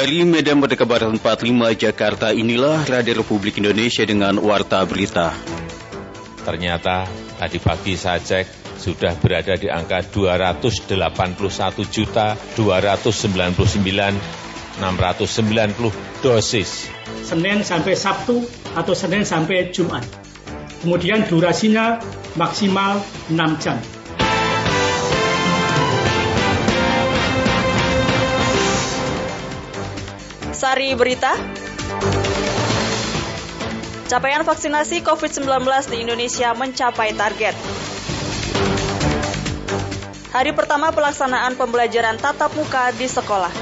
Dari 0.00 0.24
Medan 0.24 0.64
Merdeka 0.64 0.88
Barat 0.88 1.12
45 1.12 1.76
Jakarta 1.76 2.32
inilah 2.32 2.88
Radio 2.88 3.20
Republik 3.20 3.60
Indonesia 3.60 4.00
dengan 4.00 4.40
Warta 4.40 4.80
Berita. 4.88 5.28
Ternyata 6.40 7.04
tadi 7.36 7.60
pagi 7.60 8.00
saya 8.00 8.16
cek 8.16 8.80
sudah 8.80 9.12
berada 9.20 9.60
di 9.60 9.68
angka 9.68 10.00
281 10.00 10.96
juta 11.92 12.32
299 12.56 14.80
690 14.80 16.24
dosis. 16.24 16.88
Senin 17.20 17.60
sampai 17.60 17.92
Sabtu 17.92 18.40
atau 18.72 18.96
Senin 18.96 19.28
sampai 19.28 19.68
Jumat. 19.68 20.08
Kemudian 20.80 21.28
durasinya 21.28 22.00
maksimal 22.40 23.04
6 23.28 23.36
jam. 23.60 23.76
Sari 30.80 30.96
Berita. 30.96 31.36
Capaian 34.08 34.40
vaksinasi 34.48 35.04
COVID-19 35.04 35.60
di 35.92 35.96
Indonesia 36.00 36.56
mencapai 36.56 37.12
target. 37.12 37.52
Hari 40.32 40.56
pertama 40.56 40.88
pelaksanaan 40.88 41.60
pembelajaran 41.60 42.16
tatap 42.16 42.56
muka 42.56 42.96
di 42.96 43.04
sekolah. 43.12 43.52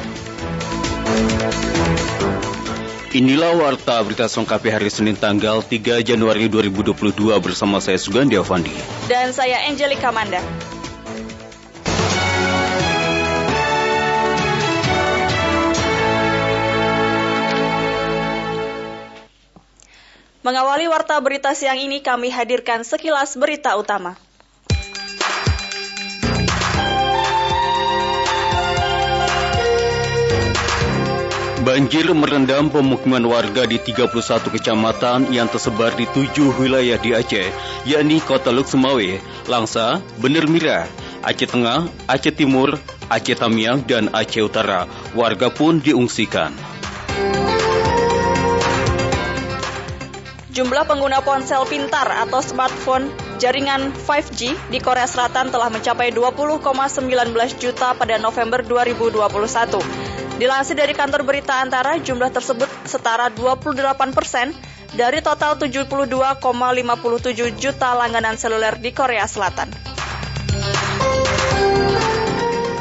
Inilah 3.19 3.67
Warta 3.67 3.99
Berita 4.07 4.31
Selengkapnya 4.31 4.79
hari 4.79 4.87
Senin 4.87 5.19
tanggal 5.19 5.59
3 5.59 5.99
Januari 6.07 6.47
2022 6.47 7.35
bersama 7.43 7.83
saya 7.83 7.99
Sugandi 7.99 8.39
Avandi. 8.39 8.79
Dan 9.11 9.35
saya 9.35 9.67
Angelika 9.67 10.15
Manda. 10.15 10.39
Mengawali 20.49 20.89
warta 20.89 21.21
berita 21.21 21.53
siang 21.53 21.77
ini 21.77 22.01
kami 22.01 22.33
hadirkan 22.33 22.81
sekilas 22.81 23.37
berita 23.37 23.77
utama. 23.77 24.17
Banjir 31.61 32.09
merendam 32.17 32.73
pemukiman 32.73 33.21
warga 33.29 33.69
di 33.69 33.77
31 33.77 34.09
kecamatan 34.49 35.29
yang 35.37 35.53
tersebar 35.53 35.93
di 35.93 36.09
tujuh 36.17 36.57
wilayah 36.57 36.97
di 36.97 37.13
Aceh, 37.13 37.53
yakni 37.85 38.17
Kota 38.25 38.49
Luk 38.49 38.65
Semawe, 38.65 39.21
Langsa, 39.53 40.01
Bener 40.17 40.49
Mira, 40.49 40.89
Aceh 41.21 41.45
Tengah, 41.45 41.93
Aceh 42.09 42.33
Timur, 42.33 42.81
Aceh 43.13 43.37
Tamiang, 43.37 43.85
dan 43.85 44.09
Aceh 44.17 44.41
Utara. 44.41 44.89
Warga 45.13 45.53
pun 45.53 45.85
diungsikan. 45.85 46.57
Jumlah 50.49 50.89
pengguna 50.89 51.21
ponsel 51.21 51.61
pintar 51.69 52.09
atau 52.09 52.41
smartphone 52.41 53.13
jaringan 53.37 53.93
5G 53.93 54.57
di 54.73 54.81
Korea 54.81 55.05
Selatan 55.05 55.53
telah 55.53 55.69
mencapai 55.69 56.09
20,19 56.09 56.65
juta 57.61 57.93
pada 57.93 58.17
November 58.17 58.65
2021. 58.65 60.41
Dilansir 60.41 60.79
dari 60.79 60.97
kantor 60.97 61.29
berita 61.29 61.61
antara, 61.61 62.01
jumlah 62.01 62.33
tersebut 62.33 62.71
setara 62.89 63.29
28 63.29 64.17
persen 64.17 64.57
dari 64.97 65.21
total 65.21 65.61
72,57 65.61 66.41
juta 67.61 67.93
langganan 67.93 68.41
seluler 68.41 68.81
di 68.81 68.95
Korea 68.97 69.29
Selatan. 69.29 69.69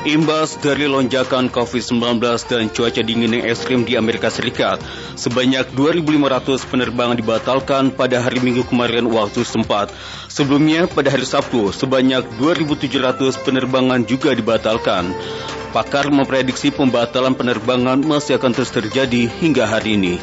Imbas 0.07 0.55
dari 0.63 0.87
lonjakan 0.87 1.51
COVID-19 1.51 2.23
dan 2.47 2.71
cuaca 2.71 3.03
dingin 3.03 3.27
yang 3.27 3.43
ekstrim 3.43 3.83
di 3.83 3.99
Amerika 3.99 4.31
Serikat, 4.31 4.79
sebanyak 5.19 5.75
2.500 5.75 6.63
penerbangan 6.63 7.19
dibatalkan 7.19 7.91
pada 7.91 8.23
hari 8.23 8.39
Minggu 8.39 8.63
kemarin 8.63 9.03
waktu 9.11 9.43
setempat. 9.43 9.91
Sebelumnya, 10.31 10.87
pada 10.87 11.11
hari 11.11 11.27
Sabtu, 11.27 11.75
sebanyak 11.75 12.23
2.700 12.39 13.35
penerbangan 13.43 14.07
juga 14.07 14.31
dibatalkan. 14.31 15.11
Pakar 15.75 16.07
memprediksi 16.07 16.71
pembatalan 16.71 17.35
penerbangan 17.35 17.99
masih 17.99 18.39
akan 18.39 18.55
terus 18.55 18.71
terjadi 18.71 19.27
hingga 19.27 19.67
hari 19.67 19.99
ini. 19.99 20.15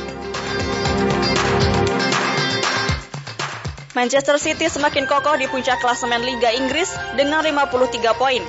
Manchester 3.92 4.40
City 4.40 4.72
semakin 4.72 5.04
kokoh 5.04 5.36
di 5.36 5.44
puncak 5.44 5.76
klasemen 5.84 6.24
Liga 6.24 6.56
Inggris 6.56 6.88
dengan 7.20 7.44
53 7.44 8.16
poin. 8.16 8.40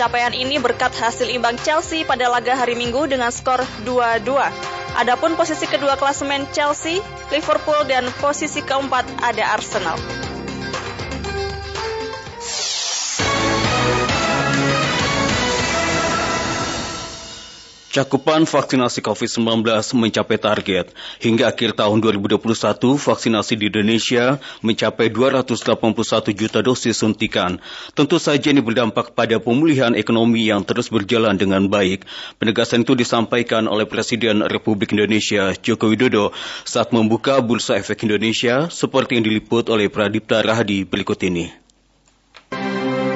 Capaian 0.00 0.32
ini 0.32 0.56
berkat 0.56 0.96
hasil 0.96 1.28
imbang 1.28 1.60
Chelsea 1.60 2.08
pada 2.08 2.32
laga 2.32 2.56
hari 2.56 2.72
Minggu 2.72 3.04
dengan 3.04 3.28
skor 3.28 3.60
2-2. 3.84 4.32
Adapun 4.96 5.36
posisi 5.36 5.68
kedua 5.68 6.00
klasemen 6.00 6.48
Chelsea, 6.56 7.04
Liverpool 7.28 7.84
dan 7.84 8.08
posisi 8.16 8.64
keempat 8.64 9.04
ada 9.20 9.60
Arsenal. 9.60 10.00
Cakupan 17.90 18.46
vaksinasi 18.46 19.02
COVID-19 19.02 19.66
mencapai 19.98 20.38
target. 20.38 20.94
Hingga 21.18 21.50
akhir 21.50 21.74
tahun 21.74 21.98
2021, 21.98 22.38
vaksinasi 22.94 23.58
di 23.58 23.66
Indonesia 23.66 24.38
mencapai 24.62 25.10
281 25.10 26.30
juta 26.30 26.62
dosis 26.62 26.94
suntikan. 26.94 27.58
Tentu 27.98 28.22
saja 28.22 28.54
ini 28.54 28.62
berdampak 28.62 29.18
pada 29.18 29.42
pemulihan 29.42 29.98
ekonomi 29.98 30.46
yang 30.46 30.62
terus 30.62 30.86
berjalan 30.86 31.34
dengan 31.34 31.66
baik. 31.66 32.06
Penegasan 32.38 32.86
itu 32.86 32.94
disampaikan 32.94 33.66
oleh 33.66 33.90
Presiden 33.90 34.46
Republik 34.46 34.94
Indonesia 34.94 35.50
Joko 35.58 35.90
Widodo 35.90 36.30
saat 36.62 36.94
membuka 36.94 37.42
Bursa 37.42 37.74
Efek 37.74 38.06
Indonesia 38.06 38.70
seperti 38.70 39.18
yang 39.18 39.26
diliput 39.26 39.66
oleh 39.66 39.90
Pradipta 39.90 40.38
Rahadi 40.38 40.86
berikut 40.86 41.18
ini. 41.26 41.50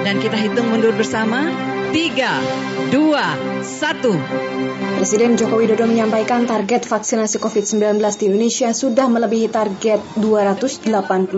Dan 0.02 0.18
kita 0.18 0.34
hitung 0.34 0.66
mundur 0.66 0.98
bersama. 0.98 1.46
3, 1.94 2.90
2, 2.90 3.54
1. 3.62 4.94
Presiden 4.98 5.38
Joko 5.38 5.62
Widodo 5.62 5.86
menyampaikan 5.86 6.42
target 6.42 6.90
vaksinasi 6.90 7.38
COVID-19 7.38 8.02
di 8.18 8.24
Indonesia 8.26 8.74
sudah 8.74 9.06
melebihi 9.06 9.46
target 9.46 10.02
280 10.18 10.90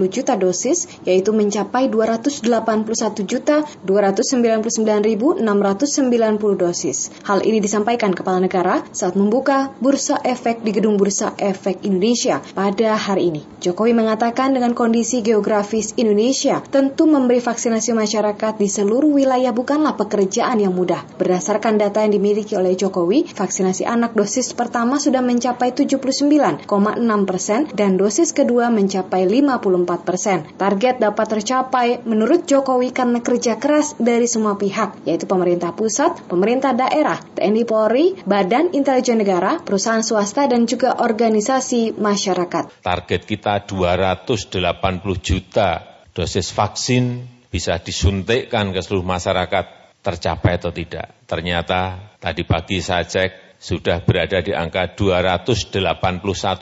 juta 0.09 0.33
dosis, 0.41 0.89
yaitu 1.05 1.37
mencapai 1.37 1.93
281 1.93 2.49
juta 3.29 3.69
299.690 3.85 5.45
dosis. 6.57 7.13
Hal 7.29 7.45
ini 7.45 7.61
disampaikan 7.61 8.17
Kepala 8.17 8.41
Negara 8.41 8.81
saat 8.97 9.13
membuka 9.13 9.77
Bursa 9.77 10.25
Efek 10.25 10.65
di 10.65 10.73
Gedung 10.73 10.97
Bursa 10.97 11.37
Efek 11.37 11.85
Indonesia 11.85 12.41
pada 12.57 12.97
hari 12.97 13.29
ini. 13.29 13.45
Jokowi 13.61 13.93
mengatakan 13.93 14.57
dengan 14.57 14.73
kondisi 14.73 15.21
geografis 15.21 15.93
Indonesia, 16.01 16.65
tentu 16.65 17.05
memberi 17.05 17.45
vaksinasi 17.45 17.93
masyarakat 17.93 18.57
di 18.57 18.73
seluruh 18.73 19.11
wilayah 19.11 19.53
bukanlah 19.53 19.99
pekerjaan 19.99 20.46
yang 20.55 20.71
mudah. 20.71 21.03
Berdasarkan 21.19 21.83
data 21.83 22.07
yang 22.07 22.15
dimiliki 22.15 22.55
oleh 22.55 22.79
Jokowi, 22.79 23.27
vaksinasi 23.27 23.83
anak 23.83 24.15
dosis 24.15 24.55
pertama 24.55 25.03
sudah 25.03 25.19
mencapai 25.19 25.75
79,6 25.75 26.71
persen 27.27 27.67
dan 27.75 27.99
dosis 27.99 28.31
kedua 28.31 28.71
mencapai 28.71 29.27
54 29.27 30.07
persen. 30.07 30.47
Target 30.55 31.03
dapat 31.03 31.27
tercapai 31.27 32.07
menurut 32.07 32.47
Jokowi 32.47 32.95
karena 32.95 33.19
kerja 33.19 33.59
keras 33.59 33.99
dari 33.99 34.31
semua 34.31 34.55
pihak, 34.55 35.03
yaitu 35.03 35.27
pemerintah 35.27 35.75
pusat, 35.75 36.23
pemerintah 36.31 36.71
daerah, 36.71 37.19
TNI 37.35 37.67
Polri, 37.67 38.15
Badan 38.23 38.71
Intelijen 38.71 39.19
Negara, 39.19 39.59
perusahaan 39.59 40.07
swasta, 40.07 40.47
dan 40.47 40.71
juga 40.71 41.03
organisasi 41.03 41.99
masyarakat. 41.99 42.85
Target 42.87 43.23
kita 43.27 43.67
280 43.67 44.63
juta 45.19 45.97
dosis 46.17 46.49
vaksin 46.53 47.37
bisa 47.53 47.81
disuntikkan 47.81 48.73
ke 48.73 48.81
seluruh 48.85 49.07
masyarakat 49.07 49.76
tercapai 50.07 50.63
atau 50.63 50.71
tidak. 50.71 51.27
Ternyata 51.27 52.15
tadi 52.23 52.47
pagi 52.47 52.79
saya 52.79 53.03
cek 53.03 53.59
sudah 53.59 54.07
berada 54.07 54.39
di 54.39 54.55
angka 54.55 54.95
281 54.95 55.83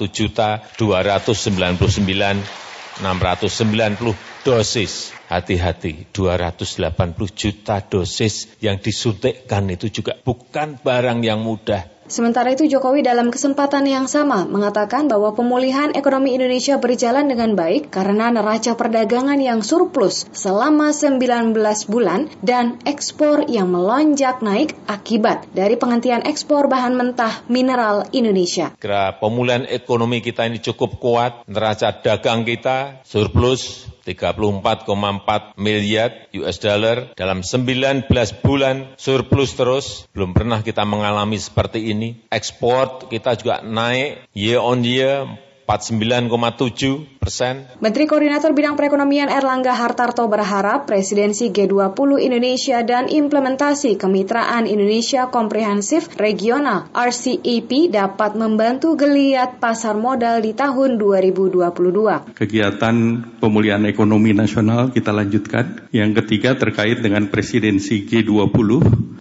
juta 0.08 0.64
299 0.80 2.64
690 2.94 4.14
dosis. 4.46 5.10
Hati-hati, 5.26 6.06
280 6.14 7.34
juta 7.34 7.82
dosis 7.82 8.54
yang 8.62 8.78
disuntikkan 8.78 9.66
itu 9.66 9.90
juga 9.90 10.14
bukan 10.20 10.78
barang 10.78 11.26
yang 11.26 11.42
mudah. 11.42 11.90
Sementara 12.04 12.52
itu 12.52 12.68
Jokowi 12.68 13.00
dalam 13.00 13.32
kesempatan 13.32 13.88
yang 13.88 14.04
sama 14.04 14.44
mengatakan 14.44 15.08
bahwa 15.08 15.32
pemulihan 15.32 15.88
ekonomi 15.96 16.36
Indonesia 16.36 16.76
berjalan 16.76 17.32
dengan 17.32 17.56
baik 17.56 17.88
karena 17.88 18.28
neraca 18.28 18.76
perdagangan 18.76 19.40
yang 19.40 19.64
surplus 19.64 20.28
selama 20.36 20.92
19 20.92 21.56
bulan 21.88 22.28
dan 22.44 22.76
ekspor 22.84 23.48
yang 23.48 23.72
melonjak 23.72 24.44
naik 24.44 24.76
akibat 24.84 25.48
dari 25.56 25.80
penghentian 25.80 26.28
ekspor 26.28 26.68
bahan 26.68 26.92
mentah 26.92 27.40
mineral 27.48 28.04
Indonesia. 28.12 28.76
Kira 28.76 29.16
pemulihan 29.16 29.64
ekonomi 29.64 30.20
kita 30.20 30.44
ini 30.44 30.60
cukup 30.60 31.00
kuat, 31.00 31.48
neraca 31.48 31.88
dagang 32.04 32.44
kita 32.44 33.00
surplus 33.08 33.93
34,4 34.04 35.56
miliar 35.56 36.28
US 36.44 36.60
dollar 36.60 37.16
dalam 37.16 37.40
19 37.40 38.06
bulan 38.44 38.92
surplus 39.00 39.56
terus. 39.56 40.04
Belum 40.12 40.36
pernah 40.36 40.60
kita 40.60 40.84
mengalami 40.84 41.40
seperti 41.40 41.90
ini. 41.90 42.20
Ekspor 42.28 43.08
kita 43.08 43.34
juga 43.40 43.64
naik 43.64 44.28
year 44.36 44.60
on 44.60 44.84
year 44.84 45.24
49,7 45.64 47.13
persen. 47.24 47.64
Menteri 47.80 48.04
Koordinator 48.04 48.52
Bidang 48.52 48.76
Perekonomian 48.76 49.32
Erlangga 49.32 49.72
Hartarto 49.72 50.28
berharap 50.28 50.84
presidensi 50.84 51.48
G20 51.48 52.20
Indonesia 52.20 52.84
dan 52.84 53.08
implementasi 53.08 53.96
Kemitraan 53.96 54.68
Indonesia 54.68 55.32
Komprehensif 55.32 56.12
Regional 56.20 56.92
RCEP 56.92 57.88
dapat 57.88 58.36
membantu 58.36 58.92
geliat 59.00 59.56
pasar 59.56 59.96
modal 59.96 60.44
di 60.44 60.52
tahun 60.52 61.00
2022. 61.00 62.36
Kegiatan 62.36 62.96
pemulihan 63.40 63.80
ekonomi 63.88 64.36
nasional 64.36 64.92
kita 64.92 65.16
lanjutkan. 65.16 65.88
Yang 65.96 66.20
ketiga 66.22 66.60
terkait 66.60 67.00
dengan 67.00 67.32
presidensi 67.32 68.04
G20 68.04 68.68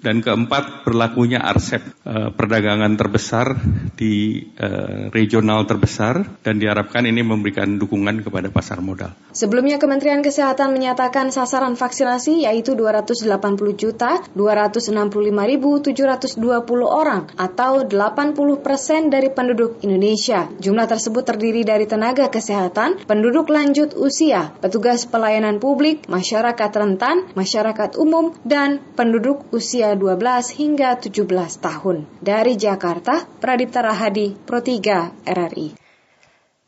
dan 0.03 0.19
keempat 0.19 0.83
berlakunya 0.83 1.39
RCEP 1.39 1.83
eh, 2.03 2.29
perdagangan 2.35 2.99
terbesar 2.99 3.55
di 3.95 4.43
eh, 4.59 5.07
regional 5.13 5.63
terbesar 5.63 6.43
dan 6.43 6.59
diharapkan 6.59 7.07
ini 7.07 7.23
memberikan 7.23 7.79
dukungan 7.79 7.92
kepada 8.25 8.49
pasar 8.49 8.81
modal. 8.81 9.13
Sebelumnya 9.33 9.77
Kementerian 9.77 10.25
Kesehatan 10.25 10.73
menyatakan 10.73 11.29
sasaran 11.29 11.77
vaksinasi 11.77 12.49
yaitu 12.49 12.73
280 12.73 13.29
juta 13.77 14.17
265.720 14.33 16.41
orang 16.85 17.29
atau 17.37 17.85
80 17.85 18.65
persen 18.65 19.13
dari 19.13 19.29
penduduk 19.29 19.77
Indonesia. 19.85 20.49
Jumlah 20.57 20.89
tersebut 20.89 21.21
terdiri 21.21 21.61
dari 21.61 21.85
tenaga 21.85 22.33
kesehatan, 22.33 23.05
penduduk 23.05 23.53
lanjut 23.53 23.93
usia, 23.93 24.57
petugas 24.57 25.05
pelayanan 25.05 25.61
publik, 25.61 26.09
masyarakat 26.09 26.71
rentan, 26.73 27.29
masyarakat 27.37 27.93
umum, 28.01 28.33
dan 28.41 28.81
penduduk 28.97 29.45
usia 29.53 29.93
12 29.93 30.17
hingga 30.57 30.97
17 30.97 31.29
tahun. 31.61 32.09
Dari 32.23 32.57
Jakarta, 32.57 33.21
Pradipta 33.37 33.85
Rahadi, 33.85 34.33
Pro 34.33 34.63
3 34.63 35.27
RRI. 35.27 35.82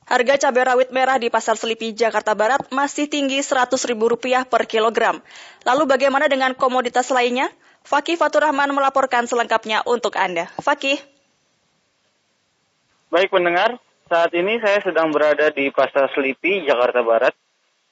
Harga 0.05 0.37
cabai 0.37 0.69
rawit 0.69 0.93
merah 0.93 1.17
di 1.17 1.33
Pasar 1.33 1.57
Selipi, 1.57 1.89
Jakarta 1.89 2.37
Barat 2.37 2.61
masih 2.69 3.09
tinggi 3.09 3.41
Rp100.000 3.41 4.45
per 4.45 4.69
kilogram. 4.69 5.17
Lalu 5.65 5.83
bagaimana 5.89 6.29
dengan 6.29 6.53
komoditas 6.53 7.09
lainnya? 7.09 7.49
Fakih 7.81 8.13
Faturrahman 8.13 8.69
melaporkan 8.69 9.25
selengkapnya 9.25 9.81
untuk 9.89 10.13
Anda. 10.21 10.45
Fakih. 10.61 11.01
Baik 13.09 13.33
pendengar, 13.33 13.81
saat 14.05 14.29
ini 14.37 14.61
saya 14.61 14.77
sedang 14.85 15.09
berada 15.09 15.49
di 15.49 15.73
Pasar 15.73 16.13
Selipi, 16.13 16.61
Jakarta 16.69 17.01
Barat. 17.01 17.33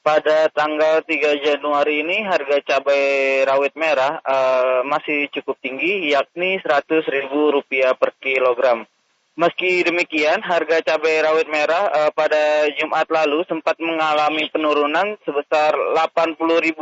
Pada 0.06 0.54
tanggal 0.54 1.02
3 1.02 1.18
Januari 1.42 2.06
ini 2.06 2.22
harga 2.30 2.60
cabai 2.62 3.42
rawit 3.48 3.74
merah 3.74 4.22
uh, 4.22 4.86
masih 4.86 5.34
cukup 5.34 5.58
tinggi, 5.66 6.14
yakni 6.14 6.62
Rp100.000 6.62 7.34
per 7.98 8.12
kilogram. 8.22 8.86
Meski 9.34 9.82
demikian, 9.82 10.46
harga 10.46 10.78
cabai 10.86 11.18
rawit 11.26 11.50
merah 11.50 11.90
uh, 11.90 12.12
pada 12.14 12.70
Jumat 12.78 13.10
lalu 13.10 13.42
sempat 13.50 13.74
mengalami 13.82 14.46
penurunan 14.54 15.18
sebesar 15.26 15.74
Rp80.000 15.74 16.78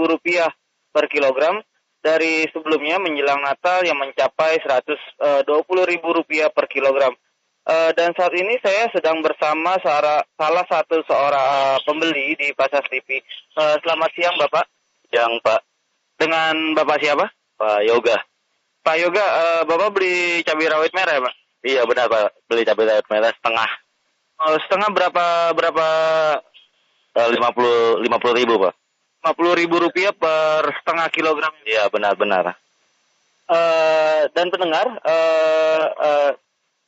per 0.91 1.07
kilogram 1.07 1.63
dari 2.03 2.43
sebelumnya 2.51 2.99
menjelang 2.99 3.39
Natal 3.39 3.87
yang 3.87 3.95
mencapai 3.95 4.59
Rp120.000 4.67 6.51
per 6.51 6.67
kilogram. 6.67 7.15
Uh, 7.63 7.95
dan 7.95 8.11
saat 8.19 8.35
ini 8.35 8.59
saya 8.59 8.91
sedang 8.91 9.23
bersama 9.23 9.79
salah, 9.79 10.19
salah 10.35 10.65
satu 10.67 11.07
seorang 11.07 11.47
uh, 11.47 11.79
pembeli 11.87 12.35
di 12.35 12.51
Pasar 12.51 12.83
TV. 12.91 13.23
Uh, 13.55 13.79
selamat 13.79 14.11
siang 14.11 14.35
Bapak. 14.35 14.67
Siang 15.07 15.39
Pak. 15.39 15.61
Dengan 16.19 16.75
Bapak 16.75 16.99
siapa? 16.99 17.31
Pak 17.55 17.79
Yoga. 17.87 18.19
Pak 18.83 18.95
Yoga, 18.99 19.23
uh, 19.23 19.61
Bapak 19.63 19.95
beli 19.95 20.43
cabai 20.43 20.67
rawit 20.67 20.91
merah 20.91 21.15
ya 21.15 21.23
Pak? 21.23 21.40
Iya 21.61 21.85
benar 21.85 22.09
Pak, 22.09 22.49
beli 22.49 22.65
cabai 22.65 22.89
rawit 22.89 23.05
merah 23.05 23.29
setengah. 23.37 23.69
Oh, 24.41 24.57
setengah 24.65 24.89
berapa 24.89 25.25
berapa? 25.53 25.87
Eh, 27.11 27.29
lima 27.37 27.53
puluh 27.53 28.01
lima 28.01 28.17
puluh 28.17 28.33
ribu 28.33 28.57
Pak. 28.57 28.73
Lima 29.21 29.31
puluh 29.37 29.53
ribu 29.53 29.75
rupiah 29.77 30.09
per 30.09 30.73
setengah 30.81 31.07
kilogram. 31.13 31.53
Iya 31.61 31.85
benar-benar. 31.93 32.57
Uh, 33.51 34.31
dan 34.31 34.47
pendengar, 34.47 34.89
uh, 35.03 35.85
uh, 35.91 36.31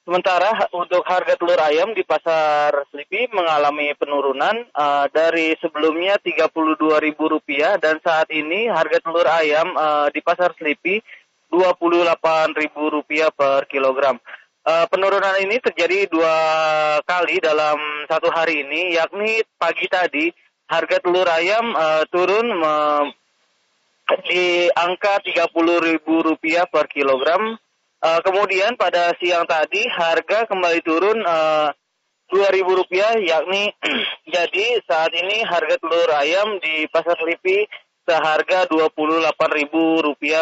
sementara 0.07 0.65
untuk 0.71 1.03
harga 1.03 1.35
telur 1.35 1.59
ayam 1.59 1.91
di 1.91 2.01
pasar 2.07 2.87
Selipi 2.87 3.27
mengalami 3.29 3.91
penurunan 3.99 4.63
uh, 4.71 5.05
dari 5.11 5.59
sebelumnya 5.59 6.17
tiga 6.23 6.47
puluh 6.47 6.79
dua 6.79 7.03
ribu 7.03 7.29
rupiah 7.29 7.75
dan 7.77 7.99
saat 7.99 8.31
ini 8.31 8.71
harga 8.71 9.03
telur 9.03 9.27
ayam 9.27 9.75
uh, 9.75 10.07
di 10.09 10.23
pasar 10.23 10.55
Selipi 10.55 11.03
dua 11.51 11.75
puluh 11.75 12.01
delapan 12.01 12.55
ribu 12.55 12.89
rupiah 12.89 13.27
per 13.29 13.67
kilogram. 13.67 14.17
Uh, 14.63 14.88
penurunan 14.88 15.36
ini 15.44 15.60
terjadi 15.60 16.07
dua 16.07 16.36
kali 17.04 17.36
dalam 17.44 17.75
satu 18.07 18.31
hari 18.31 18.63
ini, 18.63 18.95
yakni 18.95 19.44
pagi 19.60 19.92
tadi 19.92 20.31
harga 20.71 21.04
telur 21.04 21.27
ayam 21.27 21.75
uh, 21.75 22.07
turun 22.07 22.48
uh, 22.63 23.04
di 24.24 24.71
angka 24.71 25.19
Rp30.000 25.19 26.00
per 26.71 26.88
kilogram. 26.88 27.60
Uh, 28.00 28.19
kemudian 28.24 28.80
pada 28.80 29.12
siang 29.19 29.44
tadi 29.44 29.83
harga 29.83 30.48
kembali 30.48 30.80
turun 30.80 31.19
uh, 31.27 31.68
Rp2.000, 32.31 33.19
yakni 33.19 33.68
jadi 34.39 34.80
saat 34.88 35.12
ini 35.12 35.44
harga 35.44 35.75
telur 35.75 36.07
ayam 36.15 36.56
di 36.63 36.88
pasar 36.88 37.19
Selipi 37.19 37.68
seharga 38.07 38.63
Rp28.000 38.71 39.75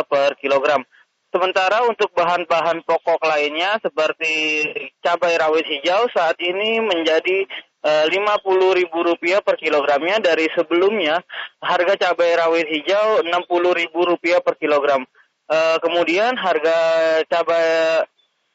per 0.05 0.37
kilogram. 0.37 0.85
Sementara 1.31 1.87
untuk 1.87 2.11
bahan-bahan 2.11 2.83
pokok 2.83 3.23
lainnya 3.23 3.79
seperti 3.79 4.67
cabai 4.99 5.39
rawit 5.39 5.63
hijau 5.63 6.11
saat 6.11 6.35
ini 6.43 6.83
menjadi 6.83 7.47
eh, 7.87 8.03
Rp50.000 8.11 9.39
per 9.39 9.55
kilogramnya 9.55 10.19
dari 10.19 10.51
sebelumnya 10.51 11.23
harga 11.63 11.95
cabai 11.95 12.35
rawit 12.35 12.67
hijau 12.67 13.23
Rp60.000 13.23 14.43
per 14.43 14.59
kilogram. 14.59 15.07
Uh, 15.51 15.75
kemudian 15.83 16.31
harga 16.39 16.79
cabai 17.27 18.07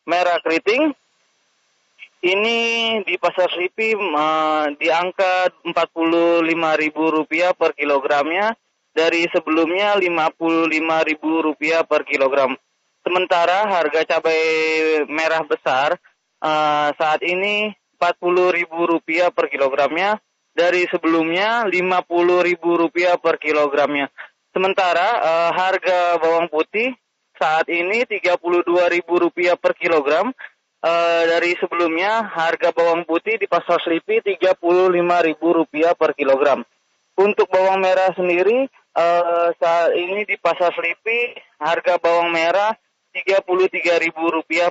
merah 0.08 0.40
keriting 0.40 0.96
ini 2.24 2.58
di 3.04 3.20
pasar 3.20 3.52
Slipi 3.52 3.92
uh, 3.92 4.72
di 4.80 4.88
angka 4.88 5.52
Rp45.000 5.64 7.52
per 7.52 7.76
kilogramnya 7.76 8.56
dari 8.96 9.28
sebelumnya 9.28 10.00
Rp55.000 10.00 11.84
per 11.84 12.04
kilogram. 12.08 12.56
Sementara 13.06 13.70
harga 13.70 14.02
cabai 14.02 14.42
merah 15.06 15.46
besar 15.46 15.94
uh, 16.42 16.90
saat 16.98 17.22
ini 17.22 17.70
Rp40.000 18.02 19.30
per 19.30 19.46
kilogramnya 19.46 20.18
dari 20.50 20.90
sebelumnya 20.90 21.70
Rp50.000 21.70 23.22
per 23.22 23.38
kilogramnya. 23.38 24.10
Sementara 24.50 25.22
uh, 25.22 25.50
harga 25.54 26.18
bawang 26.18 26.50
putih 26.50 26.98
saat 27.38 27.70
ini 27.70 28.02
Rp32.000 28.10 29.54
per 29.54 29.78
kilogram 29.78 30.34
uh, 30.82 31.22
dari 31.30 31.54
sebelumnya 31.62 32.26
harga 32.26 32.74
bawang 32.74 33.06
putih 33.06 33.38
di 33.38 33.46
pasar 33.46 33.78
Selipi 33.86 34.18
Rp35.000 34.18 35.94
per 35.94 36.10
kilogram. 36.18 36.66
Untuk 37.16 37.46
bawang 37.54 37.78
merah 37.86 38.10
sendiri 38.18 38.66
uh, 38.98 39.54
saat 39.62 39.94
ini 39.94 40.26
di 40.26 40.34
pasar 40.42 40.74
Selipi 40.74 41.38
harga 41.62 42.02
bawang 42.02 42.34
merah 42.34 42.74
Rp33.000 43.24 44.12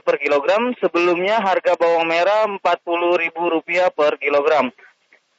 per 0.05 0.15
kilogram. 0.21 0.75
Sebelumnya 0.77 1.41
harga 1.41 1.73
bawang 1.73 2.05
merah 2.05 2.45
Rp40.000 2.61 3.89
per 3.95 4.19
kilogram. 4.21 4.69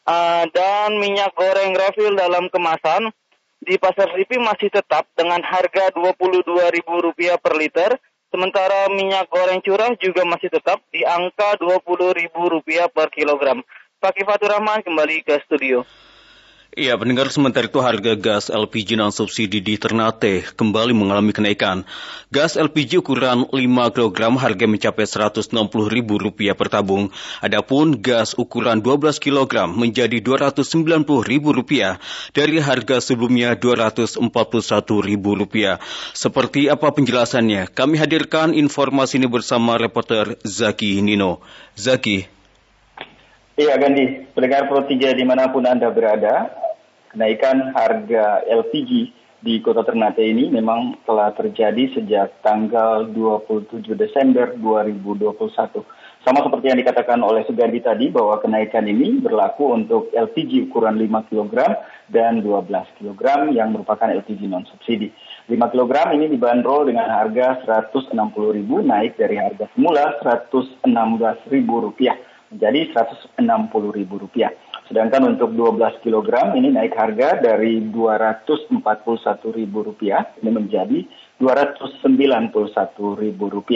Uh, 0.07 0.47
dan 0.55 0.99
minyak 1.03 1.35
goreng 1.35 1.75
refill 1.75 2.15
dalam 2.15 2.47
kemasan 2.51 3.11
di 3.59 3.75
pasar 3.75 4.07
Slipi 4.15 4.39
masih 4.39 4.71
tetap 4.71 5.11
dengan 5.19 5.43
harga 5.43 5.91
Rp22.000 5.95 7.43
per 7.43 7.55
liter. 7.59 7.91
Sementara 8.31 8.91
minyak 8.91 9.31
goreng 9.31 9.63
curah 9.63 9.95
juga 9.99 10.27
masih 10.27 10.51
tetap 10.51 10.83
di 10.91 11.03
angka 11.07 11.59
Rp20.000 11.63 12.91
per 12.91 13.09
kilogram. 13.15 13.63
Pak 13.97 14.19
Fatur 14.23 14.55
Rahman 14.55 14.85
kembali 14.87 15.25
ke 15.25 15.41
studio. 15.49 15.83
Iya, 16.77 16.93
pendengar 17.01 17.33
sementara 17.33 17.73
itu 17.73 17.81
harga 17.81 18.13
gas 18.21 18.53
LPG 18.53 19.01
non 19.01 19.09
subsidi 19.09 19.65
di 19.65 19.81
Ternate 19.81 20.45
kembali 20.61 20.93
mengalami 20.93 21.33
kenaikan. 21.33 21.89
Gas 22.29 22.61
LPG 22.61 23.01
ukuran 23.01 23.49
5 23.49 23.97
kg 23.97 24.37
harga 24.37 24.69
mencapai 24.69 25.09
Rp160.000 25.09 26.53
per 26.53 26.69
tabung. 26.69 27.09
Adapun 27.41 27.97
gas 27.97 28.37
ukuran 28.37 28.85
12 28.85 29.25
kg 29.25 29.73
menjadi 29.73 30.21
Rp290.000 30.21 31.97
dari 32.37 32.61
harga 32.61 32.97
sebelumnya 33.01 33.57
Rp241.000. 33.57 35.81
Seperti 36.13 36.69
apa 36.69 36.93
penjelasannya? 36.93 37.73
Kami 37.73 37.97
hadirkan 37.97 38.53
informasi 38.53 39.17
ini 39.17 39.33
bersama 39.33 39.81
reporter 39.81 40.37
Zaki 40.45 41.01
Nino. 41.01 41.41
Zaki. 41.73 42.36
Iya, 43.57 43.81
Gandhi. 43.81 44.29
Pendengar 44.37 44.69
Pro 44.69 44.85
3 44.85 45.17
di 45.17 45.25
mana 45.25 45.49
pun 45.49 45.65
Anda 45.65 45.89
berada, 45.89 46.53
kenaikan 47.09 47.73
harga 47.73 48.45
LPG 48.45 49.17
di 49.41 49.65
Kota 49.65 49.81
Ternate 49.81 50.21
ini 50.21 50.53
memang 50.53 51.01
telah 51.09 51.33
terjadi 51.33 51.89
sejak 51.97 52.45
tanggal 52.45 53.09
27 53.09 53.97
Desember 53.97 54.53
2021. 54.61 55.89
Sama 56.21 56.45
seperti 56.45 56.69
yang 56.69 56.85
dikatakan 56.85 57.17
oleh 57.25 57.49
Sugandi 57.49 57.81
tadi 57.81 58.13
bahwa 58.13 58.37
kenaikan 58.45 58.85
ini 58.85 59.25
berlaku 59.25 59.73
untuk 59.73 60.13
LPG 60.13 60.69
ukuran 60.69 61.01
5 61.01 61.33
kg 61.33 61.81
dan 62.13 62.45
12 62.45 62.61
kg 63.01 63.57
yang 63.57 63.73
merupakan 63.73 64.13
LPG 64.13 64.53
non 64.53 64.69
subsidi. 64.69 65.09
5 65.49 65.57
kg 65.73 66.13
ini 66.13 66.29
dibanderol 66.29 66.93
dengan 66.93 67.09
harga 67.09 67.65
Rp160.000 67.65 68.69
naik 68.69 69.17
dari 69.17 69.41
harga 69.41 69.65
semula 69.73 70.21
Rp116.000 70.21 72.36
menjadi 72.53 72.93
Rp160.000. 72.95 74.51
Sedangkan 74.87 75.35
untuk 75.35 75.51
12 75.51 75.99
kg 76.03 76.55
ini 76.55 76.71
naik 76.71 76.95
harga 76.95 77.43
dari 77.43 77.83
Rp241.000 77.83 79.75
ini 80.43 80.51
menjadi 80.51 81.07
Rp291.000. 81.43 83.71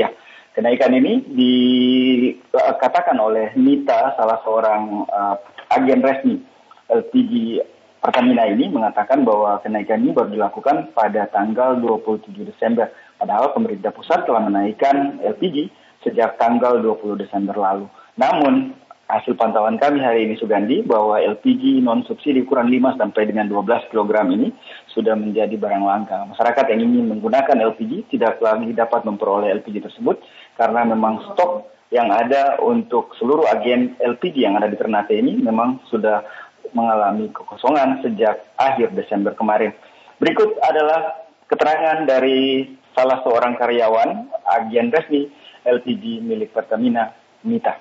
Kenaikan 0.50 0.90
ini 0.98 1.22
dikatakan 1.30 3.14
oleh 3.22 3.54
Nita, 3.54 4.18
salah 4.18 4.42
seorang 4.42 5.06
uh, 5.06 5.38
agen 5.70 6.02
resmi 6.02 6.42
LPG 6.90 7.62
Pertamina 8.00 8.48
ini 8.48 8.72
mengatakan 8.72 9.28
bahwa 9.28 9.60
kenaikan 9.60 10.00
ini 10.00 10.16
baru 10.16 10.32
dilakukan 10.32 10.96
pada 10.96 11.28
tanggal 11.28 11.76
27 11.76 12.32
Desember. 12.48 12.88
Padahal 13.20 13.52
pemerintah 13.52 13.92
pusat 13.92 14.24
telah 14.24 14.40
menaikkan 14.40 15.20
LPG 15.20 15.68
sejak 16.00 16.40
tanggal 16.40 16.80
20 16.80 17.20
Desember 17.20 17.52
lalu. 17.52 17.84
Namun 18.18 18.74
hasil 19.10 19.34
pantauan 19.34 19.74
kami 19.76 19.98
hari 19.98 20.30
ini 20.30 20.38
Sugandi 20.38 20.86
bahwa 20.86 21.18
LPG 21.18 21.82
non 21.82 22.06
subsidi 22.06 22.46
ukuran 22.46 22.70
5 22.70 22.94
sampai 22.94 23.26
dengan 23.26 23.50
12 23.50 23.90
kg 23.90 24.10
ini 24.30 24.54
sudah 24.94 25.18
menjadi 25.18 25.58
barang 25.58 25.82
langka. 25.82 26.30
Masyarakat 26.30 26.64
yang 26.70 26.80
ingin 26.86 27.04
menggunakan 27.10 27.58
LPG 27.74 28.14
tidak 28.14 28.38
lagi 28.38 28.70
dapat 28.70 29.02
memperoleh 29.02 29.50
LPG 29.58 29.90
tersebut 29.90 30.22
karena 30.54 30.86
memang 30.86 31.34
stok 31.34 31.66
yang 31.90 32.06
ada 32.14 32.62
untuk 32.62 33.18
seluruh 33.18 33.50
agen 33.50 33.98
LPG 33.98 34.46
yang 34.46 34.54
ada 34.54 34.70
di 34.70 34.78
Ternate 34.78 35.18
ini 35.18 35.42
memang 35.42 35.82
sudah 35.90 36.22
mengalami 36.70 37.34
kekosongan 37.34 37.98
sejak 38.06 38.54
akhir 38.54 38.94
Desember 38.94 39.34
kemarin. 39.34 39.74
Berikut 40.22 40.54
adalah 40.62 41.26
keterangan 41.50 42.06
dari 42.06 42.62
salah 42.94 43.18
seorang 43.26 43.58
karyawan 43.58 44.30
agen 44.60 44.94
resmi 44.94 45.26
LPG 45.66 46.22
milik 46.22 46.54
Pertamina, 46.54 47.10
Mita. 47.42 47.74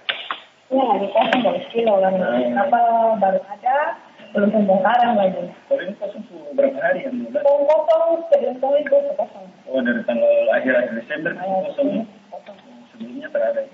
Ya, 0.69 0.85
hari 0.85 1.09
kosong 1.09 1.41
dari 1.41 1.65
kilo 1.73 1.97
kan. 1.97 2.13
Apa 2.53 2.79
baru 3.17 3.41
ada, 3.41 3.97
belum 4.37 4.53
pembongkaran 4.53 5.17
lagi. 5.17 5.49
Kalau 5.65 5.81
ini 5.81 5.97
kosong 5.97 6.21
berapa 6.53 6.77
hari 6.77 7.09
yang 7.09 7.25
mudah? 7.25 7.41
Kosong, 7.41 8.29
sebelum 8.29 8.55
kosong 8.61 8.85
itu 8.85 8.97
kosong. 9.17 9.45
Oh, 9.65 9.81
dari 9.81 10.01
tanggal 10.05 10.29
akhir-akhir 10.53 10.93
Desember 10.93 11.33
kosong. 11.41 12.05
Sebelumnya 12.93 13.33
terada. 13.33 13.65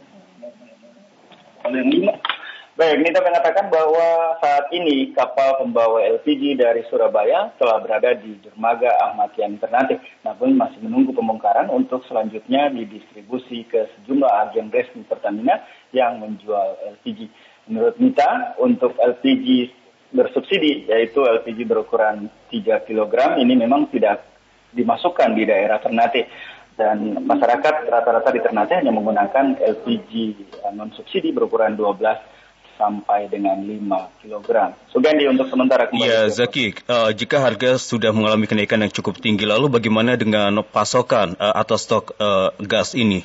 Kalau 1.59 1.75
yang 1.75 1.89
lima, 1.91 2.13
Baik, 2.75 3.07
Nita 3.07 3.23
mengatakan 3.23 3.71
bahwa 3.71 4.35
saat 4.43 4.67
ini 4.75 5.15
kapal 5.15 5.63
pembawa 5.63 6.03
LPG 6.19 6.59
dari 6.59 6.83
Surabaya 6.91 7.47
telah 7.55 7.79
berada 7.79 8.11
di 8.19 8.35
dermaga 8.43 8.91
Ahmad 8.99 9.31
Yani 9.39 9.55
Ternate, 9.63 10.03
namun 10.27 10.59
masih 10.59 10.83
menunggu 10.83 11.15
pembongkaran 11.15 11.71
untuk 11.71 12.03
selanjutnya 12.03 12.67
didistribusi 12.75 13.63
ke 13.63 13.87
sejumlah 13.95 14.27
agen 14.27 14.67
resmi 14.75 15.07
Pertamina 15.07 15.63
yang 15.95 16.19
menjual 16.19 16.99
LPG. 16.99 17.31
Menurut 17.71 17.95
Nita, 17.95 18.59
untuk 18.59 18.99
LPG 18.99 19.71
bersubsidi, 20.11 20.91
yaitu 20.91 21.23
LPG 21.23 21.63
berukuran 21.63 22.27
3 22.51 22.59
kg, 22.83 23.39
ini 23.39 23.55
memang 23.55 23.87
tidak 23.87 24.19
dimasukkan 24.75 25.31
di 25.31 25.47
daerah 25.47 25.79
Ternate 25.79 26.27
dan 26.75 27.23
masyarakat 27.23 27.87
rata-rata 27.87 28.35
di 28.35 28.43
Ternate 28.43 28.83
hanya 28.83 28.91
menggunakan 28.91 29.63
LPG 29.63 30.11
non 30.75 30.91
subsidi 30.91 31.31
berukuran 31.31 31.79
12 31.79 32.35
sampai 32.75 33.27
dengan 33.31 33.59
5 33.59 34.21
kg. 34.23 34.75
Sugandi 34.91 35.25
untuk 35.27 35.47
sementara 35.51 35.87
kembali. 35.87 36.07
Ya, 36.07 36.27
Zaki, 36.27 36.75
uh, 36.87 37.11
jika 37.15 37.41
harga 37.41 37.79
sudah 37.79 38.11
mengalami 38.11 38.47
kenaikan 38.47 38.83
yang 38.83 38.91
cukup 38.91 39.19
tinggi, 39.19 39.47
lalu 39.47 39.71
bagaimana 39.71 40.19
dengan 40.19 40.61
pasokan 40.63 41.39
uh, 41.39 41.55
atau 41.55 41.75
stok 41.79 42.15
uh, 42.19 42.51
gas 42.61 42.93
ini? 42.93 43.23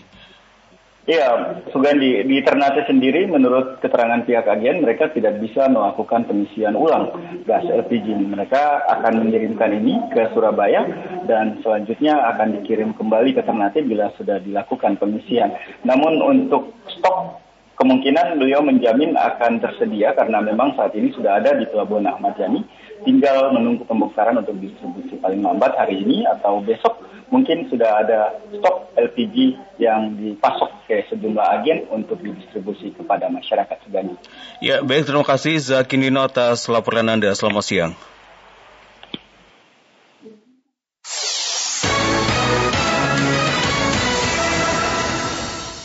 Ya, 1.11 1.59
Sugandi, 1.75 2.23
di 2.23 2.39
Ternate 2.47 2.87
sendiri 2.87 3.27
menurut 3.27 3.83
keterangan 3.83 4.23
pihak 4.23 4.47
agen 4.47 4.85
mereka 4.85 5.11
tidak 5.11 5.43
bisa 5.43 5.67
melakukan 5.67 6.23
pengisian 6.23 6.79
ulang 6.79 7.11
gas 7.49 7.67
LPG. 7.67 8.15
Mereka 8.31 8.87
akan 8.87 9.27
mengirimkan 9.27 9.75
ini 9.75 9.99
ke 10.15 10.31
Surabaya 10.31 10.87
dan 11.27 11.59
selanjutnya 11.67 12.15
akan 12.37 12.63
dikirim 12.63 12.95
kembali 12.95 13.35
ke 13.35 13.43
Ternate 13.43 13.83
bila 13.83 14.15
sudah 14.15 14.39
dilakukan 14.39 15.03
pengisian. 15.03 15.57
Namun 15.83 16.21
untuk 16.23 16.79
stok 16.87 17.50
kemungkinan 17.81 18.37
beliau 18.37 18.61
menjamin 18.61 19.17
akan 19.17 19.57
tersedia 19.65 20.13
karena 20.13 20.45
memang 20.45 20.77
saat 20.77 20.93
ini 20.93 21.09
sudah 21.17 21.41
ada 21.41 21.57
di 21.57 21.65
Pelabuhan 21.65 22.05
Ahmad 22.05 22.37
Yani. 22.37 22.61
Tinggal 23.01 23.57
menunggu 23.57 23.89
pembongkaran 23.89 24.37
untuk 24.37 24.61
distribusi 24.61 25.17
paling 25.17 25.41
lambat 25.41 25.73
hari 25.73 26.05
ini 26.05 26.29
atau 26.29 26.61
besok 26.61 27.01
mungkin 27.33 27.65
sudah 27.73 28.05
ada 28.05 28.37
stok 28.53 28.93
LPG 28.93 29.57
yang 29.81 30.21
dipasok 30.21 30.85
ke 30.85 31.09
sejumlah 31.09 31.47
agen 31.57 31.89
untuk 31.89 32.21
didistribusi 32.21 32.93
kepada 32.93 33.33
masyarakat 33.33 33.81
Sugandi. 33.89 34.21
Ya, 34.61 34.85
baik 34.85 35.09
terima 35.09 35.25
kasih 35.25 35.57
Zakini 35.57 36.13
atas 36.13 36.69
laporan 36.69 37.09
Anda. 37.09 37.33
Selamat 37.33 37.65
siang. 37.65 37.93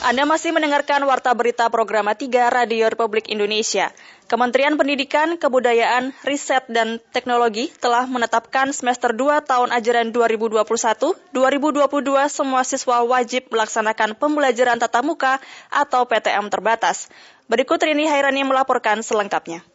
Anda 0.05 0.21
masih 0.21 0.53
mendengarkan 0.53 1.01
Warta 1.09 1.33
Berita 1.33 1.65
Program 1.73 2.05
3 2.05 2.29
Radio 2.53 2.85
Republik 2.93 3.25
Indonesia. 3.25 3.89
Kementerian 4.29 4.77
Pendidikan, 4.77 5.33
Kebudayaan, 5.33 6.13
Riset, 6.21 6.69
dan 6.69 7.01
Teknologi 7.09 7.73
telah 7.81 8.05
menetapkan 8.05 8.69
semester 8.69 9.17
2 9.17 9.41
tahun 9.49 9.73
ajaran 9.73 10.13
2021-2022 10.13 11.33
semua 12.29 12.61
siswa 12.61 13.01
wajib 13.01 13.49
melaksanakan 13.49 14.13
pembelajaran 14.13 14.77
tatap 14.77 15.01
muka 15.01 15.41
atau 15.73 16.05
PTM 16.05 16.53
terbatas. 16.53 17.09
Berikut 17.49 17.81
Rini 17.81 18.05
Hairani 18.05 18.45
melaporkan 18.45 19.01
selengkapnya. 19.01 19.65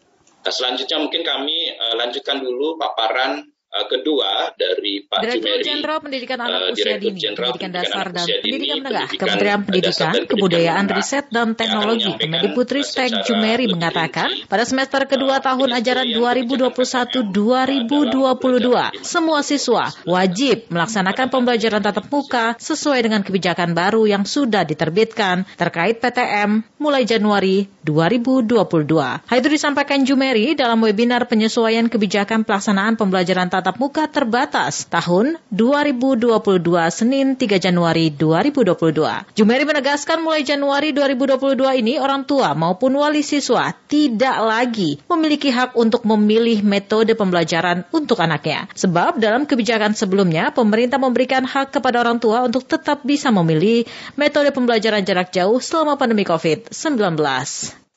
Nah, 0.47 0.55
selanjutnya 0.55 1.03
mungkin 1.03 1.27
kami 1.27 1.75
uh, 1.75 1.99
lanjutkan 1.99 2.39
dulu 2.39 2.79
paparan 2.79 3.51
Uh, 3.71 3.87
kedua 3.87 4.51
dari 4.59 5.07
Pak 5.07 5.23
Direktur 5.23 5.63
Jenderal 5.63 6.03
Pendidikan 6.03 6.43
Anak 6.43 6.59
uh, 6.59 6.75
Usia 6.75 6.99
Dini, 6.99 7.23
Pendidikan 7.23 7.71
Dasar 7.71 8.11
dan 8.11 8.27
Pendidikan 8.27 8.83
Menengah, 8.83 9.07
Kementerian 9.15 9.63
Pendidikan, 9.63 10.27
Kebudayaan, 10.27 10.91
Riset 10.91 11.31
dan 11.31 11.55
Teknologi, 11.55 12.11
Kemendikbudristek 12.19 13.23
Jumeri 13.31 13.71
mengatakan, 13.71 14.27
pada 14.51 14.67
semester 14.67 15.07
kedua 15.07 15.39
tahun 15.39 15.71
ajaran 15.79 16.03
2021-2022, 16.19 19.07
semua 19.07 19.39
siswa 19.47 19.95
wajib 20.03 20.67
melaksanakan 20.67 21.31
pembelajaran 21.31 21.79
tatap 21.79 22.11
muka 22.11 22.59
sesuai 22.59 23.07
dengan 23.07 23.23
kebijakan 23.23 23.71
baru 23.71 24.03
yang 24.03 24.27
sudah 24.27 24.67
diterbitkan 24.67 25.47
terkait 25.55 26.03
PTM 26.03 26.67
mulai 26.83 27.07
Januari 27.07 27.71
2022. 27.87 28.67
Hal 29.31 29.37
itu 29.39 29.47
disampaikan 29.47 30.03
Jumeri 30.03 30.59
dalam 30.59 30.83
webinar 30.83 31.31
penyesuaian 31.31 31.87
kebijakan 31.87 32.43
pelaksanaan 32.43 32.99
pembelajaran 32.99 33.47
tatap 33.47 33.60
tatap 33.61 33.77
muka 33.77 34.09
terbatas 34.09 34.89
tahun 34.89 35.37
2022 35.53 36.33
Senin 36.89 37.37
3 37.37 37.61
Januari 37.61 38.09
2022. 38.09 39.37
Jumeri 39.37 39.65
menegaskan 39.69 40.25
mulai 40.25 40.41
Januari 40.41 40.97
2022 40.97 41.85
ini 41.85 42.01
orang 42.01 42.25
tua 42.25 42.57
maupun 42.57 42.97
wali 42.97 43.21
siswa 43.21 43.77
tidak 43.85 44.33
lagi 44.41 44.97
memiliki 45.13 45.53
hak 45.53 45.77
untuk 45.77 46.09
memilih 46.09 46.65
metode 46.65 47.13
pembelajaran 47.13 47.85
untuk 47.93 48.25
anaknya. 48.25 48.65
Sebab 48.73 49.21
dalam 49.21 49.45
kebijakan 49.45 49.93
sebelumnya 49.93 50.57
pemerintah 50.57 50.97
memberikan 50.97 51.45
hak 51.45 51.77
kepada 51.77 52.01
orang 52.01 52.17
tua 52.17 52.41
untuk 52.41 52.65
tetap 52.65 53.05
bisa 53.05 53.29
memilih 53.29 53.85
metode 54.17 54.57
pembelajaran 54.57 55.05
jarak 55.05 55.37
jauh 55.37 55.61
selama 55.61 56.01
pandemi 56.01 56.25
COVID-19. 56.25 57.13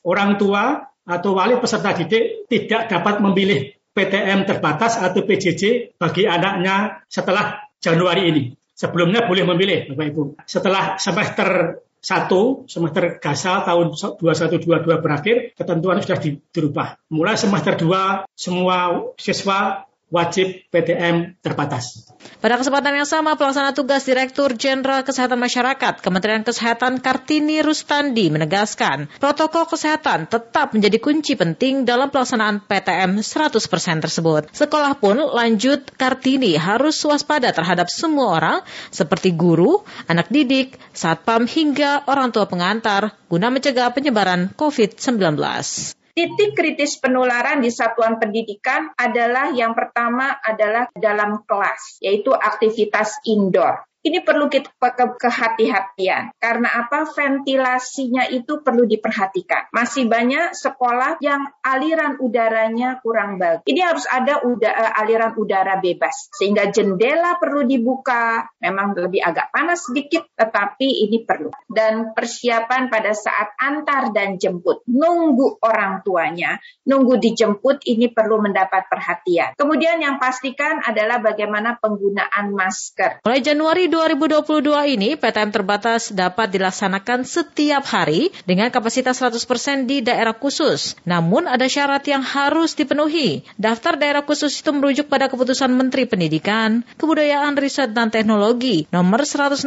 Orang 0.04 0.36
tua 0.36 0.92
atau 1.08 1.32
wali 1.32 1.56
peserta 1.56 1.96
didik 1.96 2.52
tidak 2.52 2.92
dapat 2.92 3.24
memilih 3.24 3.72
PTM 3.94 4.42
terbatas 4.44 4.98
atau 4.98 5.22
PJJ 5.22 5.94
bagi 5.96 6.26
anaknya 6.26 7.06
setelah 7.06 7.62
Januari 7.78 8.26
ini. 8.26 8.42
Sebelumnya 8.74 9.22
boleh 9.30 9.46
memilih, 9.46 9.94
Bapak 9.94 10.06
Ibu. 10.10 10.22
Setelah 10.50 10.98
semester 10.98 11.78
1, 12.02 12.66
semester 12.66 13.22
gasal 13.22 13.62
tahun 13.62 13.94
2122 13.94 14.98
berakhir, 14.98 15.36
ketentuan 15.54 16.02
sudah 16.02 16.18
dirubah. 16.50 16.88
Mulai 17.14 17.38
semester 17.38 17.78
2, 17.78 18.26
semua 18.34 19.08
siswa 19.14 19.86
wajib 20.12 20.68
PTM 20.70 21.40
terbatas. 21.40 22.12
Pada 22.38 22.60
kesempatan 22.60 22.94
yang 22.94 23.08
sama, 23.08 23.34
pelaksana 23.40 23.72
tugas 23.72 24.04
Direktur 24.04 24.52
Jenderal 24.54 25.02
Kesehatan 25.02 25.40
Masyarakat 25.40 26.04
Kementerian 26.04 26.44
Kesehatan 26.44 27.00
Kartini 27.00 27.64
Rustandi 27.64 28.28
menegaskan, 28.28 29.08
protokol 29.18 29.64
kesehatan 29.64 30.28
tetap 30.28 30.76
menjadi 30.76 31.00
kunci 31.00 31.34
penting 31.34 31.88
dalam 31.88 32.12
pelaksanaan 32.12 32.62
PTM 32.62 33.24
100% 33.24 34.04
tersebut. 34.04 34.52
Sekolah 34.52 34.94
pun 35.00 35.18
lanjut 35.18 35.88
Kartini 35.96 36.54
harus 36.54 37.00
waspada 37.08 37.50
terhadap 37.50 37.88
semua 37.88 38.36
orang 38.36 38.58
seperti 38.92 39.32
guru, 39.32 39.82
anak 40.06 40.28
didik, 40.28 40.76
satpam 40.92 41.48
hingga 41.48 42.04
orang 42.06 42.30
tua 42.30 42.44
pengantar 42.44 43.16
guna 43.32 43.48
mencegah 43.48 43.90
penyebaran 43.90 44.52
COVID-19. 44.54 46.03
Titik 46.14 46.54
kritis 46.54 46.94
penularan 47.02 47.58
di 47.58 47.74
satuan 47.74 48.22
pendidikan 48.22 48.86
adalah 48.94 49.50
yang 49.50 49.74
pertama 49.74 50.38
adalah 50.46 50.86
dalam 50.94 51.42
kelas, 51.42 51.98
yaitu 51.98 52.30
aktivitas 52.30 53.18
indoor 53.26 53.82
ini 54.04 54.20
perlu 54.20 54.52
kita 54.52 54.68
ke 54.76 55.16
kehati-hatian. 55.16 56.36
Karena 56.36 56.84
apa? 56.84 57.08
Ventilasinya 57.08 58.28
itu 58.28 58.60
perlu 58.60 58.84
diperhatikan. 58.84 59.72
Masih 59.72 60.04
banyak 60.04 60.52
sekolah 60.52 61.16
yang 61.24 61.48
aliran 61.64 62.20
udaranya 62.20 63.00
kurang 63.00 63.40
bagus. 63.40 63.64
Ini 63.64 63.80
harus 63.80 64.04
ada 64.04 64.44
udara, 64.44 64.76
eh, 64.76 64.92
aliran 65.00 65.32
udara 65.40 65.80
bebas. 65.80 66.28
Sehingga 66.36 66.68
jendela 66.68 67.40
perlu 67.40 67.64
dibuka. 67.64 68.44
Memang 68.60 68.92
lebih 68.92 69.24
agak 69.24 69.48
panas 69.48 69.88
sedikit, 69.88 70.28
tetapi 70.36 71.08
ini 71.08 71.24
perlu. 71.24 71.48
Dan 71.64 72.12
persiapan 72.12 72.92
pada 72.92 73.16
saat 73.16 73.56
antar 73.56 74.12
dan 74.12 74.36
jemput. 74.36 74.84
Nunggu 74.84 75.64
orang 75.64 76.04
tuanya, 76.04 76.60
nunggu 76.84 77.16
dijemput, 77.16 77.88
ini 77.88 78.12
perlu 78.12 78.44
mendapat 78.44 78.84
perhatian. 78.92 79.56
Kemudian 79.56 79.96
yang 80.04 80.20
pastikan 80.20 80.84
adalah 80.84 81.24
bagaimana 81.24 81.80
penggunaan 81.80 82.52
masker. 82.52 83.24
Mulai 83.24 83.40
Januari 83.40 83.93
2022 83.94 84.98
ini 84.98 85.14
PTM 85.14 85.54
terbatas 85.54 86.10
dapat 86.10 86.50
dilaksanakan 86.50 87.22
setiap 87.22 87.86
hari 87.86 88.34
dengan 88.42 88.66
kapasitas 88.74 89.22
100% 89.22 89.86
di 89.86 90.02
daerah 90.02 90.34
khusus. 90.34 90.98
Namun 91.06 91.46
ada 91.46 91.70
syarat 91.70 92.02
yang 92.10 92.26
harus 92.26 92.74
dipenuhi. 92.74 93.46
Daftar 93.54 93.94
daerah 93.94 94.26
khusus 94.26 94.50
itu 94.58 94.74
merujuk 94.74 95.06
pada 95.06 95.30
keputusan 95.30 95.70
Menteri 95.70 96.10
Pendidikan, 96.10 96.82
Kebudayaan, 96.98 97.54
Riset 97.54 97.94
dan 97.94 98.10
Teknologi 98.10 98.90
nomor 98.90 99.22
160 99.22 99.62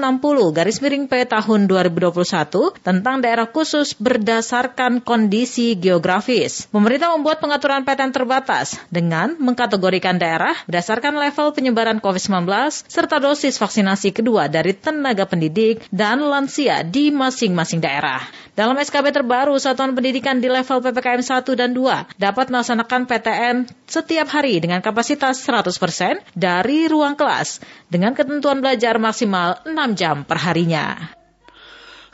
garis 0.52 0.84
miring 0.84 1.08
P 1.08 1.24
tahun 1.24 1.72
2021 1.72 2.84
tentang 2.84 3.24
daerah 3.24 3.48
khusus 3.48 3.96
berdasarkan 3.96 5.00
kondisi 5.00 5.80
geografis. 5.80 6.68
Pemerintah 6.68 7.16
membuat 7.16 7.40
pengaturan 7.40 7.88
PTM 7.88 8.12
terbatas 8.12 8.76
dengan 8.92 9.40
mengkategorikan 9.40 10.20
daerah 10.20 10.52
berdasarkan 10.68 11.16
level 11.16 11.56
penyebaran 11.56 12.04
COVID-19 12.04 12.44
serta 12.92 13.24
dosis 13.24 13.56
vaksinasi 13.56 14.17
kedua 14.18 14.50
dari 14.50 14.74
tenaga 14.74 15.30
pendidik 15.30 15.86
dan 15.94 16.26
lansia 16.26 16.82
di 16.82 17.14
masing-masing 17.14 17.78
daerah. 17.78 18.26
Dalam 18.58 18.74
SKB 18.74 19.14
terbaru, 19.14 19.54
satuan 19.62 19.94
pendidikan 19.94 20.42
di 20.42 20.50
level 20.50 20.82
PPKM 20.82 21.22
1 21.22 21.46
dan 21.54 21.78
2 21.78 22.18
dapat 22.18 22.50
melaksanakan 22.50 23.06
PTM 23.06 23.56
setiap 23.86 24.28
hari 24.34 24.58
dengan 24.58 24.82
kapasitas 24.82 25.38
100% 25.46 26.26
dari 26.34 26.90
ruang 26.90 27.14
kelas 27.14 27.62
dengan 27.94 28.18
ketentuan 28.18 28.58
belajar 28.58 28.98
maksimal 28.98 29.62
6 29.62 29.78
jam 29.94 30.26
per 30.26 30.42
harinya. 30.42 31.17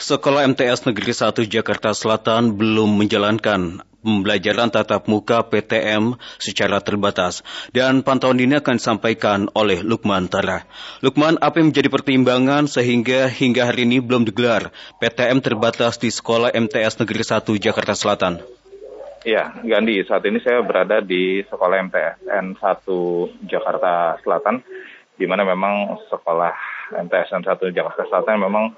Sekolah 0.03 0.43
MTS 0.51 0.83
Negeri 0.83 1.15
1 1.15 1.47
Jakarta 1.47 1.95
Selatan 1.95 2.59
belum 2.59 2.99
menjalankan 2.99 3.87
pembelajaran 4.03 4.67
tatap 4.67 5.07
muka 5.07 5.47
PTM 5.47 6.19
secara 6.43 6.83
terbatas 6.83 7.39
dan 7.71 8.03
pantauan 8.03 8.35
ini 8.35 8.59
akan 8.59 8.83
disampaikan 8.83 9.47
oleh 9.55 9.79
Lukman 9.79 10.27
Tara. 10.27 10.67
Lukman, 10.99 11.39
apa 11.39 11.63
yang 11.63 11.71
menjadi 11.71 11.87
pertimbangan 11.87 12.67
sehingga 12.67 13.31
hingga 13.31 13.63
hari 13.63 13.87
ini 13.87 14.03
belum 14.03 14.27
digelar 14.27 14.75
PTM 14.99 15.39
terbatas 15.39 15.95
di 15.95 16.11
Sekolah 16.11 16.51
MTS 16.51 16.99
Negeri 16.99 17.23
1 17.23 17.63
Jakarta 17.63 17.95
Selatan? 17.95 18.43
Ya, 19.23 19.55
Gandhi, 19.55 20.03
saat 20.03 20.27
ini 20.27 20.43
saya 20.43 20.59
berada 20.67 20.99
di 20.99 21.47
Sekolah 21.47 21.79
MTSN 21.79 22.59
1 22.59 23.47
Jakarta 23.47 24.19
Selatan, 24.19 24.67
di 25.15 25.23
mana 25.31 25.47
memang 25.47 25.95
sekolah 26.11 26.51
MTSN 26.91 27.47
1 27.47 27.71
Jakarta 27.71 28.03
Selatan 28.03 28.43
memang 28.43 28.75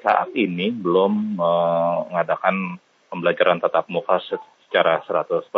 saat 0.00 0.32
ini 0.32 0.72
belum 0.72 1.36
mengadakan 1.36 2.80
pembelajaran 3.12 3.60
tatap 3.60 3.92
muka 3.92 4.16
secara 4.24 5.04
100%. 5.04 5.52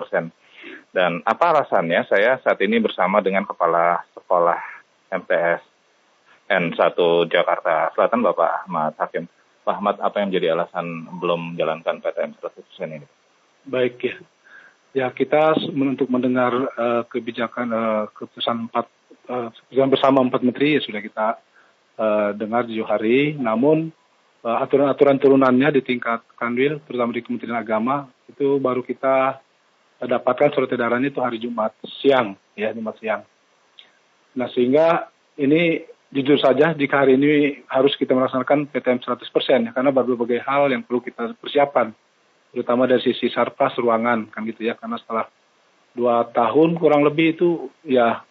Dan 0.90 1.22
apa 1.22 1.44
alasannya? 1.54 2.02
Saya 2.10 2.42
saat 2.42 2.58
ini 2.64 2.82
bersama 2.82 3.22
dengan 3.22 3.46
Kepala 3.46 4.02
Sekolah 4.16 4.58
MTS 5.14 5.62
N1 6.50 6.98
Jakarta 7.30 7.94
Selatan, 7.94 8.20
Bapak 8.26 8.66
Ahmad 8.66 8.94
Hakim. 8.98 9.30
Pak 9.64 9.74
Ahmad, 9.80 9.96
apa 10.02 10.20
yang 10.20 10.28
menjadi 10.28 10.52
alasan 10.52 11.08
belum 11.18 11.56
menjalankan 11.56 12.04
PTM 12.04 12.36
100% 12.36 12.96
ini? 13.00 13.06
Baik 13.64 13.96
ya. 14.04 14.16
Ya, 14.94 15.06
kita 15.10 15.58
untuk 15.74 16.06
mendengar 16.06 16.52
uh, 16.54 17.02
kebijakan 17.10 17.66
uh, 17.72 18.04
keputusan 18.14 18.70
empat 18.70 18.86
uh, 19.26 19.50
keputusan 19.50 19.90
bersama 19.90 20.22
empat 20.22 20.46
menteri 20.46 20.78
ya 20.78 20.80
sudah 20.84 21.02
kita 21.02 21.26
uh, 21.98 22.30
dengar 22.36 22.68
di 22.68 22.78
hari. 22.84 23.34
Namun 23.34 23.90
aturan-aturan 24.44 25.16
turunannya 25.16 25.80
di 25.80 25.80
tingkat 25.80 26.20
kanwil, 26.36 26.84
terutama 26.84 27.16
di 27.16 27.24
Kementerian 27.24 27.56
Agama, 27.56 28.04
itu 28.28 28.60
baru 28.60 28.84
kita 28.84 29.40
dapatkan 30.04 30.52
surat 30.52 30.68
edarannya 30.68 31.08
itu 31.08 31.20
hari 31.24 31.40
Jumat 31.40 31.72
siang 32.02 32.36
ya 32.52 32.74
Jumat 32.76 32.98
siang. 33.00 33.22
Nah 34.36 34.50
sehingga 34.52 35.08
ini 35.40 35.80
jujur 36.14 36.38
saja 36.38 36.74
di 36.74 36.86
hari 36.86 37.18
ini 37.18 37.62
harus 37.66 37.94
kita 37.98 38.14
melaksanakan 38.14 38.70
PTM 38.70 39.02
100% 39.02 39.66
ya 39.66 39.70
karena 39.74 39.90
berbagai 39.90 40.42
hal 40.46 40.70
yang 40.70 40.86
perlu 40.86 41.02
kita 41.02 41.34
persiapan 41.38 41.90
terutama 42.54 42.86
dari 42.86 43.02
sisi 43.02 43.26
sarpas 43.34 43.74
ruangan 43.82 44.30
kan 44.30 44.46
gitu 44.46 44.62
ya 44.62 44.78
karena 44.78 44.94
setelah 45.02 45.26
dua 45.90 46.22
tahun 46.30 46.78
kurang 46.78 47.02
lebih 47.02 47.34
itu 47.34 47.66
ya 47.82 48.22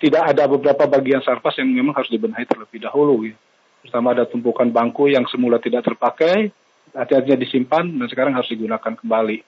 tidak 0.00 0.32
ada 0.36 0.48
beberapa 0.48 0.84
bagian 0.88 1.20
sarpas 1.20 1.56
yang 1.60 1.68
memang 1.68 1.96
harus 1.96 2.08
dibenahi 2.12 2.44
terlebih 2.44 2.80
dahulu 2.80 3.28
ya. 3.28 3.36
Pertama 3.82 4.12
ada 4.12 4.26
tumpukan 4.26 4.68
bangku 4.68 5.08
yang 5.08 5.24
semula 5.30 5.62
tidak 5.62 5.86
terpakai 5.86 6.50
hati-hatinya 6.92 7.38
disimpan 7.38 7.84
dan 7.86 8.06
sekarang 8.10 8.32
harus 8.34 8.50
digunakan 8.50 8.92
kembali. 8.98 9.38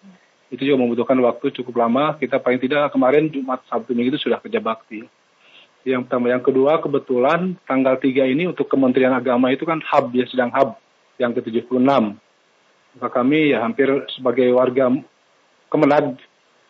Itu 0.50 0.62
juga 0.66 0.82
membutuhkan 0.82 1.18
waktu 1.22 1.54
cukup 1.62 1.86
lama. 1.86 2.18
Kita 2.18 2.42
paling 2.42 2.58
tidak 2.58 2.90
kemarin 2.90 3.30
Jumat 3.30 3.62
Sabtu 3.70 3.94
Minggu 3.94 4.14
itu 4.18 4.26
sudah 4.26 4.42
kerja 4.42 4.58
bakti. 4.58 5.06
Yang 5.86 6.10
pertama, 6.10 6.26
yang 6.28 6.44
kedua 6.44 6.76
kebetulan 6.82 7.56
tanggal 7.64 7.96
3 7.96 8.28
ini 8.28 8.44
untuk 8.50 8.68
Kementerian 8.68 9.16
Agama 9.16 9.48
itu 9.48 9.64
kan 9.64 9.80
hub 9.80 10.12
ya 10.12 10.28
sedang 10.28 10.52
hub 10.52 10.76
yang 11.16 11.32
ke-76. 11.32 11.80
Maka 12.98 13.08
kami 13.08 13.54
ya 13.54 13.64
hampir 13.64 13.88
sebagai 14.12 14.50
warga 14.52 14.92
Kemenad 15.70 16.18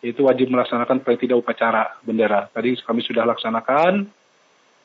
itu 0.05 0.21
wajib 0.25 0.53
melaksanakan 0.53 1.01
paling 1.01 1.17
tidak 1.17 1.41
upacara 1.41 1.97
bendera. 2.05 2.49
Tadi 2.53 2.77
kami 2.85 3.01
sudah 3.01 3.25
laksanakan 3.25 4.05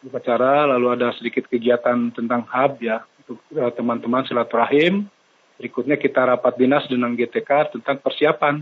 upacara, 0.06 0.70
lalu 0.70 0.94
ada 0.94 1.10
sedikit 1.18 1.50
kegiatan 1.50 2.14
tentang 2.14 2.46
hub 2.46 2.78
ya 2.78 3.02
untuk 3.26 3.42
eh, 3.52 3.72
teman-teman 3.74 4.22
silaturahim 4.24 5.10
Berikutnya 5.56 5.96
kita 5.96 6.28
rapat 6.28 6.60
dinas 6.60 6.84
dengan 6.84 7.16
GTK 7.16 7.72
tentang 7.72 7.96
persiapan 8.04 8.60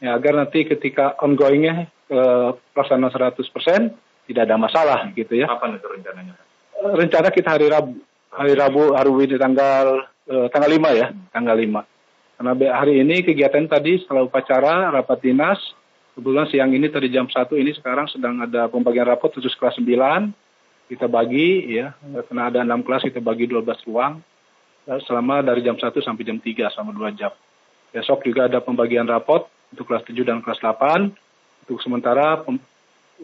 ya, 0.00 0.16
agar 0.16 0.40
nanti 0.40 0.64
ketika 0.64 1.20
ongoingnya 1.20 1.84
eh, 2.08 2.48
pelaksanaan 2.72 3.12
100% 3.12 3.44
tidak 4.24 4.42
ada 4.48 4.56
masalah 4.56 5.12
gitu 5.12 5.36
ya. 5.36 5.44
Kapan 5.52 5.76
itu 5.76 5.88
rencananya? 5.88 6.34
Rencana 6.96 7.28
kita 7.28 7.60
hari 7.60 7.68
Rabu, 7.68 8.00
hari 8.32 8.52
Rabu 8.56 8.96
hari 8.96 9.10
ini 9.12 9.36
tanggal 9.36 9.84
eh, 10.24 10.46
tanggal 10.48 10.70
5 10.72 11.00
ya, 11.00 11.06
tanggal 11.28 11.56
5. 11.60 12.40
Karena 12.40 12.52
hari 12.72 12.94
ini 13.04 13.16
kegiatan 13.20 13.68
tadi 13.68 14.00
setelah 14.00 14.24
upacara 14.24 14.96
rapat 14.96 15.20
dinas, 15.20 15.60
kebetulan 16.16 16.48
siang 16.48 16.72
ini 16.72 16.88
tadi 16.88 17.12
jam 17.12 17.28
1 17.28 17.36
ini 17.60 17.76
sekarang 17.76 18.08
sedang 18.08 18.40
ada 18.40 18.72
pembagian 18.72 19.04
rapot 19.04 19.28
khusus 19.28 19.52
kelas 19.60 19.76
9 19.76 20.32
kita 20.88 21.08
bagi 21.08 21.80
ya 21.80 21.96
karena 22.28 22.42
ada 22.52 22.60
enam 22.60 22.84
kelas 22.84 23.08
kita 23.08 23.20
bagi 23.20 23.48
12 23.48 23.64
ruang 23.88 24.20
selama 24.84 25.40
dari 25.40 25.64
jam 25.64 25.76
1 25.80 25.88
sampai 26.04 26.24
jam 26.24 26.36
3 26.36 26.72
selama 26.76 26.92
2 26.92 27.18
jam. 27.18 27.32
Besok 27.94 28.26
juga 28.26 28.50
ada 28.50 28.60
pembagian 28.60 29.08
rapot 29.08 29.48
untuk 29.72 29.88
kelas 29.88 30.04
7 30.04 30.26
dan 30.26 30.38
kelas 30.44 30.60
8 30.60 31.14
untuk 31.64 31.78
sementara 31.80 32.44
pem, 32.44 32.60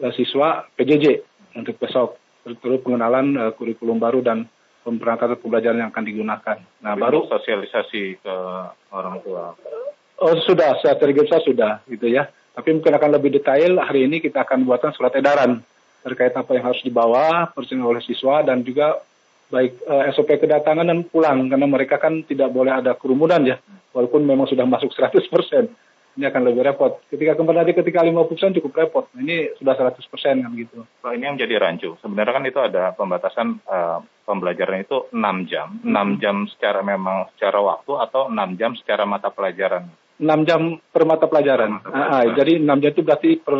uh, 0.01 0.13
siswa 0.17 0.65
PJJ 0.73 1.21
untuk 1.53 1.77
besok 1.77 2.17
terus 2.41 2.81
pengenalan 2.81 3.37
uh, 3.37 3.51
kurikulum 3.53 4.01
baru 4.01 4.25
dan 4.25 4.49
pemberangkatan 4.81 5.37
pembelajaran 5.37 5.85
yang 5.85 5.91
akan 5.93 6.05
digunakan. 6.05 6.57
Nah, 6.81 6.97
Jadi 6.97 7.03
baru 7.05 7.19
sosialisasi 7.29 8.03
ke 8.17 8.35
orang 8.89 9.21
tua. 9.21 9.53
Oh, 10.21 10.33
sudah, 10.41 10.81
saya 10.81 10.97
tergesa 10.97 11.37
sudah 11.45 11.85
gitu 11.85 12.09
ya. 12.09 12.25
Tapi 12.57 12.73
mungkin 12.73 12.97
akan 12.97 13.11
lebih 13.13 13.29
detail 13.37 13.77
hari 13.77 14.09
ini 14.09 14.17
kita 14.17 14.41
akan 14.41 14.65
buatkan 14.65 14.91
surat 14.97 15.13
edaran 15.13 15.61
terkait 16.01 16.33
apa 16.33 16.51
yang 16.57 16.73
harus 16.73 16.81
dibawa 16.81 17.49
persen 17.53 17.81
oleh 17.81 18.01
siswa 18.01 18.41
dan 18.41 18.65
juga 18.65 19.01
baik 19.51 19.83
uh, 19.85 20.07
eh, 20.07 20.15
SOP 20.15 20.31
kedatangan 20.39 20.87
dan 20.87 21.03
pulang 21.05 21.51
karena 21.51 21.67
mereka 21.67 21.99
kan 21.99 22.23
tidak 22.23 22.49
boleh 22.49 22.81
ada 22.81 22.95
kerumunan 22.95 23.43
ya 23.43 23.59
walaupun 23.91 24.23
memang 24.23 24.47
sudah 24.47 24.63
masuk 24.63 24.95
100% 24.95 25.27
ini 26.11 26.27
akan 26.27 26.43
lebih 26.43 26.67
repot. 26.67 26.99
Ketika 27.07 27.39
kembali 27.39 27.63
lagi 27.63 27.71
ketika 27.71 28.03
50% 28.03 28.59
cukup 28.59 28.71
repot. 28.75 29.05
Nah, 29.15 29.23
ini 29.23 29.55
sudah 29.55 29.79
100% 29.79 29.95
kan 30.43 30.51
gitu. 30.59 30.83
Nah, 30.83 31.11
ini 31.15 31.23
yang 31.23 31.39
jadi 31.39 31.55
rancu. 31.55 31.95
Sebenarnya 32.03 32.35
kan 32.35 32.43
itu 32.43 32.59
ada 32.59 32.83
pembatasan 32.91 33.63
uh, 33.63 34.03
pembelajaran 34.27 34.83
itu 34.83 35.07
6 35.15 35.47
jam. 35.47 35.79
6 35.79 35.87
hmm. 35.87 36.11
jam 36.19 36.35
secara 36.51 36.83
memang 36.83 37.31
secara 37.35 37.63
waktu 37.63 37.91
atau 37.95 38.27
6 38.27 38.59
jam 38.59 38.75
secara 38.75 39.07
mata 39.07 39.31
pelajaran? 39.31 39.87
6 40.19 40.47
jam 40.47 40.61
per 40.91 41.03
mata 41.07 41.31
pelajaran. 41.31 41.79
Mata 41.79 41.87
pelajaran. 41.87 42.11
Ah, 42.11 42.27
ah, 42.27 42.35
jadi 42.35 42.53
6 42.59 42.81
jam 42.83 42.91
itu 42.91 43.03
berarti 43.07 43.31
per 43.39 43.55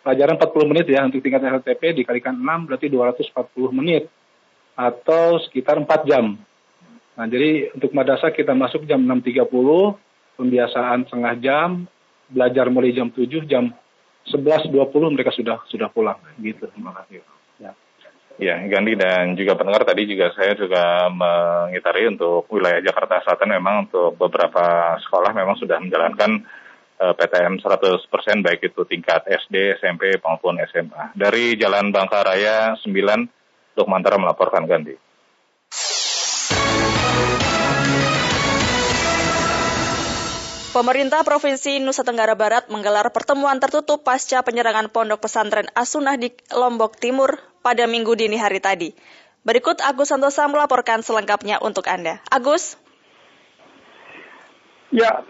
pelajaran 0.00 0.40
40 0.40 0.70
menit 0.70 0.86
ya 0.88 1.04
untuk 1.04 1.20
tingkat 1.20 1.44
SLTP 1.44 2.04
dikalikan 2.04 2.36
6 2.36 2.66
berarti 2.66 2.86
240 2.88 3.78
menit 3.78 4.08
atau 4.74 5.36
sekitar 5.44 5.76
4 5.76 6.08
jam. 6.08 6.40
Nah, 7.20 7.26
jadi 7.28 7.74
untuk 7.76 7.92
madrasah 7.92 8.32
kita 8.32 8.56
masuk 8.56 8.88
jam 8.88 9.04
6.30, 9.04 9.44
pembiasaan 10.40 11.04
setengah 11.04 11.34
jam, 11.36 11.68
belajar 12.32 12.72
mulai 12.72 12.96
jam 12.96 13.12
7, 13.12 13.44
jam 13.44 13.68
11.20 14.24 14.72
mereka 15.12 15.34
sudah 15.34 15.60
sudah 15.68 15.92
pulang 15.92 16.16
gitu. 16.40 16.64
Terima 16.72 16.96
kasih. 16.96 17.20
Ya. 17.60 17.72
Ya, 18.40 18.56
Gandhi 18.72 18.96
dan 18.96 19.36
juga 19.36 19.52
pendengar 19.52 19.84
tadi 19.84 20.08
juga 20.08 20.32
saya 20.32 20.56
juga 20.56 21.12
mengitari 21.12 22.08
untuk 22.08 22.48
wilayah 22.48 22.80
Jakarta 22.80 23.20
Selatan 23.20 23.52
memang 23.52 23.84
untuk 23.84 24.16
beberapa 24.16 24.96
sekolah 25.04 25.36
memang 25.36 25.60
sudah 25.60 25.76
menjalankan 25.76 26.40
PTM 27.00 27.56
100% 27.64 28.44
baik 28.44 28.60
itu 28.68 28.84
tingkat 28.84 29.24
SD, 29.24 29.80
SMP 29.80 30.20
maupun 30.20 30.60
SMA. 30.68 31.16
Dari 31.16 31.56
Jalan 31.56 31.88
Bangka 31.88 32.20
Raya 32.20 32.76
9 32.76 32.84
Mantara 33.88 34.20
melaporkan 34.20 34.68
Gandhi. 34.68 34.92
Pemerintah 40.70 41.26
Provinsi 41.26 41.82
Nusa 41.82 42.06
Tenggara 42.06 42.38
Barat 42.38 42.70
menggelar 42.70 43.10
pertemuan 43.10 43.58
tertutup 43.58 44.06
pasca 44.06 44.44
penyerangan 44.46 44.86
pondok 44.86 45.26
pesantren 45.26 45.66
Asunah 45.74 46.14
di 46.14 46.30
Lombok 46.54 46.94
Timur 46.94 47.42
pada 47.64 47.90
minggu 47.90 48.14
dini 48.14 48.38
hari 48.38 48.62
tadi. 48.62 48.94
Berikut 49.42 49.82
Agus 49.82 50.14
Santosa 50.14 50.46
melaporkan 50.46 51.02
selengkapnya 51.02 51.58
untuk 51.58 51.90
Anda. 51.90 52.22
Agus? 52.30 52.78
Ya, 54.94 55.26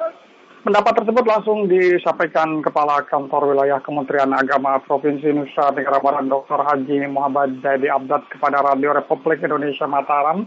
pendapat 0.61 0.93
tersebut 1.01 1.25
langsung 1.25 1.65
disampaikan 1.69 2.61
Kepala 2.61 3.01
Kantor 3.09 3.53
Wilayah 3.53 3.81
Kementerian 3.81 4.29
Agama 4.37 4.77
Provinsi 4.85 5.33
Nusa 5.33 5.73
Tenggara 5.73 6.05
Barat 6.05 6.29
Dr. 6.29 6.61
Haji 6.61 7.09
Muhammad 7.09 7.65
Zaidi 7.65 7.89
Abdad 7.89 8.29
kepada 8.29 8.61
Radio 8.61 8.93
Republik 8.93 9.41
Indonesia 9.41 9.89
Mataram. 9.89 10.45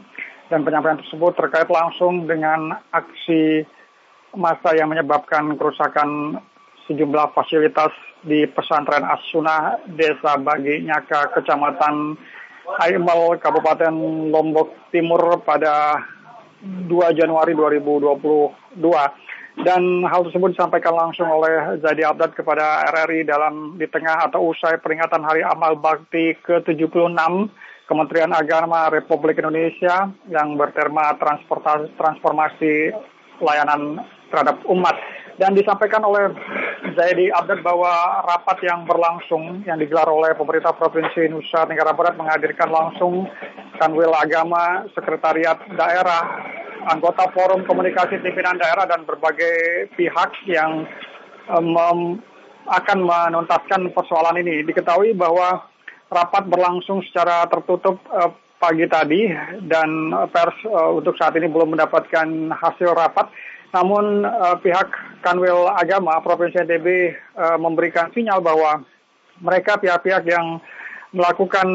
Dan 0.52 0.62
penyampaian 0.62 1.02
tersebut 1.02 1.34
terkait 1.34 1.66
langsung 1.72 2.30
dengan 2.30 2.78
aksi 2.94 3.66
masa 4.38 4.78
yang 4.78 4.94
menyebabkan 4.94 5.50
kerusakan 5.58 6.38
sejumlah 6.86 7.34
fasilitas 7.34 7.96
di 8.22 8.46
pesantren 8.46 9.08
As-Sunnah 9.08 9.82
Desa 9.98 10.38
Bagi 10.38 10.84
Nyaka, 10.84 11.34
Kecamatan 11.34 12.14
Aimal, 12.86 13.42
Kabupaten 13.42 13.96
Lombok 14.30 14.94
Timur 14.94 15.42
pada 15.42 15.98
2 16.62 16.92
Januari 17.18 17.58
2022. 17.58 19.33
Dan 19.54 20.02
hal 20.10 20.26
tersebut 20.26 20.58
disampaikan 20.58 20.98
langsung 20.98 21.30
oleh 21.30 21.78
Zadi 21.78 22.02
Abdad 22.02 22.34
kepada 22.34 22.90
RRI 22.90 23.22
dalam 23.22 23.78
di 23.78 23.86
tengah 23.86 24.26
atau 24.26 24.50
usai 24.50 24.82
peringatan 24.82 25.22
Hari 25.22 25.46
Amal 25.46 25.78
Bakti 25.78 26.34
ke-76 26.42 27.14
Kementerian 27.86 28.34
Agama 28.34 28.90
Republik 28.90 29.38
Indonesia 29.38 30.10
yang 30.26 30.58
bertema 30.58 31.14
transportasi 31.22 31.94
transformasi 32.00 32.96
layanan 33.44 34.02
terhadap 34.34 34.58
umat. 34.66 34.98
Dan 35.34 35.58
disampaikan 35.58 36.06
oleh 36.06 36.30
Zaidi 36.94 37.34
Abdad 37.34 37.66
bahwa 37.66 38.22
rapat 38.22 38.62
yang 38.70 38.86
berlangsung 38.86 39.66
yang 39.66 39.82
digelar 39.82 40.06
oleh 40.06 40.38
pemerintah 40.38 40.78
Provinsi 40.78 41.26
Nusa 41.26 41.66
Tenggara 41.66 41.90
Barat 41.98 42.14
menghadirkan 42.14 42.70
langsung 42.70 43.26
Kanwil 43.82 44.14
Agama, 44.14 44.86
Sekretariat 44.94 45.58
Daerah, 45.74 46.24
anggota 46.94 47.34
Forum 47.34 47.66
Komunikasi 47.66 48.22
Pimpinan 48.22 48.62
Daerah 48.62 48.86
dan 48.86 49.10
berbagai 49.10 49.90
pihak 49.98 50.32
yang 50.46 50.86
um, 51.50 52.22
akan 52.70 53.00
menuntaskan 53.02 53.90
persoalan 53.92 54.38
ini. 54.38 54.62
Diketahui 54.70 55.18
bahwa 55.18 55.66
rapat 56.14 56.46
berlangsung 56.46 57.02
secara 57.10 57.50
tertutup 57.50 57.98
uh, 58.14 58.32
pagi 58.62 58.86
tadi 58.86 59.28
dan 59.66 60.14
pers 60.30 60.56
uh, 60.70 60.94
untuk 60.94 61.18
saat 61.18 61.34
ini 61.36 61.50
belum 61.50 61.74
mendapatkan 61.74 62.28
hasil 62.54 62.94
rapat. 62.94 63.28
Namun 63.74 64.22
uh, 64.22 64.56
pihak 64.62 65.13
Kanwil 65.24 65.72
Agama 65.72 66.20
Provinsi 66.20 66.60
NTB 66.60 66.88
uh, 67.40 67.58
memberikan 67.58 68.12
sinyal 68.12 68.44
bahwa 68.44 68.84
mereka 69.40 69.80
pihak-pihak 69.80 70.28
yang 70.28 70.60
melakukan 71.16 71.68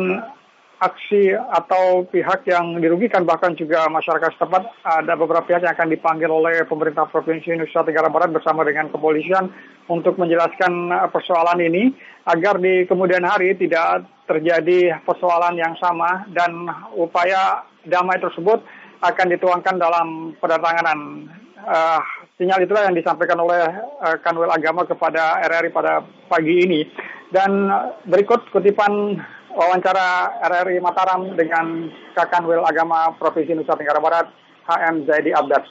aksi 0.79 1.35
atau 1.35 2.07
pihak 2.07 2.47
yang 2.47 2.79
dirugikan 2.79 3.27
bahkan 3.27 3.51
juga 3.59 3.91
masyarakat 3.91 4.39
setempat 4.39 4.63
ada 4.87 5.19
beberapa 5.19 5.43
pihak 5.43 5.67
yang 5.67 5.75
akan 5.75 5.91
dipanggil 5.91 6.31
oleh 6.31 6.63
pemerintah 6.71 7.11
Provinsi 7.11 7.51
Nusa 7.59 7.83
Tenggara 7.83 8.07
Barat 8.07 8.31
bersama 8.31 8.63
dengan 8.63 8.87
kepolisian 8.95 9.51
untuk 9.91 10.15
menjelaskan 10.23 10.95
persoalan 11.11 11.59
ini 11.67 11.91
agar 12.31 12.63
di 12.63 12.87
kemudian 12.87 13.27
hari 13.27 13.59
tidak 13.59 14.07
terjadi 14.31 15.03
persoalan 15.03 15.59
yang 15.59 15.75
sama 15.83 16.31
dan 16.31 16.71
upaya 16.95 17.67
damai 17.83 18.23
tersebut 18.23 18.63
akan 19.03 19.27
dituangkan 19.35 19.83
dalam 19.83 20.39
pendatanganan 20.39 21.27
uh, 21.67 22.03
sinyal 22.39 22.63
itulah 22.63 22.87
yang 22.87 22.97
disampaikan 22.97 23.43
oleh 23.43 23.67
uh, 23.99 24.17
Kanwil 24.23 24.49
Agama 24.49 24.87
kepada 24.87 25.43
RRI 25.43 25.75
pada 25.75 26.07
pagi 26.31 26.65
ini. 26.65 26.81
Dan 27.29 27.69
berikut 28.09 28.49
kutipan 28.55 29.19
wawancara 29.53 30.39
RRI 30.49 30.81
Mataram 30.81 31.35
dengan 31.37 31.93
Kakanwil 32.17 32.65
Agama 32.65 33.13
Provinsi 33.21 33.53
Nusa 33.53 33.77
Tenggara 33.77 34.01
Barat, 34.01 34.27
HM 34.65 35.05
Zaidi 35.05 35.35
Abdas. 35.35 35.67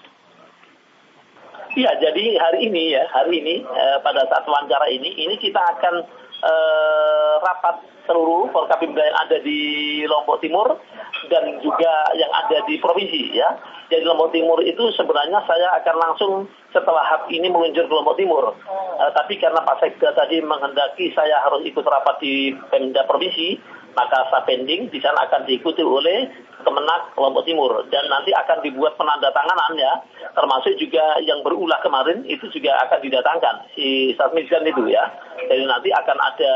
Iya, 1.74 1.94
jadi 2.02 2.26
hari 2.42 2.70
ini 2.70 2.94
ya, 2.94 3.06
hari 3.10 3.42
ini 3.42 3.56
eh, 3.62 3.98
pada 4.02 4.26
saat 4.30 4.46
wawancara 4.50 4.90
ini, 4.90 5.14
ini 5.14 5.38
kita 5.38 5.62
akan 5.62 5.96
eh, 6.42 7.34
rapat 7.42 7.76
seluruh 8.08 8.50
Forkapimda 8.56 9.04
yang 9.04 9.18
ada 9.28 9.38
di 9.44 9.60
Lombok 10.08 10.40
Timur 10.40 10.80
dan 11.28 11.44
juga 11.60 11.92
yang 12.16 12.32
ada 12.32 12.64
di 12.66 12.80
provinsi 12.80 13.36
ya. 13.36 13.60
Jadi 13.88 14.04
Lombok 14.04 14.32
Timur 14.32 14.60
itu 14.64 14.84
sebenarnya 14.96 15.44
saya 15.48 15.80
akan 15.84 15.96
langsung 15.96 16.32
setelah 16.76 17.04
hub 17.16 17.32
ini 17.32 17.48
meluncur 17.48 17.88
ke 17.88 17.94
Lombok 17.94 18.20
Timur. 18.20 18.52
Uh, 19.00 19.12
tapi 19.16 19.40
karena 19.40 19.64
Pak 19.64 19.80
Sekda 19.80 20.12
tadi 20.16 20.44
menghendaki 20.44 21.16
saya 21.16 21.40
harus 21.44 21.64
ikut 21.64 21.84
rapat 21.84 22.20
di 22.20 22.52
Pemda 22.68 23.08
Provinsi, 23.08 23.56
maka 23.96 24.28
saya 24.28 24.44
pending. 24.44 24.92
Di 24.92 25.00
sana 25.00 25.24
akan 25.28 25.48
diikuti 25.48 25.80
oleh 25.84 26.28
Kemenak 26.68 27.16
Lombok 27.16 27.48
Timur. 27.48 27.88
Dan 27.88 28.12
nanti 28.12 28.36
akan 28.36 28.60
dibuat 28.60 29.00
penandatanganan 29.00 29.80
ya. 29.80 29.94
Termasuk 30.36 30.76
juga 30.76 31.24
yang 31.24 31.40
berulah 31.48 31.80
kemarin 31.80 32.28
itu 32.28 32.52
juga 32.52 32.76
akan 32.88 33.00
didatangkan 33.00 33.56
si 33.72 34.12
Satmizan 34.20 34.68
itu 34.68 34.84
ya. 34.92 35.08
Jadi 35.48 35.64
nanti 35.64 35.90
akan 35.96 36.18
ada 36.20 36.54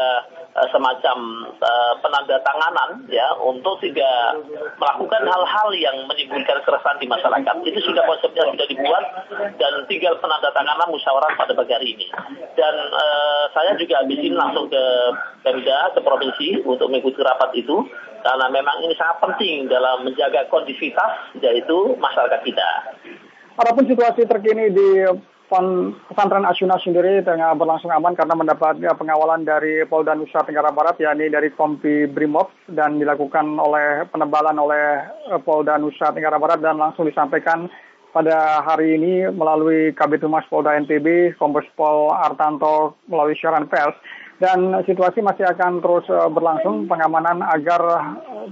semacam 0.52 1.18
uh, 1.64 1.94
penandatanganan 2.04 3.08
ya 3.08 3.24
untuk 3.40 3.80
tidak 3.80 4.36
melakukan 4.76 5.24
hal-hal 5.24 5.70
yang 5.80 5.96
menimbulkan 6.12 6.60
keresahan 6.68 7.00
di 7.00 7.08
masyarakat 7.08 7.56
itu 7.64 7.80
sudah 7.80 8.04
konsepnya 8.04 8.44
sudah 8.52 8.68
dibuat 8.68 9.04
dan 9.56 9.74
tinggal 9.88 10.12
penandatanganan 10.20 10.92
musyawarah 10.92 11.32
pada 11.40 11.56
pagi 11.56 11.72
hari 11.72 11.88
ini 11.96 12.08
dan 12.60 12.76
uh, 12.92 13.44
saya 13.56 13.80
juga 13.80 14.04
habis 14.04 14.20
ini 14.20 14.36
langsung 14.36 14.68
ke 14.68 14.84
Pemda 15.42 15.96
ke 15.96 16.00
provinsi 16.04 16.68
untuk 16.68 16.92
mengikuti 16.92 17.24
rapat 17.24 17.56
itu 17.56 17.88
karena 18.22 18.46
memang 18.54 18.78
ini 18.86 18.94
sangat 19.00 19.18
penting 19.24 19.72
dalam 19.72 20.06
menjaga 20.06 20.46
kondisivitas 20.52 21.34
yaitu 21.42 21.98
masyarakat 21.98 22.42
kita. 22.46 22.70
Adapun 23.58 23.90
situasi 23.90 24.30
terkini 24.30 24.70
di 24.70 24.90
pesantren 25.52 26.48
Asyuna 26.48 26.80
sendiri 26.80 27.20
tengah 27.28 27.52
berlangsung 27.60 27.92
aman 27.92 28.16
karena 28.16 28.40
mendapat 28.40 28.80
pengawalan 28.96 29.44
dari 29.44 29.84
Polda 29.84 30.16
Nusa 30.16 30.48
Tenggara 30.48 30.72
Barat 30.72 30.96
yakni 31.04 31.28
dari 31.28 31.52
Kompi 31.52 32.08
Brimob 32.08 32.56
dan 32.72 32.96
dilakukan 32.96 33.60
oleh 33.60 34.08
penebalan 34.08 34.56
oleh 34.56 35.04
eh, 35.28 35.42
Polda 35.44 35.76
Nusa 35.76 36.16
Tenggara 36.16 36.40
Barat 36.40 36.64
dan 36.64 36.80
langsung 36.80 37.04
disampaikan 37.04 37.68
pada 38.16 38.64
hari 38.64 38.96
ini 38.96 39.28
melalui 39.32 39.92
Kabit 39.96 40.24
Humas 40.24 40.48
Polda 40.48 40.76
NTB, 40.80 41.36
Kombes 41.40 41.68
Pol 41.76 42.12
Artanto 42.12 43.00
melalui 43.08 43.36
siaran 43.40 43.68
pers. 43.68 43.96
Dan 44.42 44.74
situasi 44.90 45.22
masih 45.22 45.46
akan 45.46 45.86
terus 45.86 46.10
uh, 46.10 46.26
berlangsung 46.26 46.90
pengamanan 46.90 47.46
agar 47.46 47.82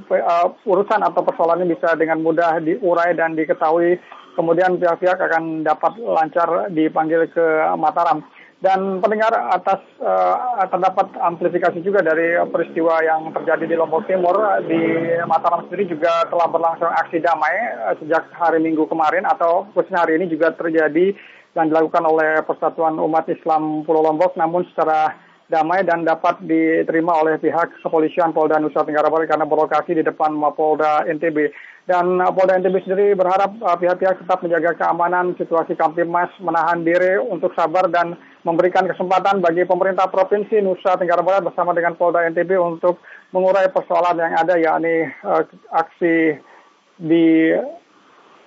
uh, 0.06 0.48
urusan 0.70 1.02
atau 1.02 1.26
persoalan 1.26 1.66
ini 1.66 1.74
bisa 1.74 1.98
dengan 1.98 2.22
mudah 2.22 2.62
diurai 2.62 3.18
dan 3.18 3.34
diketahui 3.34 3.98
kemudian 4.34 4.78
pihak-pihak 4.78 5.18
akan 5.18 5.64
dapat 5.64 5.98
lancar 6.02 6.74
dipanggil 6.74 7.30
ke 7.30 7.46
Mataram. 7.78 8.26
Dan 8.60 9.00
pendengar 9.00 9.32
atas 9.56 9.80
uh, 10.04 10.68
terdapat 10.68 11.16
amplifikasi 11.16 11.80
juga 11.80 12.04
dari 12.04 12.36
peristiwa 12.52 13.00
yang 13.00 13.32
terjadi 13.32 13.64
di 13.64 13.76
Lombok 13.80 14.04
Timur 14.04 14.36
di 14.68 15.00
Mataram 15.24 15.64
sendiri 15.64 15.96
juga 15.96 16.28
telah 16.28 16.52
berlangsung 16.52 16.92
aksi 16.92 17.24
damai 17.24 17.56
uh, 17.88 17.96
sejak 18.04 18.28
hari 18.36 18.60
Minggu 18.60 18.84
kemarin 18.92 19.24
atau 19.24 19.64
khususnya 19.72 20.04
hari 20.04 20.20
ini 20.20 20.28
juga 20.28 20.52
terjadi 20.52 21.16
yang 21.56 21.72
dilakukan 21.72 22.04
oleh 22.04 22.44
Persatuan 22.44 23.00
Umat 23.00 23.32
Islam 23.32 23.88
Pulau 23.88 24.04
Lombok. 24.04 24.36
Namun 24.36 24.68
secara 24.68 25.16
damai 25.50 25.82
dan 25.82 26.06
dapat 26.06 26.46
diterima 26.46 27.18
oleh 27.26 27.42
pihak 27.42 27.82
kepolisian 27.82 28.32
Polda 28.32 28.62
Nusa 28.62 28.86
Tenggara 28.86 29.10
Barat 29.10 29.34
karena 29.34 29.50
berlokasi 29.50 29.98
di 29.98 30.06
depan 30.06 30.38
Mapolda 30.38 31.10
NTB. 31.10 31.50
Dan 31.90 32.22
uh, 32.22 32.30
Polda 32.30 32.54
NTB 32.62 32.86
sendiri 32.86 33.18
berharap 33.18 33.58
uh, 33.66 33.74
pihak-pihak 33.74 34.22
tetap 34.22 34.46
menjaga 34.46 34.78
keamanan 34.78 35.34
situasi 35.42 35.74
Kamtimas, 35.74 36.30
menahan 36.38 36.86
diri 36.86 37.18
untuk 37.18 37.50
sabar 37.58 37.90
dan 37.90 38.14
memberikan 38.46 38.86
kesempatan 38.86 39.42
bagi 39.42 39.66
pemerintah 39.66 40.06
Provinsi 40.06 40.62
Nusa 40.62 41.02
Tenggara 41.02 41.26
Barat 41.26 41.50
bersama 41.50 41.74
dengan 41.74 41.98
Polda 41.98 42.30
NTB 42.30 42.54
untuk 42.62 43.02
mengurai 43.34 43.74
persoalan 43.74 44.22
yang 44.22 44.38
ada 44.38 44.54
yakni 44.54 45.10
uh, 45.26 45.42
aksi 45.74 46.38
di 47.02 47.58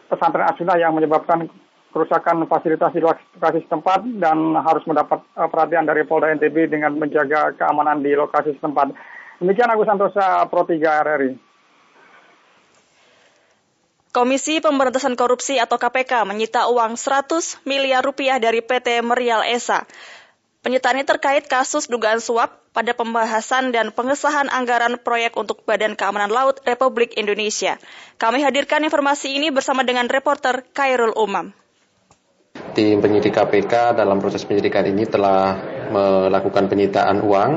pesantren 0.07 0.47
Asuna 0.47 0.79
yang 0.79 0.95
menyebabkan 0.95 1.51
kerusakan 1.93 2.49
fasilitas 2.49 2.91
di 2.97 3.05
lokasi 3.05 3.63
setempat 3.69 4.03
dan 4.19 4.57
harus 4.57 4.83
mendapat 4.89 5.21
uh, 5.37 5.47
perhatian 5.47 5.85
dari 5.85 6.09
Polda 6.09 6.33
NTB 6.33 6.73
dengan 6.73 6.97
menjaga 6.97 7.53
keamanan 7.55 8.01
di 8.01 8.17
lokasi 8.17 8.57
setempat. 8.57 8.97
Demikian 9.39 9.71
Agus 9.71 9.87
Santosa, 9.87 10.49
Pro 10.49 10.65
3 10.65 10.81
RRI. 10.81 11.33
Komisi 14.13 14.61
Pemberantasan 14.61 15.17
Korupsi 15.17 15.57
atau 15.57 15.81
KPK 15.81 16.29
menyita 16.29 16.69
uang 16.69 17.01
100 17.01 17.65
miliar 17.65 18.05
rupiah 18.05 18.37
dari 18.37 18.61
PT 18.61 19.01
Merial 19.01 19.41
Esa. 19.41 19.89
Penyitaan 20.63 21.01
ini 21.01 21.09
terkait 21.09 21.49
kasus 21.49 21.89
dugaan 21.89 22.21
suap 22.21 22.63
pada 22.71 22.93
pembahasan 22.95 23.75
dan 23.75 23.91
pengesahan 23.91 24.47
anggaran 24.53 25.01
proyek 25.01 25.35
untuk 25.35 25.65
Badan 25.67 25.97
Keamanan 25.97 26.31
Laut 26.31 26.61
Republik 26.63 27.17
Indonesia. 27.17 27.81
Kami 28.21 28.45
hadirkan 28.45 28.85
informasi 28.85 29.33
ini 29.33 29.51
bersama 29.51 29.83
dengan 29.83 30.07
reporter 30.07 30.63
Kairul 30.71 31.17
Umam. 31.19 31.62
Tim 32.73 33.05
penyidik 33.05 33.37
KPK 33.37 33.93
dalam 33.93 34.17
proses 34.17 34.49
penyidikan 34.49 34.89
ini 34.89 35.05
telah 35.05 35.61
melakukan 35.93 36.73
penyitaan 36.73 37.21
uang 37.21 37.51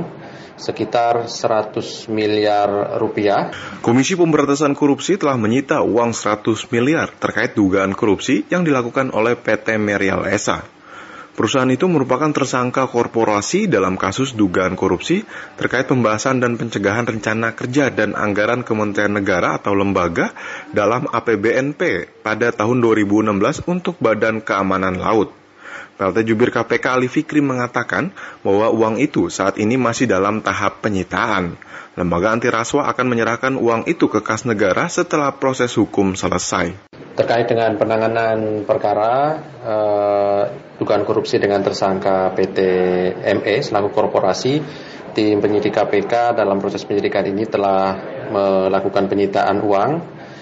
sekitar 0.56 1.28
100 1.28 2.12
miliar 2.12 2.99
rupiah. 2.99 3.51
Komisi 3.80 4.15
Pemberantasan 4.15 4.75
Korupsi 4.75 5.19
telah 5.19 5.36
menyita 5.36 5.84
uang 5.84 6.15
100 6.15 6.71
miliar 6.71 7.12
terkait 7.15 7.56
dugaan 7.56 7.91
korupsi 7.95 8.47
yang 8.47 8.63
dilakukan 8.63 9.12
oleh 9.12 9.36
PT 9.39 9.80
Merial 9.80 10.28
Esa. 10.28 10.63
Perusahaan 11.36 11.67
itu 11.67 11.91
merupakan 11.91 12.32
tersangka 12.32 12.88
korporasi 12.88 13.67
dalam 13.67 14.00
kasus 14.00 14.39
dugaan 14.39 14.80
korupsi 14.80 15.28
terkait 15.60 15.84
pembahasan 15.84 16.39
dan 16.39 16.56
pencegahan 16.56 17.04
rencana 17.04 17.52
kerja 17.52 17.91
dan 17.91 18.15
anggaran 18.15 18.63
Kementerian 18.63 19.19
Negara 19.19 19.60
atau 19.60 19.76
lembaga 19.76 20.32
dalam 20.71 21.12
APBNP 21.12 22.08
pada 22.24 22.56
tahun 22.56 22.80
2016 22.80 23.67
untuk 23.67 24.00
Badan 24.00 24.39
Keamanan 24.39 24.95
Laut. 24.95 25.36
PLT 25.95 26.28
Jubir 26.28 26.56
KPK 26.56 26.86
Ali 26.91 27.08
Fikri 27.12 27.39
mengatakan 27.39 28.15
bahwa 28.39 28.71
uang 28.71 29.00
itu 29.00 29.28
saat 29.28 29.60
ini 29.60 29.76
masih 29.76 30.08
dalam 30.08 30.39
tahap 30.39 30.84
penyitaan. 30.84 31.60
Lembaga 31.95 32.36
anti 32.36 32.51
rasuah 32.51 32.91
akan 32.91 33.08
menyerahkan 33.08 33.55
uang 33.55 33.88
itu 33.88 34.12
ke 34.12 34.19
kas 34.19 34.43
negara 34.43 34.91
setelah 34.91 35.31
proses 35.39 35.71
hukum 35.79 36.12
selesai. 36.12 36.91
Terkait 37.15 37.47
dengan 37.47 37.71
penanganan 37.79 38.67
perkara 38.67 39.39
eh, 39.63 40.43
dugaan 40.75 41.08
korupsi 41.08 41.39
dengan 41.39 41.63
tersangka 41.63 42.36
PT 42.36 42.60
ME 43.39 43.55
selaku 43.63 43.95
korporasi, 43.95 44.60
tim 45.15 45.39
penyidik 45.39 45.71
KPK 45.71 46.36
dalam 46.36 46.60
proses 46.60 46.84
penyidikan 46.84 47.23
ini 47.31 47.47
telah 47.47 47.95
melakukan 48.27 49.08
penyitaan 49.08 49.63
uang 49.63 49.91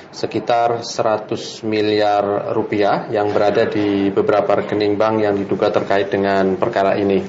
sekitar 0.10 0.82
100 0.82 1.30
miliar 1.70 2.50
rupiah 2.58 3.06
yang 3.14 3.30
berada 3.30 3.70
di 3.70 4.10
beberapa 4.10 4.58
rekening 4.58 4.98
bank 4.98 5.22
yang 5.22 5.38
diduga 5.38 5.70
terkait 5.70 6.10
dengan 6.10 6.58
perkara 6.58 6.98
ini. 6.98 7.22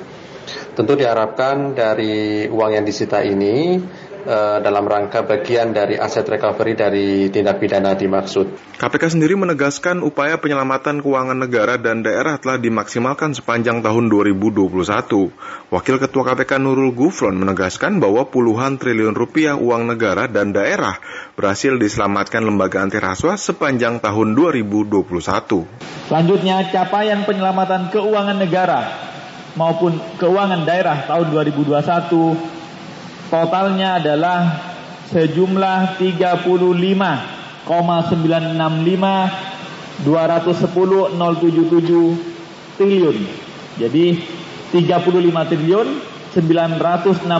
Tentu 0.75 0.97
diharapkan 0.97 1.77
dari 1.77 2.45
uang 2.49 2.71
yang 2.77 2.85
disita 2.85 3.21
ini 3.25 3.81
Eh, 4.25 4.59
dalam 4.65 4.89
rangka 4.89 5.21
bagian 5.21 5.77
dari 5.77 6.01
aset 6.01 6.25
recovery 6.25 6.73
dari 6.73 7.29
tindak 7.29 7.61
pidana 7.61 7.93
dimaksud. 7.93 8.57
KPK 8.81 9.13
sendiri 9.13 9.37
menegaskan 9.37 10.01
upaya 10.01 10.41
penyelamatan 10.41 11.05
keuangan 11.05 11.37
negara 11.37 11.77
dan 11.77 12.01
daerah 12.01 12.41
telah 12.41 12.57
dimaksimalkan 12.57 13.37
sepanjang 13.37 13.85
tahun 13.85 14.09
2021. 14.09 15.29
Wakil 15.69 15.97
Ketua 16.01 16.23
KPK 16.25 16.57
Nurul 16.57 16.97
Gufron 16.97 17.37
menegaskan 17.37 18.01
bahwa 18.01 18.25
puluhan 18.25 18.81
triliun 18.81 19.13
rupiah 19.13 19.61
uang 19.61 19.93
negara 19.93 20.25
dan 20.25 20.57
daerah 20.57 20.97
berhasil 21.37 21.77
diselamatkan 21.77 22.49
lembaga 22.49 22.81
anti 22.81 22.97
rasuah 22.97 23.37
sepanjang 23.37 24.01
tahun 24.01 24.33
2021. 24.33 25.05
Selanjutnya, 26.09 26.65
capaian 26.73 27.29
penyelamatan 27.29 27.93
keuangan 27.93 28.41
negara 28.41 28.89
maupun 29.53 30.01
keuangan 30.17 30.65
daerah 30.65 31.05
tahun 31.05 31.29
2021 31.29 32.54
totalnya 33.35 33.99
adalah 33.99 34.63
sejumlah 35.11 35.99
35,965 35.99 37.67
210,077 40.07 42.79
triliun. 42.79 43.19
Jadi 43.75 44.23
35 44.71 45.51
triliun 45.51 46.15
965 46.35 47.31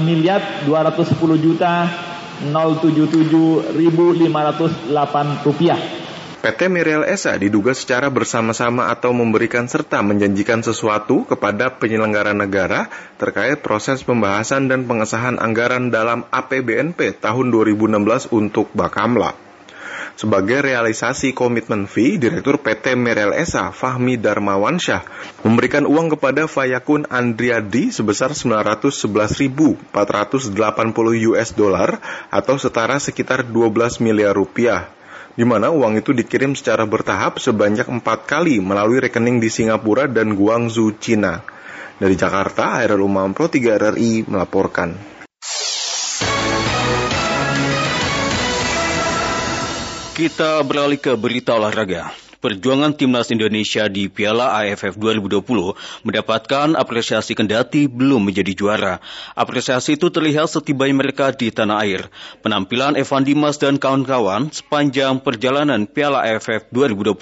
miliar 0.00 0.40
210 0.68 1.36
juta 1.40 1.88
077 2.44 3.76
ribu 3.76 4.16
508 4.16 5.44
rupiah. 5.44 5.99
PT 6.40 6.72
Miriel 6.72 7.04
Esa 7.04 7.36
diduga 7.36 7.76
secara 7.76 8.08
bersama-sama 8.08 8.88
atau 8.88 9.12
memberikan 9.12 9.68
serta 9.68 10.00
menjanjikan 10.00 10.64
sesuatu 10.64 11.28
kepada 11.28 11.76
penyelenggara 11.76 12.32
negara 12.32 12.88
terkait 13.20 13.60
proses 13.60 14.00
pembahasan 14.00 14.64
dan 14.64 14.88
pengesahan 14.88 15.36
anggaran 15.36 15.92
dalam 15.92 16.24
APBNP 16.32 17.20
tahun 17.20 17.52
2016 17.52 18.32
untuk 18.32 18.72
Bakamla. 18.72 19.36
Sebagai 20.16 20.64
realisasi 20.64 21.36
komitmen 21.36 21.84
fee, 21.84 22.16
Direktur 22.16 22.56
PT 22.56 22.96
Merel 22.96 23.36
Esa, 23.36 23.68
Fahmi 23.68 24.16
Darmawansyah, 24.16 25.04
memberikan 25.44 25.84
uang 25.84 26.16
kepada 26.16 26.48
Fayakun 26.48 27.04
Andriadi 27.12 27.92
sebesar 27.92 28.32
911.480 28.32 29.92
US 31.36 31.48
dollar 31.52 32.00
atau 32.32 32.56
setara 32.56 32.96
sekitar 32.96 33.44
12 33.44 34.00
miliar 34.00 34.32
rupiah 34.32 34.88
di 35.34 35.44
mana 35.46 35.70
uang 35.70 36.02
itu 36.02 36.10
dikirim 36.10 36.58
secara 36.58 36.82
bertahap 36.86 37.38
sebanyak 37.38 37.86
empat 37.86 38.26
kali 38.26 38.58
melalui 38.58 38.98
rekening 38.98 39.38
di 39.38 39.46
Singapura 39.46 40.10
dan 40.10 40.34
Guangzhou, 40.34 40.96
Cina. 40.98 41.42
Dari 42.00 42.16
Jakarta, 42.16 42.80
Hairul 42.80 43.04
Umam 43.04 43.36
Pro 43.36 43.52
3 43.52 43.76
RRI 43.76 44.24
melaporkan. 44.24 44.96
Kita 50.16 50.60
beralih 50.64 51.00
ke 51.00 51.12
berita 51.16 51.56
olahraga. 51.56 52.29
Perjuangan 52.40 52.96
timnas 52.96 53.28
Indonesia 53.28 53.84
di 53.84 54.08
Piala 54.08 54.56
AFF 54.64 54.96
2020 54.96 56.08
mendapatkan 56.08 56.72
apresiasi 56.72 57.36
kendati 57.36 57.84
belum 57.84 58.32
menjadi 58.32 58.56
juara. 58.56 58.96
Apresiasi 59.36 60.00
itu 60.00 60.08
terlihat 60.08 60.48
setibanya 60.48 61.04
mereka 61.04 61.36
di 61.36 61.52
tanah 61.52 61.84
air. 61.84 62.08
Penampilan 62.40 62.96
Evan 62.96 63.28
Dimas 63.28 63.60
dan 63.60 63.76
kawan-kawan 63.76 64.48
sepanjang 64.56 65.20
perjalanan 65.20 65.84
Piala 65.84 66.24
AFF 66.24 66.72
2020 66.72 67.12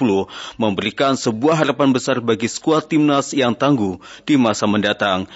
memberikan 0.55 1.19
sebuah 1.19 1.67
harapan 1.67 1.91
besar 1.91 2.23
bagi 2.23 2.47
skuad 2.47 2.87
timnas 2.87 3.35
yang 3.35 3.59
tangguh 3.59 3.99
di 4.23 4.39
masa 4.39 4.71
mendatang. 4.71 5.27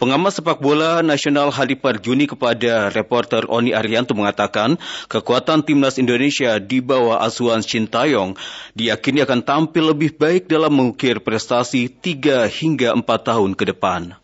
Pengamat 0.00 0.32
sepak 0.32 0.64
bola 0.64 1.04
nasional 1.04 1.52
Halipar 1.52 2.00
Juni 2.00 2.24
kepada 2.24 2.88
reporter 2.88 3.44
Oni 3.52 3.76
Arianto 3.76 4.16
mengatakan 4.16 4.80
kekuatan 5.12 5.60
timnas 5.60 6.00
Indonesia 6.00 6.56
di 6.56 6.80
bawah 6.80 7.20
asuhan 7.20 7.60
Shin 7.60 7.84
Taeyong 7.84 8.32
diyakini 8.72 9.20
akan 9.28 9.44
tampil 9.44 9.92
lebih 9.92 10.16
baik 10.16 10.48
dalam 10.48 10.72
mengukir 10.72 11.20
prestasi 11.20 11.92
3 11.92 12.48
hingga 12.48 12.96
4 12.96 13.04
tahun 13.04 13.52
ke 13.52 13.76
depan. 13.76 14.16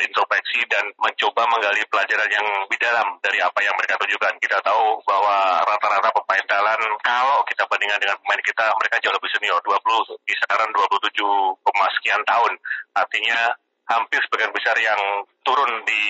Berintrospeksi 0.00 0.64
dan 0.72 0.88
mencoba 0.96 1.44
menggali 1.44 1.84
pelajaran 1.92 2.24
yang 2.32 2.46
lebih 2.64 2.80
dalam 2.80 3.20
dari 3.20 3.36
apa 3.44 3.60
yang 3.60 3.76
mereka 3.76 4.00
tunjukkan. 4.00 4.32
Kita 4.40 4.56
tahu 4.64 4.96
bahwa 5.04 5.60
rata-rata 5.68 6.08
pemain 6.08 6.40
Thailand 6.48 6.80
kalau 7.04 7.44
kita 7.44 7.68
bandingkan 7.68 8.00
dengan 8.00 8.16
pemain 8.24 8.40
kita 8.40 8.64
mereka 8.80 8.96
jauh 9.04 9.12
lebih 9.12 9.28
senior 9.36 9.60
20 9.60 10.24
kisaran 10.24 10.72
27, 10.72 11.20
sekian 12.00 12.24
tahun. 12.24 12.52
Artinya 12.96 13.52
hampir 13.92 14.24
sebagian 14.24 14.56
besar 14.56 14.72
yang 14.80 14.96
turun 15.44 15.68
di 15.84 16.02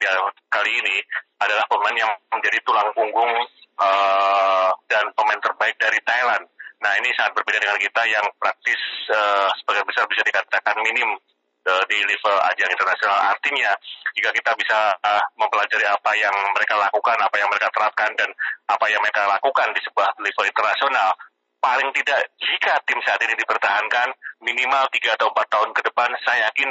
piala 0.00 0.32
kali 0.48 0.72
ini 0.72 0.96
adalah 1.36 1.68
pemain 1.68 1.92
yang 1.92 2.12
menjadi 2.32 2.56
tulang 2.64 2.88
punggung 2.96 3.36
uh, 3.84 4.72
dan 4.88 5.04
pemain 5.12 5.44
terbaik 5.44 5.76
dari 5.76 6.00
Thailand. 6.08 6.48
Nah 6.80 6.92
ini 7.04 7.12
sangat 7.20 7.36
berbeda 7.36 7.60
dengan 7.60 7.76
kita 7.76 8.00
yang 8.08 8.24
praktis 8.40 8.80
uh, 9.12 9.52
sebagian 9.60 9.84
besar 9.84 10.08
bisa 10.08 10.24
dikatakan 10.24 10.80
minim 10.80 11.20
di 11.90 11.98
level 12.06 12.36
ajang 12.54 12.70
internasional. 12.70 13.18
Artinya 13.34 13.74
jika 14.14 14.30
kita 14.30 14.54
bisa 14.54 14.94
uh, 15.02 15.22
mempelajari 15.34 15.86
apa 15.86 16.10
yang 16.14 16.34
mereka 16.54 16.78
lakukan, 16.78 17.18
apa 17.18 17.36
yang 17.36 17.48
mereka 17.50 17.68
terapkan 17.74 18.10
dan 18.14 18.30
apa 18.70 18.86
yang 18.86 19.02
mereka 19.02 19.26
lakukan 19.26 19.68
di 19.74 19.80
sebuah 19.82 20.14
level 20.22 20.46
internasional, 20.46 21.10
paling 21.58 21.90
tidak 21.98 22.30
jika 22.38 22.78
tim 22.86 22.98
saat 23.02 23.18
ini 23.26 23.34
dipertahankan 23.34 24.14
minimal 24.40 24.86
3 24.88 25.16
atau 25.18 25.26
4 25.34 25.52
tahun 25.52 25.70
ke 25.74 25.80
depan 25.90 26.08
saya 26.22 26.46
yakin 26.48 26.70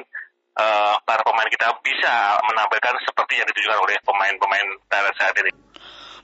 uh, 0.56 0.96
para 1.04 1.22
pemain 1.28 1.50
kita 1.52 1.68
bisa 1.84 2.40
menampilkan 2.48 2.96
seperti 3.04 3.44
yang 3.44 3.48
ditunjukkan 3.52 3.80
oleh 3.84 3.96
pemain-pemain 4.08 4.68
Thailand 4.88 5.16
saat 5.20 5.36
ini. 5.44 5.52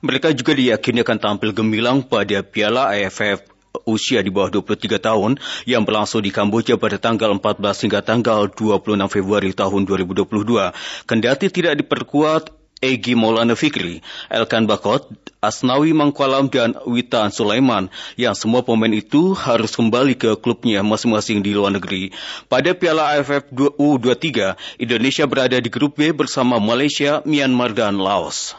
Mereka 0.02 0.34
juga 0.34 0.58
diyakini 0.58 1.06
akan 1.06 1.18
tampil 1.22 1.54
gemilang 1.54 2.02
pada 2.02 2.42
Piala 2.42 2.90
AFF 2.90 3.51
usia 3.91 4.23
di 4.23 4.32
bawah 4.32 4.63
23 4.63 5.04
tahun 5.04 5.36
yang 5.67 5.84
berlangsung 5.84 6.23
di 6.23 6.32
Kamboja 6.32 6.80
pada 6.80 6.95
tanggal 6.95 7.36
14 7.36 7.84
hingga 7.84 7.99
tanggal 7.99 8.47
26 8.47 9.12
Februari 9.12 9.51
tahun 9.51 9.84
2022. 9.84 10.71
Kendati 11.04 11.51
tidak 11.51 11.75
diperkuat 11.84 12.62
Egi 12.82 13.13
Maulana 13.13 13.54
Fikri, 13.54 14.01
Elkan 14.25 14.65
Bakot, 14.65 15.06
Asnawi 15.38 15.93
Mangkualam, 15.93 16.49
dan 16.49 16.73
Witan 16.89 17.30
Sulaiman, 17.30 17.93
yang 18.17 18.34
semua 18.34 18.65
pemain 18.65 18.89
itu 18.89 19.38
harus 19.38 19.77
kembali 19.77 20.17
ke 20.17 20.34
klubnya 20.41 20.82
masing-masing 20.82 21.45
di 21.45 21.54
luar 21.54 21.77
negeri. 21.77 22.10
Pada 22.49 22.73
Piala 22.73 23.21
AFF 23.21 23.54
U23, 23.54 24.58
Indonesia 24.82 25.30
berada 25.30 25.62
di 25.62 25.69
grup 25.69 26.01
B 26.01 26.10
bersama 26.10 26.58
Malaysia, 26.58 27.21
Myanmar, 27.21 27.77
dan 27.77 28.01
Laos. 28.01 28.58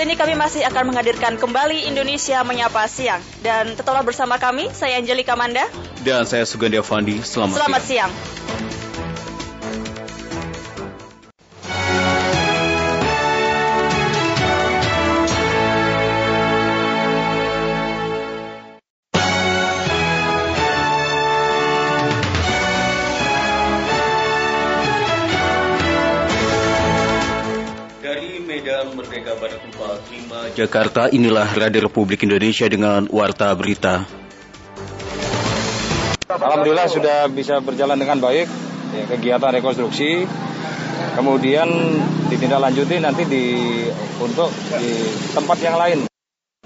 Ini 0.00 0.16
kami 0.16 0.32
masih 0.32 0.64
akan 0.64 0.88
menghadirkan 0.88 1.36
kembali 1.36 1.84
Indonesia 1.84 2.40
Menyapa 2.40 2.88
Siang. 2.88 3.20
Dan 3.44 3.76
tetaplah 3.76 4.00
bersama 4.00 4.40
kami, 4.40 4.72
saya 4.72 4.96
Angelika 4.96 5.36
Manda. 5.36 5.68
Dan 6.00 6.24
saya 6.24 6.48
Sugandi 6.48 6.80
Avandi. 6.80 7.20
Selamat, 7.20 7.60
Selamat 7.60 7.82
siang. 7.84 8.08
siang. 8.08 8.79
Merdeka 29.00 29.32
Barat 29.40 29.64
45 29.64 30.60
Jakarta, 30.60 31.08
inilah 31.08 31.48
Radio 31.56 31.88
Republik 31.88 32.20
Indonesia 32.20 32.68
dengan 32.68 33.08
Warta 33.08 33.48
Berita. 33.56 34.04
Alhamdulillah 36.28 36.84
sudah 36.84 37.24
bisa 37.32 37.64
berjalan 37.64 37.96
dengan 37.96 38.20
baik 38.20 38.44
ya, 38.92 39.04
kegiatan 39.08 39.56
rekonstruksi. 39.56 40.28
Kemudian 41.16 41.68
ditindaklanjuti 42.28 43.00
nanti 43.00 43.24
di 43.24 43.44
untuk 44.20 44.52
di 44.52 44.92
tempat 45.32 45.58
yang 45.64 45.80
lain. 45.80 45.98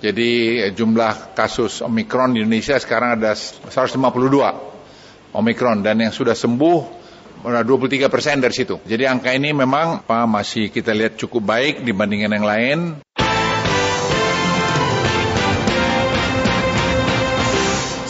Jadi 0.03 0.59
jumlah 0.75 1.39
kasus 1.39 1.87
Omikron 1.87 2.35
di 2.35 2.43
Indonesia 2.43 2.75
sekarang 2.83 3.15
ada 3.15 3.39
152 3.39 3.95
Omikron 5.39 5.87
dan 5.87 6.03
yang 6.03 6.11
sudah 6.11 6.35
sembuh 6.35 7.04
23 7.45 8.09
persen 8.09 8.41
dari 8.41 8.57
situ. 8.57 8.81
Jadi 8.89 9.05
angka 9.05 9.37
ini 9.37 9.53
memang 9.53 10.01
apa, 10.01 10.25
masih 10.25 10.73
kita 10.73 10.97
lihat 10.97 11.21
cukup 11.21 11.45
baik 11.45 11.85
dibandingkan 11.85 12.33
yang 12.33 12.47
lain. 12.49 12.79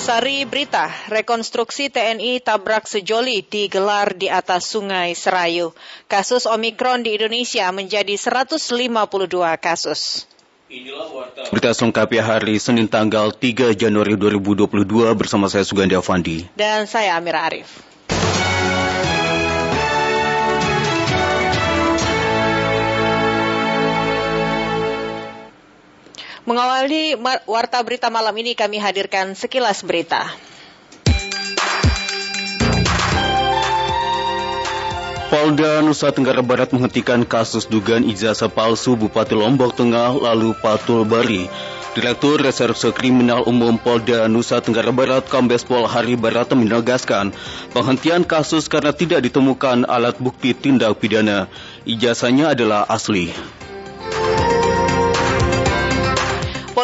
Sari 0.05 0.45
Berita, 0.45 0.93
rekonstruksi 1.09 1.89
TNI 1.89 2.37
tabrak 2.45 2.85
sejoli 2.85 3.41
digelar 3.41 4.13
di 4.13 4.29
atas 4.29 4.69
Sungai 4.69 5.17
Serayu. 5.17 5.73
Kasus 6.13 6.45
Omikron 6.45 7.01
di 7.01 7.17
Indonesia 7.17 7.73
menjadi 7.73 8.13
152 8.13 8.61
kasus. 9.57 10.29
Berita 11.49 11.73
selengkapnya 11.73 12.21
hari 12.21 12.61
Senin 12.61 12.85
tanggal 12.85 13.33
3 13.33 13.73
Januari 13.73 14.21
2022 14.21 14.69
bersama 15.17 15.49
saya 15.49 15.65
Sugandi 15.65 15.97
Avandi. 15.97 16.53
Dan 16.53 16.85
saya 16.85 17.17
Amira 17.17 17.49
Arif. 17.49 17.94
Mengawali 26.45 27.17
warta 27.49 27.81
berita 27.81 28.13
malam 28.13 28.37
ini 28.37 28.53
kami 28.53 28.77
hadirkan 28.77 29.33
sekilas 29.33 29.81
berita. 29.81 30.29
Polda 35.33 35.81
Nusa 35.81 36.13
Tenggara 36.13 36.45
Barat 36.45 36.69
menghentikan 36.71 37.25
kasus 37.25 37.65
dugaan 37.65 38.05
ijazah 38.05 38.53
palsu 38.53 38.93
Bupati 38.93 39.33
Lombok 39.33 39.73
Tengah 39.73 40.21
lalu 40.21 40.53
Patul 40.61 41.09
Bari. 41.09 41.49
Direktur 41.97 42.37
Reserse 42.37 42.93
Kriminal 42.93 43.49
Umum 43.49 43.81
Polda 43.81 44.29
Nusa 44.29 44.61
Tenggara 44.61 44.93
Barat 44.93 45.25
Kombes 45.25 45.65
Pol 45.65 45.89
Hari 45.89 46.21
Barata 46.21 46.53
menegaskan 46.53 47.33
penghentian 47.73 48.21
kasus 48.21 48.69
karena 48.69 48.93
tidak 48.93 49.25
ditemukan 49.25 49.89
alat 49.89 50.21
bukti 50.21 50.53
tindak 50.53 51.01
pidana. 51.01 51.49
Ijazahnya 51.89 52.53
adalah 52.53 52.85
asli. 52.85 53.33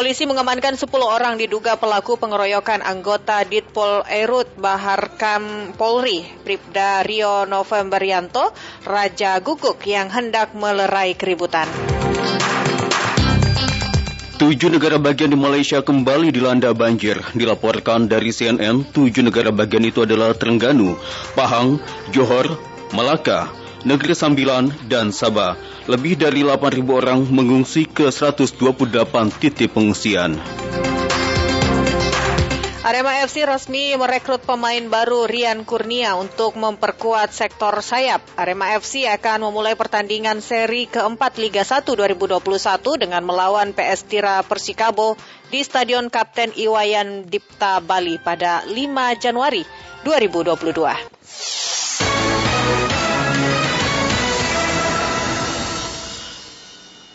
Polisi 0.01 0.25
mengamankan 0.25 0.81
10 0.81 0.89
orang 0.97 1.37
diduga 1.37 1.77
pelaku 1.77 2.17
pengeroyokan 2.17 2.81
anggota 2.81 3.45
Ditpol 3.45 4.01
Erut 4.09 4.49
Baharkam 4.57 5.77
Polri, 5.77 6.25
Pripda 6.41 7.05
Rio 7.05 7.45
Novemberianto, 7.45 8.49
Raja 8.81 9.37
Guguk 9.45 9.77
yang 9.85 10.09
hendak 10.09 10.57
melerai 10.57 11.13
keributan. 11.13 11.69
Tujuh 14.41 14.73
negara 14.73 14.97
bagian 14.97 15.29
di 15.29 15.37
Malaysia 15.37 15.85
kembali 15.85 16.33
dilanda 16.33 16.73
banjir. 16.73 17.21
Dilaporkan 17.37 18.09
dari 18.09 18.33
CNN, 18.33 18.89
tujuh 18.89 19.21
negara 19.21 19.53
bagian 19.53 19.85
itu 19.85 20.01
adalah 20.01 20.33
Terengganu, 20.33 20.97
Pahang, 21.37 21.77
Johor, 22.09 22.49
Malaka, 22.89 23.53
Negeri 23.81 24.13
Sambilan, 24.13 24.69
dan 24.85 25.09
Sabah. 25.09 25.57
Lebih 25.89 26.19
dari 26.21 26.45
8.000 26.45 26.85
orang 26.87 27.25
mengungsi 27.29 27.89
ke 27.89 28.13
128 28.13 28.61
titik 29.41 29.73
pengungsian. 29.73 30.37
Arema 32.81 33.13
FC 33.21 33.45
resmi 33.45 33.93
merekrut 33.93 34.41
pemain 34.41 34.81
baru 34.89 35.29
Rian 35.29 35.69
Kurnia 35.69 36.17
untuk 36.17 36.57
memperkuat 36.57 37.29
sektor 37.29 37.77
sayap. 37.77 38.25
Arema 38.33 38.73
FC 38.73 39.05
akan 39.05 39.47
memulai 39.47 39.77
pertandingan 39.77 40.41
seri 40.41 40.89
keempat 40.89 41.37
Liga 41.37 41.61
1 41.61 41.85
2021 41.85 42.41
dengan 42.97 43.21
melawan 43.21 43.77
PS 43.77 44.09
Tira 44.09 44.41
Persikabo 44.41 45.13
di 45.53 45.61
Stadion 45.61 46.09
Kapten 46.09 46.57
Iwayan 46.57 47.29
Dipta 47.29 47.85
Bali 47.85 48.17
pada 48.17 48.65
5 48.65 48.73
Januari 49.21 49.61
2022. 50.01 51.80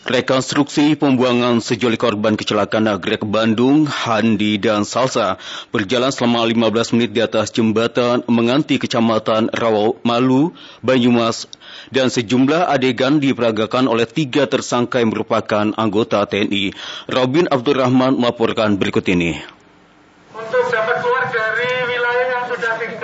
Rekonstruksi 0.07 0.95
pembuangan 0.95 1.59
sejoli 1.59 1.99
korban 1.99 2.38
kecelakaan 2.38 2.87
nagrek 2.87 3.27
Bandung, 3.27 3.90
Handi, 3.90 4.55
dan 4.55 4.87
Salsa 4.87 5.35
berjalan 5.75 6.14
selama 6.14 6.47
15 6.47 6.95
menit 6.95 7.11
di 7.11 7.19
atas 7.19 7.51
jembatan 7.51 8.23
menganti 8.31 8.79
kecamatan 8.79 9.51
Rawau 9.51 9.99
Malu, 10.07 10.55
Banyumas, 10.79 11.51
dan 11.90 12.07
sejumlah 12.07 12.71
adegan 12.71 13.19
diperagakan 13.19 13.90
oleh 13.90 14.07
tiga 14.07 14.47
tersangka 14.47 15.03
yang 15.03 15.11
merupakan 15.11 15.75
anggota 15.75 16.23
TNI. 16.23 16.71
Robin 17.11 17.51
Abdurrahman 17.51 18.14
melaporkan 18.14 18.79
berikut 18.79 19.11
ini. 19.11 19.42
Untuk 20.38 20.71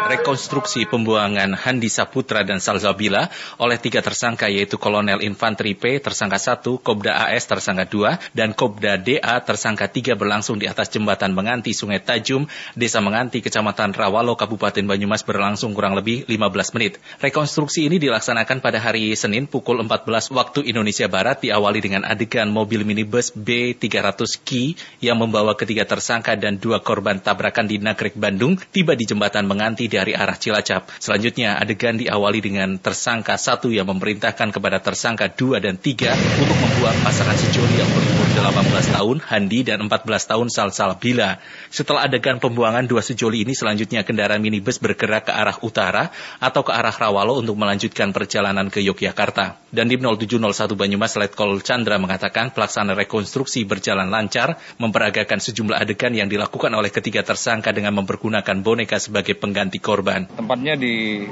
rekonstruksi 0.08 0.88
pembuangan 0.90 1.54
Handi 1.54 1.86
Saputra 1.86 2.42
dan 2.42 2.58
Salzabila 2.58 3.30
oleh 3.58 3.78
tiga 3.78 4.02
tersangka 4.02 4.50
yaitu 4.50 4.78
Kolonel 4.80 5.22
Infanteri 5.22 5.78
P 5.78 6.02
tersangka 6.02 6.38
1, 6.38 6.82
Kobda 6.82 7.28
AS 7.28 7.46
tersangka 7.46 7.86
2, 7.86 8.34
dan 8.34 8.54
Kobda 8.56 8.98
DA 8.98 9.36
tersangka 9.42 9.86
3 9.86 10.18
berlangsung 10.18 10.58
di 10.58 10.66
atas 10.66 10.90
jembatan 10.90 11.36
Menganti 11.36 11.70
Sungai 11.76 12.02
Tajum, 12.02 12.48
Desa 12.74 12.98
Menganti, 12.98 13.44
Kecamatan 13.44 13.94
Rawalo, 13.94 14.35
Kabupaten 14.35 14.83
Banyumas 14.83 15.22
berlangsung 15.22 15.77
kurang 15.77 15.94
lebih 15.94 16.27
15 16.27 16.74
menit. 16.79 16.98
Rekonstruksi 17.22 17.87
ini 17.87 18.02
dilaksanakan 18.02 18.58
pada 18.58 18.83
hari 18.83 19.14
Senin 19.14 19.46
pukul 19.46 19.79
14 19.85 20.33
waktu 20.35 20.66
Indonesia 20.66 21.06
Barat 21.06 21.44
diawali 21.44 21.79
dengan 21.79 22.02
adegan 22.08 22.50
mobil 22.50 22.83
minibus 22.83 23.31
B300 23.35 24.40
Ki 24.42 24.74
yang 24.98 25.20
membawa 25.20 25.54
ketiga 25.54 25.87
tersangka 25.87 26.35
dan 26.35 26.58
dua 26.58 26.83
korban 26.83 27.20
tabrakan 27.20 27.68
di 27.68 27.79
Nagrek 27.79 28.16
Bandung 28.16 28.58
tiba 28.72 28.96
di 28.96 29.04
jembatan 29.04 29.44
Menganti 29.44 29.91
dari 29.92 30.16
arah 30.16 30.40
Cilacap. 30.40 30.88
Selanjutnya, 30.96 31.60
adegan 31.60 32.00
diawali 32.00 32.40
dengan 32.40 32.80
tersangka 32.80 33.36
satu 33.36 33.68
yang 33.68 33.84
memerintahkan 33.92 34.48
kepada 34.48 34.80
tersangka 34.80 35.28
dua 35.28 35.60
dan 35.60 35.76
tiga 35.76 36.16
untuk 36.16 36.56
membuang 36.56 36.96
pasangan 37.04 37.36
sejoli 37.36 37.76
yang 37.76 37.90
berumur 37.92 38.28
18 38.32 38.96
tahun, 38.96 39.16
Handi, 39.28 39.60
dan 39.68 39.84
14 39.84 40.30
tahun 40.32 40.48
Salsal 40.48 40.96
Bila. 40.96 41.36
Setelah 41.68 42.08
adegan 42.08 42.40
pembuangan 42.40 42.88
dua 42.88 43.04
sejoli 43.04 43.44
ini, 43.44 43.52
selanjutnya 43.52 44.00
kendaraan 44.08 44.40
minibus 44.40 44.80
bergerak 44.80 45.28
ke 45.28 45.32
arah 45.36 45.60
utara 45.60 46.08
atau 46.40 46.64
ke 46.64 46.72
arah 46.72 46.94
Rawalo 46.94 47.44
untuk 47.44 47.60
melanjutkan 47.60 48.16
perjalanan 48.16 48.72
ke 48.72 48.80
Yogyakarta. 48.80 49.60
Dan 49.68 49.88
di 49.90 50.00
0701 50.00 50.78
Banyumas, 50.78 51.16
Letkol 51.18 51.60
Chandra 51.60 52.00
mengatakan 52.00 52.54
pelaksanaan 52.54 52.96
rekonstruksi 52.96 53.64
berjalan 53.66 54.08
lancar, 54.08 54.56
memperagakan 54.78 55.42
sejumlah 55.42 55.80
adegan 55.80 56.14
yang 56.14 56.30
dilakukan 56.30 56.70
oleh 56.70 56.94
ketiga 56.94 57.26
tersangka 57.26 57.74
dengan 57.74 57.98
mempergunakan 57.98 58.62
boneka 58.62 59.02
sebagai 59.02 59.34
pengganti 59.34 59.81
korban. 59.83 60.30
Tempatnya 60.30 60.78
di 60.78 61.26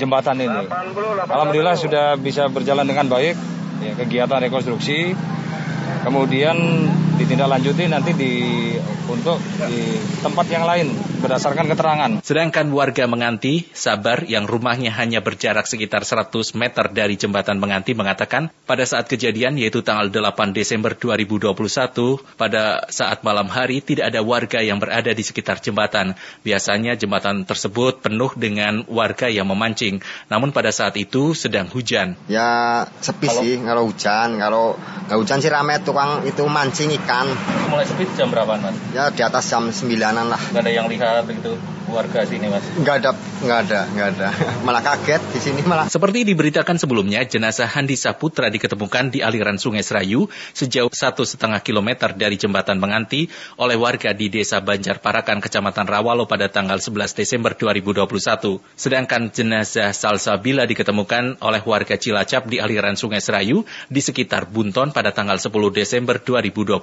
jembatan 0.00 0.40
ini. 0.40 0.64
Alhamdulillah 1.28 1.76
sudah 1.76 2.16
bisa 2.16 2.48
berjalan 2.48 2.88
dengan 2.88 3.06
baik 3.12 3.36
ya, 3.84 3.92
kegiatan 4.00 4.40
rekonstruksi 4.40 5.12
kemudian 6.04 6.56
ditindaklanjuti 7.20 7.84
nanti 7.92 8.10
di 8.16 8.32
untuk 9.10 9.36
di 9.68 9.98
tempat 10.22 10.46
yang 10.48 10.64
lain 10.64 10.94
berdasarkan 11.20 11.66
keterangan. 11.68 12.10
Sedangkan 12.22 12.70
warga 12.72 13.04
Menganti, 13.10 13.66
Sabar 13.74 14.24
yang 14.24 14.46
rumahnya 14.46 14.94
hanya 14.94 15.20
berjarak 15.20 15.66
sekitar 15.66 16.06
100 16.06 16.56
meter 16.56 16.88
dari 16.94 17.18
jembatan 17.18 17.58
Menganti 17.58 17.92
mengatakan 17.92 18.48
pada 18.64 18.86
saat 18.86 19.10
kejadian 19.10 19.58
yaitu 19.58 19.82
tanggal 19.82 20.08
8 20.08 20.56
Desember 20.56 20.94
2021 20.94 21.52
pada 22.38 22.86
saat 22.88 23.20
malam 23.26 23.50
hari 23.50 23.82
tidak 23.82 24.14
ada 24.14 24.22
warga 24.22 24.62
yang 24.62 24.78
berada 24.78 25.10
di 25.10 25.24
sekitar 25.26 25.58
jembatan. 25.60 26.14
Biasanya 26.46 26.94
jembatan 26.96 27.44
tersebut 27.44 28.00
penuh 28.00 28.32
dengan 28.38 28.86
warga 28.86 29.26
yang 29.26 29.50
memancing. 29.50 30.00
Namun 30.30 30.54
pada 30.54 30.70
saat 30.70 30.96
itu 30.96 31.34
sedang 31.34 31.66
hujan. 31.68 32.14
Ya 32.30 32.86
sepi 33.02 33.26
kalau, 33.26 33.42
sih 33.42 33.54
kalau 33.60 33.82
hujan. 33.90 34.28
Kalau 34.38 34.64
nggak 35.10 35.18
hujan 35.18 35.38
sih 35.42 35.50
ramai 35.50 35.82
tukang 35.82 36.22
itu 36.24 36.46
mancing 36.46 36.94
ikan. 37.02 37.09
Mulai 37.70 37.86
sepi 37.90 38.06
jam 38.14 38.30
berapa 38.30 38.54
mas? 38.62 38.78
Ya 38.94 39.10
di 39.10 39.22
atas 39.26 39.50
jam 39.50 39.66
sembilanan 39.74 40.30
lah. 40.30 40.38
Gak 40.54 40.62
ada 40.62 40.70
yang 40.70 40.86
lihat 40.86 41.26
begitu 41.26 41.58
warga 41.90 42.22
sini 42.22 42.46
mas? 42.46 42.62
Nggak 42.78 42.96
ada, 43.02 43.10
nggak 43.42 43.58
ada, 43.66 43.80
nggak 43.90 44.08
ada. 44.14 44.28
Malah 44.66 44.82
kaget 44.82 45.22
di 45.34 45.40
sini 45.42 45.60
malah. 45.66 45.90
Seperti 45.90 46.22
diberitakan 46.22 46.78
sebelumnya, 46.78 47.26
jenazah 47.26 47.66
Handi 47.66 47.98
Saputra 47.98 48.46
diketemukan 48.46 49.10
di 49.10 49.20
aliran 49.20 49.58
Sungai 49.58 49.82
Serayu 49.82 50.30
sejauh 50.54 50.92
satu 50.94 51.26
setengah 51.26 51.58
kilometer 51.60 52.14
dari 52.14 52.38
jembatan 52.38 52.78
Menganti 52.78 53.26
oleh 53.58 53.74
warga 53.74 54.14
di 54.14 54.30
Desa 54.30 54.62
Banjar 54.62 55.02
Parakan, 55.02 55.42
Kecamatan 55.42 55.90
Rawalo 55.90 56.30
pada 56.30 56.46
tanggal 56.46 56.78
11 56.78 57.18
Desember 57.18 57.58
2021. 57.58 58.62
Sedangkan 58.78 59.34
jenazah 59.34 59.90
Salsabila 59.90 60.64
diketemukan 60.70 61.42
oleh 61.42 61.62
warga 61.66 61.98
Cilacap 61.98 62.46
di 62.46 62.62
aliran 62.62 62.94
Sungai 62.94 63.18
Serayu 63.18 63.66
di 63.90 63.98
sekitar 63.98 64.46
Bunton 64.46 64.94
pada 64.94 65.10
tanggal 65.10 65.42
10 65.42 65.50
Desember 65.74 66.22
2021, 66.22 66.78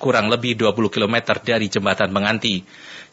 kurang 0.00 0.32
lebih 0.32 0.56
20 0.56 0.88
km 0.88 1.16
dari 1.44 1.68
jembatan 1.68 2.08
Menganti. 2.08 2.64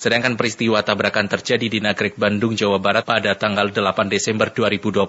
Sedangkan 0.01 0.33
peristiwa 0.33 0.81
tabrakan 0.81 1.29
terjadi 1.29 1.69
di 1.69 1.77
Nagrek, 1.77 2.17
Bandung, 2.17 2.57
Jawa 2.57 2.81
Barat 2.81 3.05
pada 3.05 3.37
tanggal 3.37 3.69
8 3.69 4.09
Desember 4.09 4.49
2021. 4.49 5.05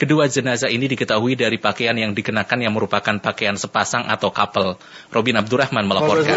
Kedua 0.00 0.24
jenazah 0.24 0.72
ini 0.72 0.88
diketahui 0.88 1.36
dari 1.36 1.60
pakaian 1.60 1.92
yang 1.92 2.16
dikenakan 2.16 2.64
yang 2.64 2.72
merupakan 2.72 3.20
pakaian 3.20 3.60
sepasang 3.60 4.08
atau 4.08 4.32
couple. 4.32 4.80
Robin 5.12 5.36
Abdurrahman 5.36 5.84
melaporkan. 5.84 6.32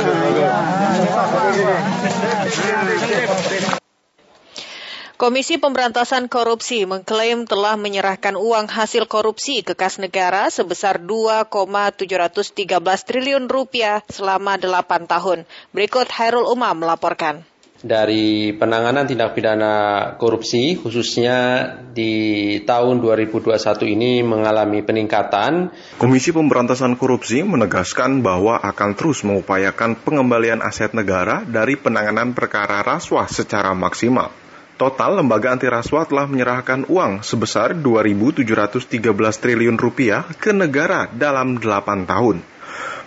Komisi 5.20 5.60
Pemberantasan 5.60 6.32
Korupsi 6.32 6.88
mengklaim 6.88 7.44
telah 7.44 7.76
menyerahkan 7.76 8.40
uang 8.40 8.72
hasil 8.72 9.04
korupsi 9.04 9.68
ke 9.68 9.76
kas 9.76 10.00
negara 10.00 10.48
sebesar 10.48 11.04
2,713 11.04 12.56
triliun 13.04 13.52
rupiah 13.52 14.00
selama 14.08 14.56
8 14.56 15.12
tahun. 15.12 15.44
Berikut 15.76 16.08
Hairul 16.08 16.48
Umam 16.48 16.88
melaporkan 16.88 17.44
dari 17.84 18.56
penanganan 18.56 19.12
tindak 19.12 19.36
pidana 19.36 19.76
korupsi 20.16 20.80
khususnya 20.80 21.68
di 21.92 22.56
tahun 22.64 23.04
2021 23.04 23.60
ini 23.92 24.24
mengalami 24.24 24.88
peningkatan. 24.88 25.76
Komisi 26.00 26.32
Pemberantasan 26.32 26.96
Korupsi 26.96 27.44
menegaskan 27.44 28.24
bahwa 28.24 28.56
akan 28.56 28.96
terus 28.96 29.28
mengupayakan 29.28 30.00
pengembalian 30.00 30.64
aset 30.64 30.96
negara 30.96 31.44
dari 31.44 31.76
penanganan 31.76 32.32
perkara 32.32 32.80
rasuah 32.88 33.28
secara 33.28 33.76
maksimal. 33.76 34.48
Total 34.80 35.12
lembaga 35.12 35.52
anti 35.52 35.68
rasuah 35.68 36.08
telah 36.08 36.24
menyerahkan 36.24 36.88
uang 36.88 37.20
sebesar 37.20 37.76
2.713 37.76 38.80
triliun 39.12 39.76
rupiah 39.76 40.24
ke 40.40 40.56
negara 40.56 41.12
dalam 41.12 41.60
8 41.60 42.08
tahun. 42.08 42.40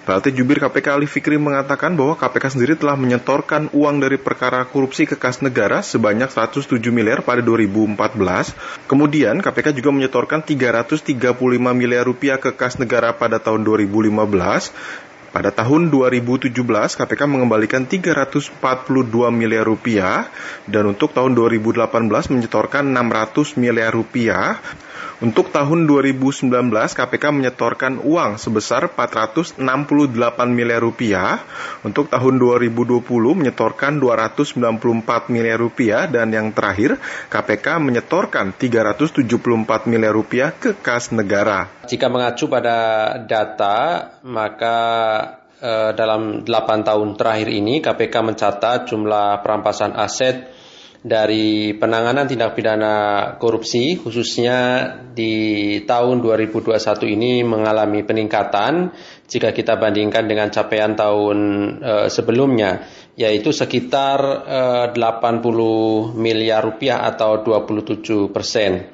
PLT 0.02 0.34
Jubir 0.34 0.58
KPK 0.58 0.98
Ali 0.98 1.08
Fikri 1.08 1.38
mengatakan 1.38 1.96
bahwa 1.96 2.18
KPK 2.18 2.58
sendiri 2.58 2.74
telah 2.76 2.98
menyetorkan 2.98 3.70
uang 3.72 4.04
dari 4.04 4.20
perkara 4.20 4.68
korupsi 4.68 5.08
ke 5.08 5.16
kas 5.16 5.40
negara 5.40 5.80
sebanyak 5.80 6.26
107 6.26 6.76
miliar 6.90 7.24
pada 7.24 7.40
2014. 7.40 7.96
Kemudian 8.84 9.40
KPK 9.40 9.72
juga 9.72 9.94
menyetorkan 9.94 10.44
335 10.44 11.06
miliar 11.72 12.04
rupiah 12.04 12.36
ke 12.36 12.52
kas 12.52 12.76
negara 12.82 13.16
pada 13.16 13.40
tahun 13.40 13.64
2015 13.64 14.12
pada 15.32 15.48
tahun 15.48 15.88
2017, 15.88 16.52
KPK 16.92 17.24
mengembalikan 17.24 17.88
342 17.88 18.60
miliar 19.32 19.64
rupiah 19.64 20.28
dan 20.68 20.92
untuk 20.92 21.16
tahun 21.16 21.32
2018 21.32 21.88
menyetorkan 22.28 22.84
600 22.92 23.56
miliar 23.56 23.96
rupiah. 23.96 24.60
Untuk 25.22 25.54
tahun 25.54 25.86
2019, 25.86 26.50
KPK 26.98 27.24
menyetorkan 27.30 28.02
uang 28.02 28.42
sebesar 28.42 28.90
468 28.90 29.62
miliar 30.50 30.82
rupiah. 30.82 31.38
Untuk 31.86 32.10
tahun 32.10 32.42
2020 32.42 33.06
menyetorkan 33.38 34.02
294 34.02 35.30
miliar 35.30 35.62
rupiah 35.62 36.10
dan 36.10 36.34
yang 36.34 36.50
terakhir 36.50 36.98
KPK 37.30 37.78
menyetorkan 37.78 38.50
374 38.58 39.86
miliar 39.86 40.10
rupiah 40.10 40.50
ke 40.50 40.74
kas 40.74 41.14
negara. 41.14 41.70
Jika 41.86 42.10
mengacu 42.10 42.50
pada 42.50 43.14
data, 43.22 43.78
maka 44.26 44.78
eh, 45.62 45.94
dalam 45.94 46.42
8 46.42 46.82
tahun 46.82 47.14
terakhir 47.14 47.46
ini 47.46 47.78
KPK 47.78 48.14
mencatat 48.26 48.90
jumlah 48.90 49.38
perampasan 49.46 49.94
aset 49.94 50.61
dari 51.02 51.74
penanganan 51.74 52.30
tindak 52.30 52.54
pidana 52.54 52.94
korupsi 53.42 53.98
khususnya 53.98 54.86
di 55.10 55.34
tahun 55.82 56.22
2021 56.22 56.78
ini 57.18 57.42
mengalami 57.42 58.06
peningkatan 58.06 58.94
jika 59.26 59.50
kita 59.50 59.82
bandingkan 59.82 60.30
dengan 60.30 60.54
capaian 60.54 60.94
tahun 60.94 61.38
e, 61.82 61.92
sebelumnya 62.06 62.86
yaitu 63.18 63.50
sekitar 63.50 64.18
e, 64.46 64.60
80 64.94 66.14
miliar 66.14 66.62
rupiah 66.62 67.02
atau 67.02 67.42
27 67.42 68.30
persen. 68.30 68.86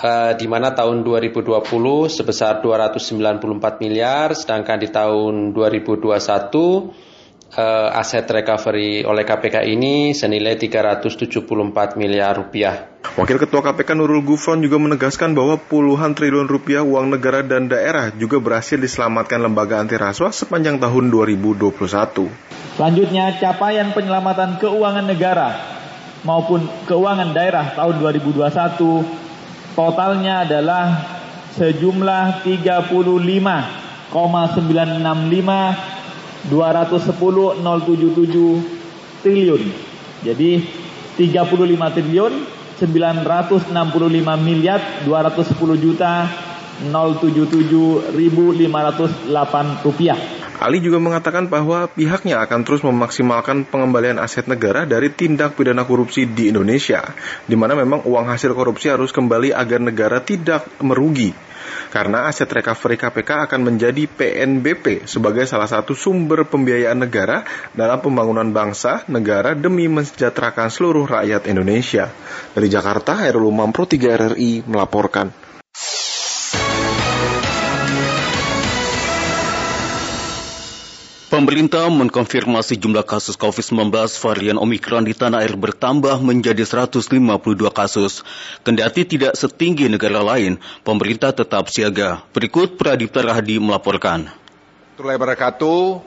E, 0.00 0.10
di 0.40 0.46
mana 0.48 0.72
tahun 0.72 1.04
2020 1.04 1.60
sebesar 2.08 2.64
294 2.64 3.84
miliar, 3.84 4.32
sedangkan 4.32 4.80
di 4.80 4.88
tahun 4.88 5.52
2021 5.52 7.13
uh, 7.54 7.94
aset 7.94 8.26
recovery 8.26 9.06
oleh 9.06 9.22
KPK 9.22 9.62
ini 9.70 10.12
senilai 10.12 10.58
374 10.58 11.98
miliar 11.98 12.34
rupiah. 12.34 12.90
Wakil 13.14 13.38
Ketua 13.38 13.62
KPK 13.62 13.94
Nurul 13.94 14.26
Gufron 14.26 14.58
juga 14.58 14.74
menegaskan 14.80 15.38
bahwa 15.38 15.54
puluhan 15.54 16.18
triliun 16.18 16.50
rupiah 16.50 16.82
uang 16.82 17.14
negara 17.14 17.46
dan 17.46 17.70
daerah 17.70 18.10
juga 18.10 18.42
berhasil 18.42 18.74
diselamatkan 18.74 19.38
lembaga 19.38 19.78
anti 19.78 19.94
rasuah 19.94 20.34
sepanjang 20.34 20.82
tahun 20.82 21.14
2021. 21.14 21.78
Selanjutnya, 22.74 23.38
capaian 23.38 23.94
penyelamatan 23.94 24.58
keuangan 24.58 25.06
negara 25.06 25.54
maupun 26.26 26.66
keuangan 26.90 27.30
daerah 27.36 27.70
tahun 27.76 28.02
2021 28.02 29.78
totalnya 29.78 30.48
adalah 30.48 31.06
sejumlah 31.54 32.42
35,965 32.42 34.10
210,077 36.52 39.24
triliun. 39.24 39.62
Jadi 40.24 40.64
35 41.16 41.94
triliun 41.94 42.32
965 42.74 43.70
miliar 44.42 44.80
210 45.06 45.78
juta 45.78 46.26
077.508 46.90 49.86
rupiah. 49.86 50.18
Ali 50.54 50.78
juga 50.78 51.02
mengatakan 51.02 51.50
bahwa 51.50 51.90
pihaknya 51.90 52.38
akan 52.40 52.62
terus 52.62 52.86
memaksimalkan 52.86 53.66
pengembalian 53.66 54.22
aset 54.22 54.46
negara 54.46 54.86
dari 54.86 55.10
tindak 55.10 55.58
pidana 55.58 55.82
korupsi 55.82 56.30
di 56.30 56.48
Indonesia, 56.50 57.02
di 57.44 57.58
mana 57.58 57.74
memang 57.74 58.06
uang 58.06 58.30
hasil 58.30 58.54
korupsi 58.54 58.88
harus 58.88 59.10
kembali 59.10 59.50
agar 59.50 59.82
negara 59.82 60.22
tidak 60.22 60.62
merugi. 60.78 61.34
Karena 61.94 62.26
aset 62.26 62.50
recovery 62.50 62.98
KPK 62.98 63.46
akan 63.46 63.70
menjadi 63.70 64.10
PNBP 64.10 65.06
sebagai 65.06 65.46
salah 65.46 65.70
satu 65.70 65.94
sumber 65.94 66.42
pembiayaan 66.42 66.98
negara 66.98 67.46
dalam 67.70 68.02
pembangunan 68.02 68.50
bangsa, 68.50 69.06
negara 69.06 69.54
demi 69.54 69.86
mensejahterakan 69.86 70.74
seluruh 70.74 71.06
rakyat 71.06 71.46
Indonesia. 71.46 72.10
Dari 72.50 72.66
Jakarta, 72.66 73.22
Herul 73.22 73.46
Umam 73.46 73.70
Pro 73.70 73.86
3 73.86 74.34
RRI 74.34 74.66
melaporkan. 74.66 75.43
Pemerintah 81.34 81.90
mengkonfirmasi 81.90 82.78
jumlah 82.78 83.02
kasus 83.02 83.34
COVID-19 83.34 83.90
varian 84.22 84.54
Omikron 84.54 85.02
di 85.02 85.18
tanah 85.18 85.42
air 85.42 85.58
bertambah 85.58 86.22
menjadi 86.22 86.62
152 86.62 87.10
kasus. 87.74 88.22
Kendati 88.62 89.02
tidak 89.02 89.34
setinggi 89.34 89.90
negara 89.90 90.22
lain, 90.22 90.62
pemerintah 90.86 91.34
tetap 91.34 91.66
siaga. 91.74 92.22
Berikut 92.30 92.78
Pradipta 92.78 93.18
Rahadi 93.18 93.58
melaporkan. 93.58 94.30
Assalamualaikum 94.94 96.06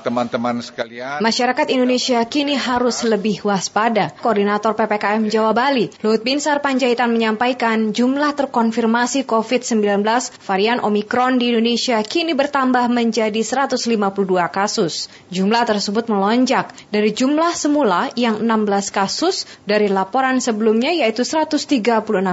teman-teman 0.00 0.64
sekalian. 0.64 1.20
Masyarakat 1.20 1.66
Indonesia 1.68 2.24
kini 2.24 2.56
harus 2.56 3.04
lebih 3.04 3.44
waspada. 3.44 4.12
Koordinator 4.24 4.72
PPKM 4.72 5.28
Jawa 5.28 5.52
Bali, 5.52 5.92
Luhut 6.00 6.24
Binsar 6.24 6.64
Panjaitan 6.64 7.12
menyampaikan 7.12 7.92
jumlah 7.92 8.32
terkonfirmasi 8.32 9.28
COVID-19 9.28 10.00
varian 10.40 10.80
Omikron 10.80 11.36
di 11.36 11.52
Indonesia 11.52 12.00
kini 12.00 12.32
bertambah 12.32 12.88
menjadi 12.88 13.36
152 13.36 14.16
kasus. 14.48 15.12
Jumlah 15.28 15.68
tersebut 15.68 16.08
melonjak 16.08 16.72
dari 16.88 17.12
jumlah 17.12 17.52
semula 17.52 18.08
yang 18.16 18.40
16 18.40 18.88
kasus 18.88 19.44
dari 19.68 19.92
laporan 19.92 20.40
sebelumnya 20.40 20.96
yaitu 20.96 21.20
136 21.20 21.76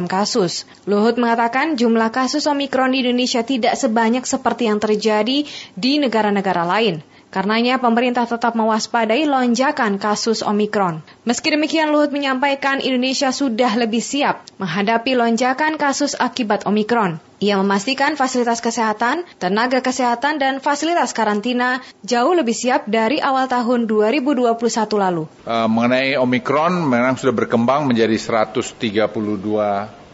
kasus. 0.08 0.64
Luhut 0.88 1.20
mengatakan 1.20 1.76
jumlah 1.76 2.08
kasus 2.16 2.48
Omikron 2.48 2.96
di 2.96 3.04
Indonesia 3.04 3.44
tidak 3.44 3.76
sebanyak 3.76 4.24
seperti 4.24 4.72
yang 4.72 4.80
terjadi 4.80 5.44
di 5.76 5.91
negara-negara 6.00 6.64
lain. 6.64 7.12
Karenanya 7.34 7.82
pemerintah 7.82 8.30
tetap 8.30 8.54
mewaspadai 8.54 9.26
lonjakan 9.26 9.98
kasus 9.98 10.46
Omikron. 10.46 11.02
Meski 11.26 11.50
demikian 11.50 11.90
Luhut 11.90 12.14
menyampaikan 12.14 12.78
Indonesia 12.78 13.34
sudah 13.34 13.74
lebih 13.74 14.06
siap 14.06 14.46
menghadapi 14.62 15.18
lonjakan 15.18 15.82
kasus 15.82 16.14
akibat 16.14 16.70
Omikron. 16.70 17.18
Ia 17.42 17.58
memastikan 17.58 18.14
fasilitas 18.14 18.62
kesehatan, 18.62 19.26
tenaga 19.42 19.82
kesehatan, 19.82 20.38
dan 20.38 20.62
fasilitas 20.62 21.18
karantina 21.18 21.82
jauh 22.06 22.38
lebih 22.38 22.54
siap 22.54 22.86
dari 22.86 23.18
awal 23.18 23.50
tahun 23.50 23.90
2021 23.90 24.54
lalu. 25.02 25.26
Uh, 25.50 25.66
mengenai 25.66 26.14
Omikron, 26.22 26.86
memang 26.86 27.18
sudah 27.18 27.34
berkembang 27.34 27.90
menjadi 27.90 28.14
132 28.46 29.10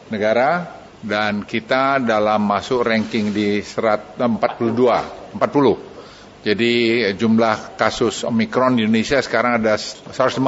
negara 0.08 0.72
dan 1.04 1.44
kita 1.44 2.00
dalam 2.00 2.48
masuk 2.48 2.80
ranking 2.80 3.36
di 3.36 3.60
142, 3.60 5.36
40. 5.36 5.89
Jadi 6.40 7.04
jumlah 7.20 7.76
kasus 7.76 8.24
Omikron 8.24 8.80
di 8.80 8.88
Indonesia 8.88 9.20
sekarang 9.20 9.60
ada 9.60 9.76
152 9.76 10.40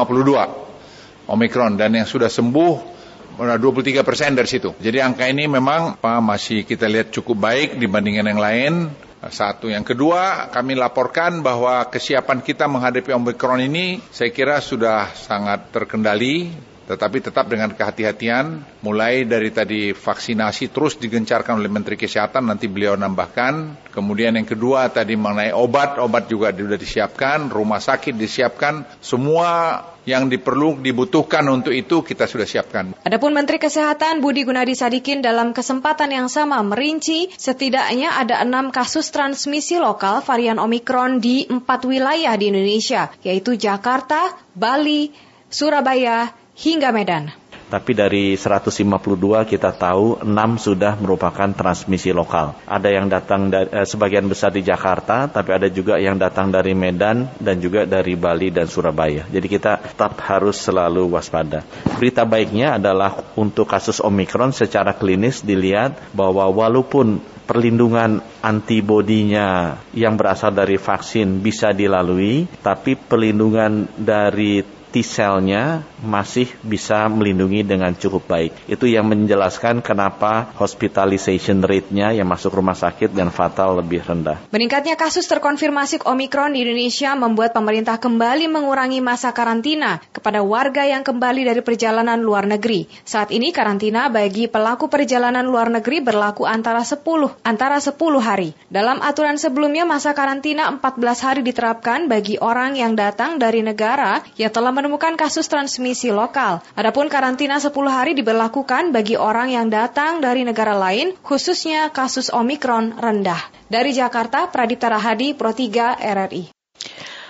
Omikron 1.27 1.75
dan 1.75 1.91
yang 1.91 2.07
sudah 2.07 2.31
sembuh 2.31 3.01
23 3.35 4.03
persen 4.03 4.35
dari 4.35 4.47
situ. 4.47 4.75
Jadi 4.79 4.99
angka 4.99 5.27
ini 5.27 5.47
memang 5.47 5.99
masih 5.99 6.63
kita 6.63 6.87
lihat 6.87 7.11
cukup 7.11 7.39
baik 7.39 7.79
dibandingkan 7.79 8.27
yang 8.27 8.41
lain. 8.41 8.73
Satu. 9.21 9.69
Yang 9.69 9.93
kedua, 9.93 10.49
kami 10.49 10.73
laporkan 10.73 11.45
bahwa 11.45 11.85
kesiapan 11.93 12.41
kita 12.41 12.65
menghadapi 12.65 13.13
Omikron 13.13 13.61
ini 13.61 14.01
saya 14.09 14.33
kira 14.33 14.57
sudah 14.57 15.13
sangat 15.13 15.69
terkendali 15.69 16.49
tetapi 16.91 17.23
tetap 17.23 17.47
dengan 17.47 17.71
kehati-hatian, 17.71 18.67
mulai 18.83 19.23
dari 19.23 19.47
tadi 19.55 19.95
vaksinasi 19.95 20.75
terus 20.75 20.99
digencarkan 20.99 21.63
oleh 21.63 21.71
Menteri 21.71 21.95
Kesehatan, 21.95 22.51
nanti 22.51 22.67
beliau 22.67 22.99
nambahkan. 22.99 23.87
Kemudian 23.95 24.35
yang 24.35 24.43
kedua 24.43 24.91
tadi 24.91 25.15
mengenai 25.15 25.55
obat, 25.55 25.95
obat 26.03 26.27
juga 26.27 26.51
sudah 26.51 26.75
disiapkan, 26.75 27.47
rumah 27.47 27.79
sakit 27.79 28.11
disiapkan, 28.11 28.83
semua 28.99 29.79
yang 30.03 30.27
diperlu 30.27 30.83
dibutuhkan 30.83 31.45
untuk 31.47 31.71
itu 31.71 32.03
kita 32.03 32.27
sudah 32.27 32.43
siapkan. 32.43 32.91
Adapun 33.07 33.31
Menteri 33.31 33.61
Kesehatan 33.61 34.19
Budi 34.19 34.43
Gunadi 34.43 34.75
Sadikin 34.75 35.23
dalam 35.23 35.55
kesempatan 35.55 36.11
yang 36.11 36.27
sama 36.27 36.59
merinci 36.65 37.31
setidaknya 37.39 38.19
ada 38.19 38.43
enam 38.43 38.73
kasus 38.73 39.13
transmisi 39.13 39.79
lokal 39.79 40.25
varian 40.25 40.59
Omikron 40.59 41.23
di 41.23 41.47
empat 41.47 41.87
wilayah 41.87 42.33
di 42.35 42.51
Indonesia, 42.51 43.13
yaitu 43.23 43.55
Jakarta, 43.55 44.35
Bali, 44.57 45.13
Surabaya, 45.51 46.40
hingga 46.61 46.93
Medan. 46.93 47.33
Tapi 47.71 47.95
dari 47.95 48.35
152 48.35 49.47
kita 49.47 49.71
tahu 49.71 50.27
6 50.27 50.27
sudah 50.59 50.99
merupakan 50.99 51.47
transmisi 51.55 52.11
lokal. 52.11 52.59
Ada 52.67 52.89
yang 52.91 53.07
datang 53.07 53.47
dari, 53.47 53.71
eh, 53.71 53.87
sebagian 53.87 54.27
besar 54.27 54.51
di 54.51 54.59
Jakarta, 54.59 55.31
tapi 55.31 55.55
ada 55.55 55.71
juga 55.71 55.95
yang 55.95 56.19
datang 56.19 56.51
dari 56.51 56.75
Medan 56.75 57.31
dan 57.39 57.63
juga 57.63 57.87
dari 57.87 58.19
Bali 58.19 58.51
dan 58.51 58.67
Surabaya. 58.67 59.23
Jadi 59.31 59.47
kita 59.47 59.79
tetap 59.79 60.19
harus 60.19 60.59
selalu 60.59 61.15
waspada. 61.15 61.63
Berita 61.95 62.27
baiknya 62.27 62.75
adalah 62.75 63.23
untuk 63.39 63.71
kasus 63.71 64.03
Omikron 64.03 64.51
secara 64.51 64.91
klinis 64.91 65.39
dilihat 65.39 65.95
bahwa 66.11 66.51
walaupun 66.51 67.23
perlindungan 67.47 68.19
antibodinya 68.43 69.79
yang 69.95 70.19
berasal 70.19 70.51
dari 70.51 70.75
vaksin 70.75 71.39
bisa 71.39 71.71
dilalui, 71.71 72.51
tapi 72.59 72.99
perlindungan 72.99 73.87
dari 73.95 74.80
T-cell-nya 74.91 75.87
masih 76.03 76.51
bisa 76.61 77.07
melindungi 77.07 77.63
dengan 77.63 77.95
cukup 77.95 78.27
baik. 78.27 78.51
Itu 78.67 78.91
yang 78.91 79.07
menjelaskan 79.07 79.79
kenapa 79.79 80.51
hospitalization 80.59 81.63
rate-nya 81.63 82.11
yang 82.11 82.27
masuk 82.27 82.51
rumah 82.51 82.75
sakit 82.75 83.15
dan 83.15 83.31
fatal 83.31 83.79
lebih 83.79 84.03
rendah. 84.03 84.37
Meningkatnya 84.51 84.99
kasus 84.99 85.23
terkonfirmasi 85.31 86.03
Omikron 86.03 86.51
di 86.51 86.67
Indonesia 86.67 87.15
membuat 87.15 87.55
pemerintah 87.55 87.95
kembali 87.95 88.51
mengurangi 88.51 88.99
masa 88.99 89.31
karantina 89.31 90.03
kepada 90.11 90.43
warga 90.43 90.83
yang 90.83 91.07
kembali 91.07 91.47
dari 91.47 91.61
perjalanan 91.63 92.19
luar 92.19 92.43
negeri. 92.43 92.91
Saat 93.07 93.31
ini 93.31 93.55
karantina 93.55 94.11
bagi 94.11 94.51
pelaku 94.51 94.91
perjalanan 94.91 95.47
luar 95.47 95.71
negeri 95.71 96.03
berlaku 96.03 96.43
antara 96.43 96.83
10 96.83 96.99
antara 97.47 97.79
10 97.79 97.95
hari. 98.19 98.51
Dalam 98.67 98.99
aturan 98.99 99.39
sebelumnya 99.39 99.87
masa 99.87 100.11
karantina 100.11 100.67
14 100.67 100.99
hari 101.23 101.41
diterapkan 101.47 102.11
bagi 102.11 102.35
orang 102.41 102.75
yang 102.75 102.99
datang 102.99 103.39
dari 103.39 103.63
negara 103.63 104.19
yang 104.35 104.51
telah 104.51 104.73
menemukan 104.81 105.13
kasus 105.13 105.45
transmisi 105.45 106.09
lokal. 106.09 106.65
Adapun 106.73 107.05
karantina 107.05 107.61
10 107.61 107.69
hari 107.85 108.17
diberlakukan 108.17 108.89
bagi 108.89 109.13
orang 109.13 109.53
yang 109.53 109.69
datang 109.69 110.25
dari 110.25 110.41
negara 110.41 110.73
lain, 110.73 111.13
khususnya 111.21 111.93
kasus 111.93 112.33
Omikron 112.33 112.97
rendah. 112.97 113.45
Dari 113.69 113.93
Jakarta, 113.93 114.49
Pradipta 114.49 114.89
Rahadi, 114.89 115.37
Pro 115.37 115.53
3 115.53 116.01
RRI. 116.01 116.49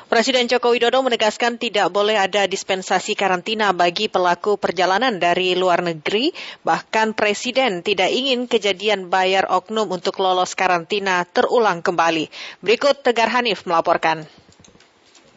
Presiden 0.08 0.48
Joko 0.48 0.76
Widodo 0.76 1.00
menegaskan 1.04 1.56
tidak 1.56 1.88
boleh 1.92 2.20
ada 2.20 2.44
dispensasi 2.44 3.16
karantina 3.16 3.72
bagi 3.72 4.12
pelaku 4.12 4.56
perjalanan 4.56 5.20
dari 5.20 5.56
luar 5.56 5.84
negeri. 5.84 6.36
Bahkan 6.68 7.16
Presiden 7.16 7.80
tidak 7.80 8.12
ingin 8.12 8.48
kejadian 8.48 9.08
bayar 9.08 9.48
oknum 9.48 9.92
untuk 9.92 10.20
lolos 10.20 10.56
karantina 10.56 11.24
terulang 11.28 11.80
kembali. 11.80 12.28
Berikut 12.60 13.04
Tegar 13.04 13.32
Hanif 13.32 13.64
melaporkan. 13.64 14.28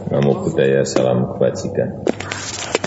Namo 0.02 0.42
budaya 0.42 0.82
salam 0.82 1.38
kebajikan. 1.38 2.02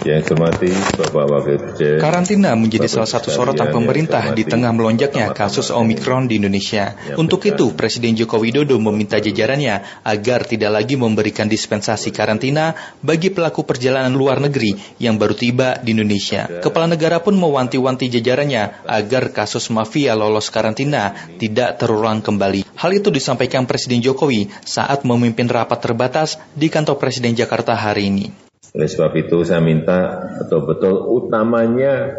Yang 0.07 0.39
hormati 0.39 0.71
Bapak 0.71 1.25
Wakil 1.27 1.55
Presiden. 1.59 1.99
Karantina 1.99 2.55
menjadi 2.55 2.87
salah 2.87 3.11
satu 3.11 3.27
sorotan 3.27 3.75
pemerintah 3.75 4.23
di 4.31 4.47
tengah 4.47 4.71
melonjaknya 4.71 5.35
kasus 5.35 5.67
Omikron 5.67 6.31
di 6.31 6.39
Indonesia. 6.39 6.95
Untuk 7.19 7.43
itu, 7.43 7.75
Presiden 7.75 8.15
Joko 8.15 8.39
Widodo 8.39 8.79
meminta 8.79 9.19
jajarannya 9.19 10.07
agar 10.07 10.47
tidak 10.47 10.71
lagi 10.79 10.95
memberikan 10.95 11.51
dispensasi 11.51 12.15
karantina 12.15 12.71
bagi 13.03 13.35
pelaku 13.35 13.67
perjalanan 13.67 14.15
luar 14.15 14.39
negeri 14.39 14.79
yang 14.95 15.19
baru 15.19 15.35
tiba 15.35 15.83
di 15.83 15.91
Indonesia. 15.91 16.47
Kepala 16.63 16.87
negara 16.87 17.19
pun 17.19 17.35
mewanti-wanti 17.35 18.07
jajarannya 18.07 18.87
agar 18.87 19.35
kasus 19.35 19.67
mafia 19.67 20.15
lolos 20.15 20.47
karantina 20.47 21.35
tidak 21.35 21.83
terulang 21.83 22.23
kembali. 22.23 22.63
Hal 22.79 22.95
itu 22.95 23.11
disampaikan 23.11 23.67
Presiden 23.67 23.99
Jokowi 23.99 24.47
saat 24.63 25.03
memimpin 25.03 25.51
rapat 25.51 25.83
terbatas 25.83 26.39
di 26.55 26.71
kantor 26.71 26.95
Presiden 26.95 27.35
Jakarta 27.35 27.75
hari 27.75 28.07
ini. 28.07 28.46
Oleh 28.77 28.85
sebab 28.85 29.09
itu 29.17 29.41
saya 29.41 29.57
minta 29.57 30.29
betul-betul 30.37 31.09
utamanya 31.09 32.13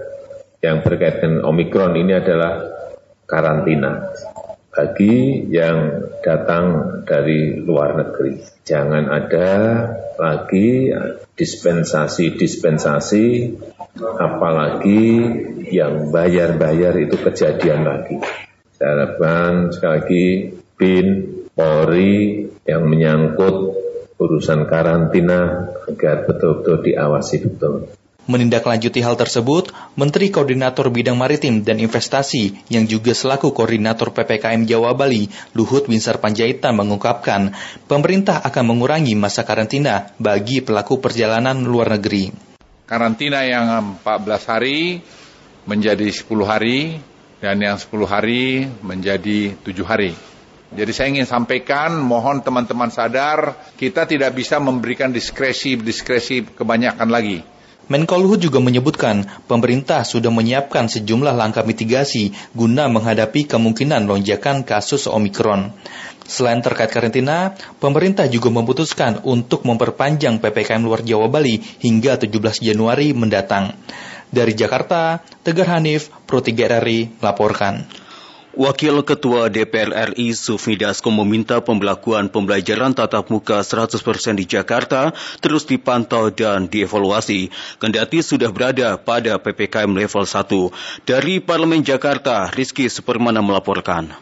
yang 0.59 0.83
berkait 0.83 1.23
dengan 1.23 1.47
Omikron 1.47 1.95
ini 1.95 2.19
adalah 2.19 2.59
karantina 3.31 4.11
bagi 4.75 5.47
yang 5.55 6.03
datang 6.19 6.99
dari 7.07 7.63
luar 7.63 7.95
negeri. 7.95 8.43
Jangan 8.67 9.07
ada 9.07 9.51
lagi 10.19 10.91
dispensasi-dispensasi, 11.39 13.55
apalagi 14.03 15.07
yang 15.71 16.11
bayar-bayar 16.11 16.99
itu 16.99 17.23
kejadian 17.23 17.87
lagi. 17.87 18.19
Saya 18.75 18.99
harapkan 18.99 19.71
sekali 19.71 19.95
lagi 19.95 20.51
BIN, 20.75 21.07
Polri 21.55 22.51
yang 22.67 22.83
menyangkut 22.87 23.88
urusan 24.19 24.67
karantina 24.67 25.71
agar 25.87 26.27
betul-betul 26.27 26.83
diawasi 26.83 27.37
betul. 27.47 27.89
Menindaklanjuti 28.29 29.01
hal 29.01 29.17
tersebut, 29.17 29.73
Menteri 29.97 30.29
Koordinator 30.29 30.93
Bidang 30.93 31.17
Maritim 31.17 31.65
dan 31.65 31.81
Investasi 31.81 32.69
yang 32.69 32.85
juga 32.85 33.17
selaku 33.17 33.57
Koordinator 33.57 34.13
PPKM 34.13 34.69
Jawa 34.69 34.93
Bali, 34.93 35.33
Luhut 35.57 35.89
Winsar 35.89 36.21
Panjaitan 36.21 36.77
mengungkapkan, 36.77 37.57
pemerintah 37.89 38.45
akan 38.45 38.65
mengurangi 38.69 39.17
masa 39.17 39.49
karantina 39.49 40.13
bagi 40.21 40.61
pelaku 40.61 41.01
perjalanan 41.01 41.65
luar 41.65 41.97
negeri. 41.97 42.29
Karantina 42.85 43.49
yang 43.49 43.97
14 44.05 44.45
hari 44.45 45.01
menjadi 45.65 46.13
10 46.13 46.29
hari 46.45 47.01
dan 47.41 47.57
yang 47.65 47.81
10 47.81 47.89
hari 48.05 48.69
menjadi 48.85 49.57
7 49.65 49.89
hari. 49.89 50.28
Jadi 50.69 50.93
saya 50.93 51.09
ingin 51.09 51.25
sampaikan, 51.25 51.97
mohon 51.97 52.45
teman-teman 52.45 52.93
sadar, 52.93 53.57
kita 53.81 54.05
tidak 54.05 54.37
bisa 54.37 54.61
memberikan 54.61 55.09
diskresi-diskresi 55.09 56.53
kebanyakan 56.53 57.09
lagi. 57.09 57.41
Menko 57.89 58.21
juga 58.37 58.61
menyebutkan 58.61 59.25
pemerintah 59.49 60.05
sudah 60.05 60.29
menyiapkan 60.29 60.93
sejumlah 60.93 61.33
langkah 61.33 61.65
mitigasi 61.65 62.37
guna 62.53 62.85
menghadapi 62.93 63.49
kemungkinan 63.49 64.05
lonjakan 64.05 64.61
kasus 64.61 65.09
Omikron. 65.09 65.73
Selain 66.29 66.61
terkait 66.61 66.93
karantina, 66.93 67.57
pemerintah 67.81 68.29
juga 68.29 68.53
memutuskan 68.53 69.25
untuk 69.25 69.65
memperpanjang 69.65 70.37
PPKM 70.37 70.85
luar 70.85 71.01
Jawa 71.01 71.33
Bali 71.33 71.65
hingga 71.81 72.21
17 72.21 72.61
Januari 72.61 73.17
mendatang. 73.17 73.73
Dari 74.29 74.53
Jakarta, 74.53 75.25
Tegar 75.41 75.81
Hanif, 75.81 76.13
Pro 76.29 76.45
3 76.45 76.53
RRI, 76.69 77.25
melaporkan. 77.25 77.89
Wakil 78.57 79.05
Ketua 79.05 79.53
DPR 79.53 80.17
RI 80.17 80.33
Sufmi 80.33 80.81
Dasko 80.81 81.13
meminta 81.13 81.61
pembelakuan 81.61 82.33
pembelajaran 82.33 82.97
tatap 82.97 83.29
muka 83.29 83.61
100% 83.61 84.01
di 84.41 84.49
Jakarta 84.49 85.13
terus 85.45 85.69
dipantau 85.69 86.33
dan 86.33 86.65
dievaluasi, 86.65 87.53
kendati 87.77 88.25
sudah 88.25 88.49
berada 88.49 88.97
pada 88.97 89.37
PPKM 89.37 89.93
level 89.93 90.25
1. 90.25 91.05
Dari 91.05 91.45
Parlemen 91.45 91.85
Jakarta, 91.85 92.49
Rizky 92.49 92.89
Supermana 92.89 93.45
melaporkan. 93.45 94.17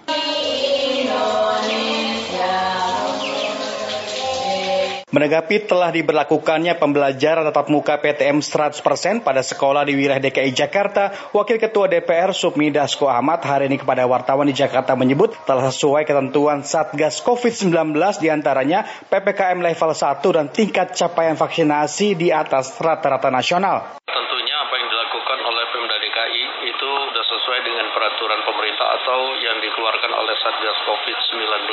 Menanggapi 5.07 5.71
telah 5.71 5.95
diberlakukannya 5.95 6.83
pembelajaran 6.83 7.47
tatap 7.47 7.71
muka 7.71 7.95
PTM 8.03 8.43
100% 8.43 8.83
pada 9.23 9.39
sekolah 9.39 9.87
di 9.87 9.95
wilayah 9.95 10.19
DKI 10.19 10.51
Jakarta, 10.51 11.15
Wakil 11.31 11.63
Ketua 11.63 11.87
DPR 11.87 12.35
Submi 12.35 12.75
Dasko 12.75 13.07
Ahmad 13.07 13.39
hari 13.47 13.71
ini 13.71 13.79
kepada 13.79 14.03
wartawan 14.11 14.51
di 14.51 14.55
Jakarta 14.59 14.99
menyebut 14.99 15.39
telah 15.47 15.71
sesuai 15.71 16.11
ketentuan 16.11 16.67
Satgas 16.67 17.23
COVID-19 17.23 17.95
di 18.19 18.35
antaranya 18.35 18.83
PPKM 19.07 19.63
level 19.63 19.95
1 19.95 20.27
dan 20.27 20.51
tingkat 20.51 20.99
capaian 20.99 21.39
vaksinasi 21.39 22.19
di 22.19 22.35
atas 22.35 22.75
rata-rata 22.83 23.31
nasional. 23.31 24.03
Tentunya 24.11 24.57
apa 24.59 24.75
yang 24.75 24.91
dilakukan 24.91 25.39
oleh 25.39 25.65
Pemda 25.71 25.97
DKI 26.03 26.45
itu 26.67 26.91
sudah 27.15 27.25
sesuai 27.31 27.61
dengan 27.63 27.95
peraturan 27.95 28.43
pemerintah 28.43 28.91
atau 28.99 29.39
yang 29.39 29.63
dikeluarkan 29.63 30.11
oleh 30.19 30.35
Satgas 30.43 30.76
COVID-19. 30.87 31.67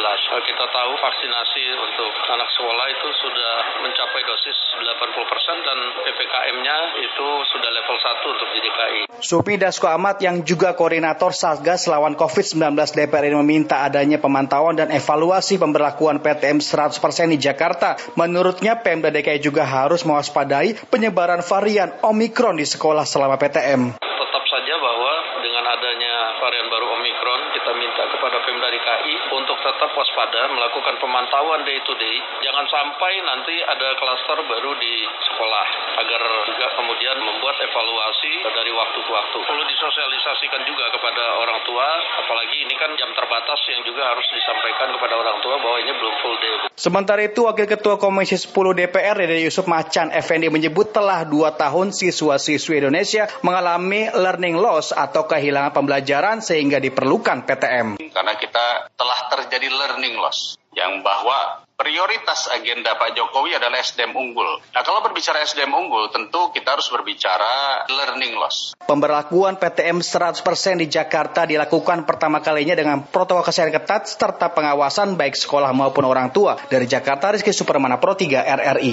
Kita 0.43 0.65
tahu 0.73 0.91
vaksinasi 0.97 1.63
untuk 1.77 2.11
anak 2.33 2.49
sekolah 2.57 2.85
itu 2.89 3.07
sudah 3.21 3.53
mencapai 3.85 4.21
dosis 4.25 4.57
80% 4.81 5.67
dan 5.69 5.77
PPKM-nya 6.01 6.77
itu 7.05 7.27
sudah 7.53 7.69
level 7.69 7.97
1 8.01 8.33
untuk 8.33 8.47
di 8.49 8.59
DKI. 8.65 9.01
Supmi 9.21 9.55
Dasko 9.61 9.85
Ahmad 9.85 10.17
yang 10.19 10.41
juga 10.41 10.73
koordinator 10.73 11.31
Satgas 11.31 11.85
lawan 11.85 12.17
COVID-19 12.17 12.73
DPR 12.73 13.29
ini 13.29 13.37
meminta 13.39 13.85
adanya 13.85 14.17
pemantauan 14.17 14.73
dan 14.73 14.89
evaluasi 14.89 15.61
pemberlakuan 15.61 16.19
PTM 16.19 16.59
100% 16.59 16.97
di 17.31 17.37
Jakarta. 17.37 17.95
Menurutnya 18.17 18.81
Pemda 18.81 19.13
DKI 19.13 19.39
juga 19.39 19.63
harus 19.63 20.01
mewaspadai 20.03 20.75
penyebaran 20.89 21.45
varian 21.45 21.93
Omikron 22.01 22.57
di 22.57 22.65
sekolah 22.65 23.05
selama 23.05 23.37
PTM. 23.37 24.01
Tetap 24.01 24.43
saja 24.49 24.75
bahwa 24.81 25.13
dengan 25.43 25.63
adanya 25.69 26.13
varian 26.41 26.67
baru 26.71 26.87
Omikron, 26.97 27.41
kita 27.53 27.71
minta 27.77 28.03
kepada 28.09 28.37
Pemda 28.47 28.67
DKI 28.71 29.13
untuk 29.37 29.57
tetap 29.59 29.91
waspada, 29.93 30.41
melakukan 30.51 30.95
pemantauan 31.13 31.61
day 31.61 31.77
to 31.85 31.93
day. 32.01 32.17
Jangan 32.41 32.65
sampai 32.73 33.21
nanti 33.21 33.53
ada 33.61 33.93
klaster 34.01 34.41
baru 34.49 34.73
di 34.81 35.05
sekolah, 35.29 35.67
agar 36.01 36.21
juga 36.49 36.67
kemudian 36.73 37.21
membuat 37.21 37.61
evaluasi 37.61 38.33
dari 38.49 38.73
waktu 38.73 38.97
ke 38.97 39.11
waktu. 39.13 39.37
Perlu 39.45 39.61
disosialisasikan 39.69 40.65
juga 40.65 40.89
kepada 40.89 41.37
orang 41.37 41.61
tua, 41.69 41.85
apalagi 42.17 42.65
ini 42.65 42.73
kan 42.81 42.97
jam 42.97 43.13
terbatas 43.13 43.61
yang 43.69 43.85
juga 43.85 44.09
harus 44.09 44.25
disampaikan 44.33 44.89
kepada 44.97 45.13
orang 45.21 45.37
tua 45.45 45.55
bahwa 45.61 45.77
ini 45.85 45.93
belum 45.93 46.15
full 46.25 46.37
day. 46.41 46.55
Sementara 46.73 47.21
itu, 47.21 47.45
Wakil 47.45 47.69
Ketua 47.69 48.01
Komisi 48.01 48.33
10 48.33 48.73
DPR, 48.73 49.13
Dede 49.13 49.37
Yusuf 49.45 49.69
Macan 49.69 50.09
Effendi 50.09 50.49
menyebut 50.49 50.89
telah 50.89 51.21
dua 51.29 51.53
tahun 51.53 51.93
siswa-siswi 51.93 52.81
Indonesia 52.81 53.29
mengalami 53.45 54.09
learning 54.09 54.57
loss 54.57 54.89
atau 54.89 55.29
kehilangan 55.29 55.77
pembelajaran 55.77 56.41
sehingga 56.41 56.81
diperlukan 56.81 57.45
PTM. 57.45 58.01
Karena 58.01 58.33
kita 58.33 58.89
telah 58.97 59.19
terjadi 59.29 59.69
learning 59.69 60.17
loss 60.17 60.62
yang 60.73 61.05
bahwa 61.05 61.63
prioritas 61.73 62.47
agenda 62.53 62.95
Pak 62.95 63.17
Jokowi 63.17 63.57
adalah 63.57 63.81
SDM 63.81 64.13
unggul. 64.13 64.61
Nah 64.71 64.81
kalau 64.85 65.01
berbicara 65.01 65.41
SDM 65.41 65.73
unggul 65.73 66.09
tentu 66.13 66.53
kita 66.53 66.77
harus 66.77 66.87
berbicara 66.87 67.83
learning 67.89 68.37
loss. 68.37 68.77
Pemberlakuan 68.85 69.57
PTM 69.57 69.99
100% 69.99 70.39
di 70.79 70.87
Jakarta 70.87 71.43
dilakukan 71.43 72.05
pertama 72.05 72.39
kalinya 72.39 72.77
dengan 72.77 73.03
protokol 73.03 73.43
kesehatan 73.43 73.73
ketat 73.73 74.07
serta 74.07 74.53
pengawasan 74.53 75.17
baik 75.17 75.35
sekolah 75.35 75.73
maupun 75.73 76.05
orang 76.05 76.29
tua. 76.29 76.55
Dari 76.69 76.85
Jakarta, 76.85 77.33
Rizky 77.33 77.51
Supermana 77.51 77.97
Pro 77.97 78.13
3 78.13 78.43
RRI. 78.43 78.91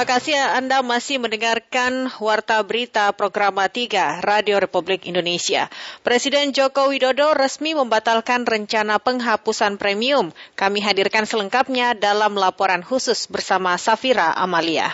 Terima 0.00 0.16
kasih 0.16 0.32
Anda 0.32 0.80
masih 0.80 1.20
mendengarkan 1.20 2.08
Warta 2.24 2.56
Berita 2.64 3.12
Program 3.12 3.60
3 3.60 4.24
Radio 4.24 4.56
Republik 4.56 5.04
Indonesia. 5.04 5.68
Presiden 6.00 6.56
Joko 6.56 6.88
Widodo 6.88 7.36
resmi 7.36 7.76
membatalkan 7.76 8.48
rencana 8.48 8.96
penghapusan 8.96 9.76
premium. 9.76 10.32
Kami 10.56 10.80
hadirkan 10.80 11.28
selengkapnya 11.28 11.92
dalam 11.92 12.32
laporan 12.32 12.80
khusus 12.80 13.28
bersama 13.28 13.76
Safira 13.76 14.32
Amalia. 14.32 14.88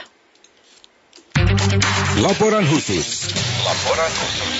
Laporan 2.18 2.66
khusus. 2.66 3.30
Laporan 3.62 4.10
khusus. 4.10 4.58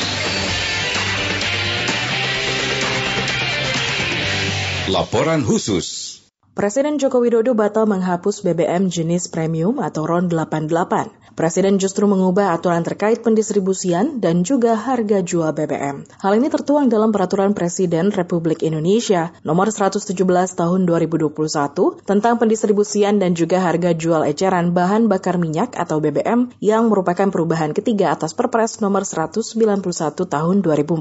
Laporan 4.95 5.41
khusus. 5.43 6.06
Presiden 6.57 6.97
Joko 6.97 7.21
Widodo 7.21 7.53
batal 7.53 7.85
menghapus 7.85 8.41
BBM 8.41 8.89
jenis 8.89 9.29
premium 9.29 9.77
atau 9.77 10.09
RON 10.09 10.33
88. 10.33 11.13
Presiden 11.37 11.77
justru 11.77 12.09
mengubah 12.09 12.57
aturan 12.57 12.81
terkait 12.81 13.21
pendistribusian 13.21 14.25
dan 14.25 14.41
juga 14.41 14.73
harga 14.73 15.21
jual 15.21 15.53
BBM. 15.53 16.09
Hal 16.25 16.33
ini 16.33 16.49
tertuang 16.49 16.89
dalam 16.89 17.13
Peraturan 17.13 17.53
Presiden 17.53 18.09
Republik 18.09 18.65
Indonesia 18.65 19.37
Nomor 19.45 19.69
117 19.69 20.17
Tahun 20.57 20.81
2021 20.89 21.37
tentang 22.09 22.41
pendistribusian 22.41 23.21
dan 23.21 23.37
juga 23.37 23.61
harga 23.61 23.93
jual 23.93 24.25
eceran 24.25 24.73
bahan 24.73 25.13
bakar 25.13 25.37
minyak 25.37 25.77
atau 25.77 26.01
BBM 26.01 26.57
yang 26.65 26.89
merupakan 26.89 27.29
perubahan 27.29 27.77
ketiga 27.77 28.17
atas 28.17 28.33
Perpres 28.33 28.81
Nomor 28.81 29.05
191 29.05 29.61
Tahun 30.17 30.57
2014. 30.65 30.97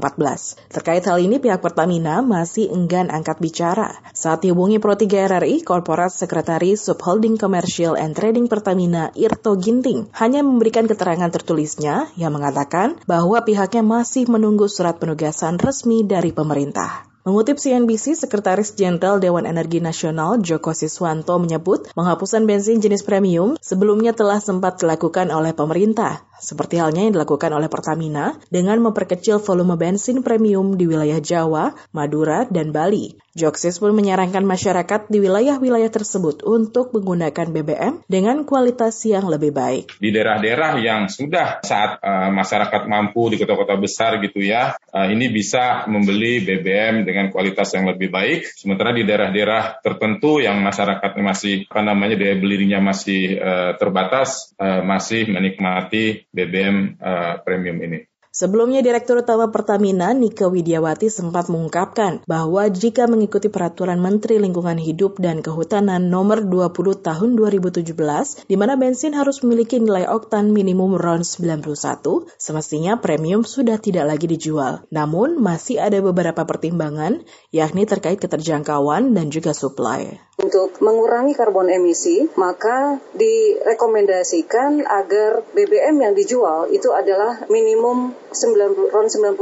Terkait 0.68 1.00
hal 1.00 1.16
ini, 1.16 1.40
pihak 1.40 1.64
Pertamina 1.64 2.20
masih 2.20 2.68
enggan 2.76 3.08
angkat 3.08 3.40
bicara. 3.40 3.96
Saat 4.12 4.44
dihubungi 4.44 4.84
Pro 4.84 5.00
3 5.00 5.32
RRI, 5.32 5.64
Korporat 5.64 6.12
Sekretaris 6.12 6.84
Subholding 6.84 7.40
Commercial 7.40 7.96
and 7.96 8.12
Trading 8.12 8.52
Pertamina 8.52 9.08
Irto 9.16 9.56
Ginting 9.56 10.12
hanya 10.26 10.42
memberikan 10.42 10.90
keterangan 10.90 11.30
tertulisnya 11.30 12.10
yang 12.18 12.34
mengatakan 12.34 12.98
bahwa 13.06 13.46
pihaknya 13.46 13.86
masih 13.86 14.26
menunggu 14.26 14.66
surat 14.66 14.98
penugasan 14.98 15.54
resmi 15.62 16.02
dari 16.02 16.34
pemerintah. 16.34 17.06
Mengutip 17.22 17.58
CNBC, 17.58 18.18
Sekretaris 18.18 18.74
Jenderal 18.74 19.22
Dewan 19.22 19.46
Energi 19.46 19.78
Nasional 19.78 20.42
Joko 20.42 20.74
Siswanto 20.74 21.38
menyebut 21.38 21.90
penghapusan 21.94 22.46
bensin 22.46 22.82
jenis 22.82 23.06
premium 23.06 23.58
sebelumnya 23.58 24.14
telah 24.14 24.42
sempat 24.42 24.82
dilakukan 24.82 25.30
oleh 25.30 25.50
pemerintah, 25.50 26.22
seperti 26.38 26.78
halnya 26.78 27.06
yang 27.06 27.14
dilakukan 27.18 27.50
oleh 27.50 27.70
Pertamina 27.70 28.38
dengan 28.50 28.78
memperkecil 28.82 29.42
volume 29.42 29.74
bensin 29.74 30.22
premium 30.26 30.78
di 30.78 30.86
wilayah 30.86 31.18
Jawa, 31.22 31.74
Madura, 31.90 32.46
dan 32.46 32.70
Bali. 32.70 33.25
Joksis 33.36 33.76
pun 33.76 33.92
menyarankan 33.92 34.48
masyarakat 34.48 35.12
di 35.12 35.20
wilayah-wilayah 35.20 35.92
tersebut 35.92 36.40
untuk 36.40 36.96
menggunakan 36.96 37.52
BBM 37.52 38.00
dengan 38.08 38.48
kualitas 38.48 38.96
yang 39.04 39.28
lebih 39.28 39.52
baik. 39.52 40.00
Di 40.00 40.08
daerah-daerah 40.08 40.80
yang 40.80 41.12
sudah 41.12 41.60
saat 41.60 42.00
uh, 42.00 42.32
masyarakat 42.32 42.88
mampu 42.88 43.28
di 43.28 43.36
kota-kota 43.36 43.76
besar 43.76 44.16
gitu 44.24 44.40
ya, 44.40 44.80
uh, 44.80 45.06
ini 45.12 45.28
bisa 45.28 45.84
membeli 45.84 46.40
BBM 46.48 47.04
dengan 47.04 47.28
kualitas 47.28 47.76
yang 47.76 47.84
lebih 47.84 48.08
baik. 48.08 48.48
Sementara 48.56 48.96
di 48.96 49.04
daerah-daerah 49.04 49.84
tertentu 49.84 50.40
yang 50.40 50.56
masyarakat 50.64 51.12
masih 51.20 51.68
apa 51.68 51.84
namanya 51.84 52.16
daya 52.16 52.40
belinya 52.40 52.80
masih 52.80 53.36
uh, 53.36 53.72
terbatas, 53.76 54.56
uh, 54.56 54.80
masih 54.80 55.28
menikmati 55.28 56.24
BBM 56.32 56.96
uh, 56.96 57.44
premium 57.44 57.76
ini. 57.84 58.15
Sebelumnya 58.36 58.84
Direktur 58.84 59.24
Utama 59.24 59.48
Pertamina 59.48 60.12
Nika 60.12 60.44
Widiawati 60.52 61.08
sempat 61.08 61.48
mengungkapkan 61.48 62.20
bahwa 62.28 62.68
jika 62.68 63.08
mengikuti 63.08 63.48
peraturan 63.48 63.96
Menteri 63.96 64.36
Lingkungan 64.36 64.76
Hidup 64.76 65.16
dan 65.16 65.40
Kehutanan 65.40 66.12
nomor 66.12 66.44
20 66.44 67.00
tahun 67.00 67.32
2017 67.32 67.96
di 68.44 68.56
mana 68.60 68.76
bensin 68.76 69.16
harus 69.16 69.40
memiliki 69.40 69.80
nilai 69.80 70.04
oktan 70.04 70.52
minimum 70.52 71.00
RON 71.00 71.24
91, 71.24 72.28
semestinya 72.36 73.00
premium 73.00 73.40
sudah 73.40 73.80
tidak 73.80 74.04
lagi 74.04 74.28
dijual. 74.28 74.84
Namun 74.92 75.40
masih 75.40 75.80
ada 75.80 75.96
beberapa 76.04 76.44
pertimbangan 76.44 77.24
yakni 77.56 77.88
terkait 77.88 78.20
keterjangkauan 78.20 79.16
dan 79.16 79.32
juga 79.32 79.56
supply. 79.56 80.12
Untuk 80.46 80.78
mengurangi 80.78 81.34
karbon 81.34 81.66
emisi, 81.66 82.22
maka 82.38 83.02
direkomendasikan 83.18 84.86
agar 84.86 85.42
BBM 85.50 86.06
yang 86.06 86.14
dijual 86.14 86.70
itu 86.70 86.94
adalah 86.94 87.42
minimum 87.50 88.14
90, 88.30 88.94
RON 88.94 89.10
91 89.10 89.34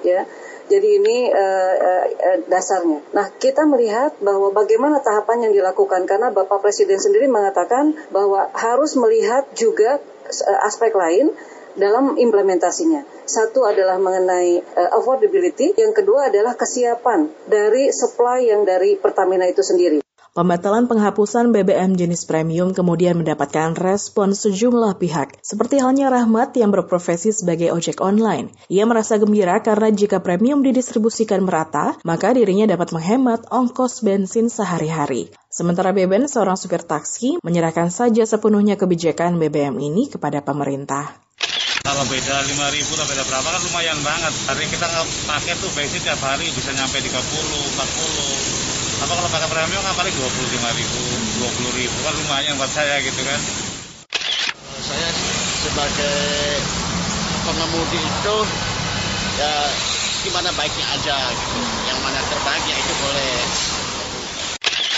ya. 0.00 0.24
Jadi 0.72 0.88
ini 0.96 1.28
uh, 1.28 1.74
uh, 1.76 2.06
dasarnya. 2.48 3.04
Nah, 3.12 3.28
kita 3.36 3.68
melihat 3.68 4.16
bahwa 4.24 4.48
bagaimana 4.50 5.04
tahapan 5.04 5.44
yang 5.46 5.52
dilakukan 5.52 6.08
karena 6.08 6.32
Bapak 6.32 6.64
Presiden 6.64 6.98
sendiri 6.98 7.28
mengatakan 7.28 7.92
bahwa 8.08 8.48
harus 8.56 8.96
melihat 8.96 9.44
juga 9.52 10.00
uh, 10.00 10.58
aspek 10.64 10.96
lain 10.96 11.36
dalam 11.76 12.16
implementasinya. 12.16 13.04
Satu 13.28 13.68
adalah 13.68 14.00
mengenai 14.00 14.64
uh, 14.64 14.90
affordability, 14.96 15.76
yang 15.76 15.92
kedua 15.92 16.32
adalah 16.32 16.56
kesiapan 16.56 17.28
dari 17.44 17.92
supply 17.92 18.48
yang 18.48 18.64
dari 18.64 18.96
Pertamina 18.96 19.44
itu 19.44 19.60
sendiri. 19.60 20.05
Pembatalan 20.36 20.84
penghapusan 20.84 21.48
BBM 21.48 21.96
jenis 21.96 22.28
premium 22.28 22.76
kemudian 22.76 23.16
mendapatkan 23.16 23.72
respon 23.72 24.36
sejumlah 24.36 25.00
pihak, 25.00 25.40
seperti 25.40 25.80
halnya 25.80 26.12
Rahmat 26.12 26.52
yang 26.60 26.68
berprofesi 26.68 27.32
sebagai 27.32 27.72
ojek 27.72 28.04
online. 28.04 28.52
Ia 28.68 28.84
merasa 28.84 29.16
gembira 29.16 29.64
karena 29.64 29.88
jika 29.88 30.20
premium 30.20 30.60
didistribusikan 30.60 31.40
merata, 31.40 31.96
maka 32.04 32.36
dirinya 32.36 32.68
dapat 32.68 32.92
menghemat 32.92 33.48
ongkos 33.48 34.04
bensin 34.04 34.52
sehari-hari. 34.52 35.32
Sementara 35.48 35.96
Beben, 35.96 36.28
seorang 36.28 36.60
supir 36.60 36.84
taksi, 36.84 37.40
menyerahkan 37.40 37.88
saja 37.88 38.28
sepenuhnya 38.28 38.76
kebijakan 38.76 39.40
BBM 39.40 39.80
ini 39.80 40.12
kepada 40.12 40.44
pemerintah. 40.44 41.16
Kalau 41.80 42.04
beda 42.12 42.44
5 42.44 42.76
ribu 42.76 42.92
beda 42.92 43.24
berapa 43.24 43.48
kan 43.56 43.62
lumayan 43.72 43.96
banget. 44.04 44.36
Hari 44.52 44.68
kita 44.68 44.84
pakai 45.32 45.56
tuh 45.64 45.72
bensin 45.72 46.04
tiap 46.04 46.20
hari 46.20 46.44
bisa 46.52 46.76
nyampe 46.76 47.00
30, 47.00 47.08
40 47.08 48.55
apa 49.06 49.22
kalau 49.22 49.30
pakai 49.30 49.46
premium 49.54 49.86
kan 49.86 49.94
paling 49.94 50.10
25 50.18 50.50
ribu 50.82 51.02
20 51.38 51.78
ribu. 51.78 51.94
Kan 52.02 52.14
lumayan 52.18 52.58
buat 52.58 52.66
saya 52.74 52.98
gitu 53.06 53.22
kan. 53.22 53.38
Saya 54.82 55.08
sebagai 55.62 56.58
pengemudi 57.46 58.02
itu 58.02 58.36
ya 59.38 59.70
gimana 60.26 60.50
baiknya 60.58 60.86
aja 60.90 61.22
gitu. 61.38 61.58
Yang 61.86 61.98
mana 62.02 62.18
terbaiknya 62.26 62.74
itu 62.82 62.92
boleh 62.98 63.34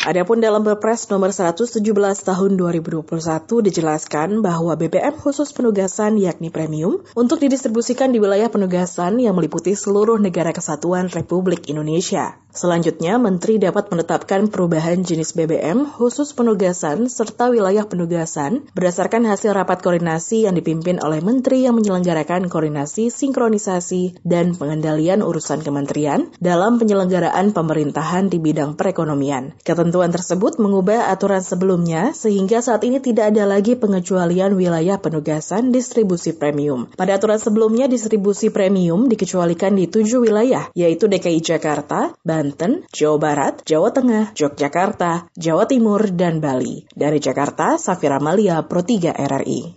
Adapun 0.08 0.40
dalam 0.40 0.64
Perpres 0.64 1.04
nomor 1.12 1.36
117 1.36 1.84
tahun 2.24 2.50
2021 2.56 3.04
dijelaskan 3.44 4.40
bahwa 4.40 4.72
BBM 4.72 5.20
khusus 5.20 5.52
penugasan 5.52 6.16
yakni 6.16 6.48
premium 6.48 7.04
untuk 7.12 7.44
didistribusikan 7.44 8.08
di 8.08 8.16
wilayah 8.16 8.48
penugasan 8.48 9.20
yang 9.20 9.36
meliputi 9.36 9.76
seluruh 9.76 10.16
negara 10.16 10.56
kesatuan 10.56 11.12
Republik 11.12 11.68
Indonesia. 11.68 12.40
Selanjutnya, 12.48 13.20
Menteri 13.20 13.60
dapat 13.60 13.92
menetapkan 13.92 14.48
perubahan 14.48 15.04
jenis 15.04 15.36
BBM 15.36 15.84
khusus 16.00 16.32
penugasan 16.32 17.12
serta 17.12 17.52
wilayah 17.52 17.84
penugasan 17.84 18.64
berdasarkan 18.72 19.28
hasil 19.28 19.52
rapat 19.52 19.84
koordinasi 19.84 20.48
yang 20.48 20.56
dipimpin 20.56 21.04
oleh 21.04 21.20
Menteri 21.20 21.68
yang 21.68 21.76
menyelenggarakan 21.76 22.48
koordinasi, 22.48 23.12
sinkronisasi, 23.12 24.24
dan 24.24 24.56
pengendalian 24.56 25.20
urusan 25.20 25.60
kementerian 25.60 26.32
dalam 26.40 26.80
penyelenggaraan 26.80 27.52
pemerintahan 27.52 28.32
di 28.32 28.40
bidang 28.40 28.80
perekonomian. 28.80 29.52
Ketentuan 29.60 29.97
tersebut 30.06 30.62
mengubah 30.62 31.10
aturan 31.10 31.42
sebelumnya 31.42 32.14
sehingga 32.14 32.62
saat 32.62 32.86
ini 32.86 33.02
tidak 33.02 33.34
ada 33.34 33.42
lagi 33.42 33.74
pengecualian 33.74 34.54
wilayah 34.54 35.02
penugasan 35.02 35.74
distribusi 35.74 36.38
premium. 36.38 36.86
Pada 36.94 37.18
aturan 37.18 37.42
sebelumnya, 37.42 37.90
distribusi 37.90 38.54
premium 38.54 39.10
dikecualikan 39.10 39.74
di 39.74 39.90
tujuh 39.90 40.22
wilayah, 40.22 40.70
yaitu 40.78 41.10
DKI 41.10 41.42
Jakarta, 41.42 42.14
Banten, 42.22 42.86
Jawa 42.94 43.18
Barat, 43.18 43.66
Jawa 43.66 43.90
Tengah, 43.90 44.30
Yogyakarta, 44.38 45.26
Jawa 45.34 45.66
Timur, 45.66 46.06
dan 46.14 46.38
Bali. 46.38 46.86
Dari 46.94 47.18
Jakarta, 47.18 47.74
Safira 47.74 48.22
Malia, 48.22 48.62
Pro 48.62 48.86
3 48.86 49.10
RRI. 49.10 49.74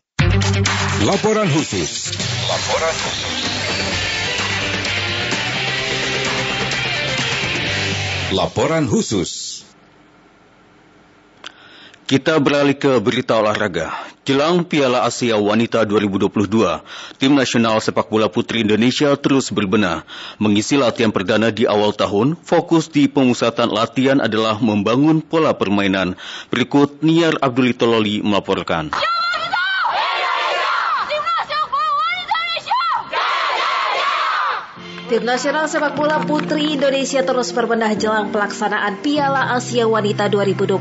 Laporan 1.02 1.50
khusus. 1.50 2.14
Laporan 2.46 2.94
khusus. 2.94 3.42
Laporan 8.32 8.88
khusus. 8.88 9.51
Kita 12.12 12.44
beralih 12.44 12.76
ke 12.76 13.00
berita 13.00 13.40
olahraga. 13.40 13.88
Jelang 14.28 14.68
Piala 14.68 15.08
Asia 15.08 15.40
Wanita 15.40 15.88
2022, 15.88 16.84
tim 17.16 17.32
nasional 17.32 17.80
sepak 17.80 18.12
bola 18.12 18.28
putri 18.28 18.68
Indonesia 18.68 19.16
terus 19.16 19.48
berbenah. 19.48 20.04
Mengisi 20.36 20.76
latihan 20.76 21.16
perdana 21.16 21.56
di 21.56 21.64
awal 21.64 21.96
tahun, 21.96 22.36
fokus 22.36 22.92
di 22.92 23.08
pemusatan 23.08 23.72
latihan 23.72 24.20
adalah 24.20 24.60
membangun 24.60 25.24
pola 25.24 25.56
permainan. 25.56 26.20
Berikut 26.52 27.00
Niar 27.00 27.40
Abdulitololi 27.40 28.20
melaporkan. 28.20 28.92
Tim 35.12 35.28
nasional 35.28 35.68
sepak 35.68 36.00
bola 36.00 36.24
putri 36.24 36.80
Indonesia 36.80 37.20
terus 37.20 37.52
berbenah 37.52 38.00
jelang 38.00 38.32
pelaksanaan 38.32 39.04
Piala 39.04 39.60
Asia 39.60 39.84
Wanita 39.84 40.32
2022 40.32 40.80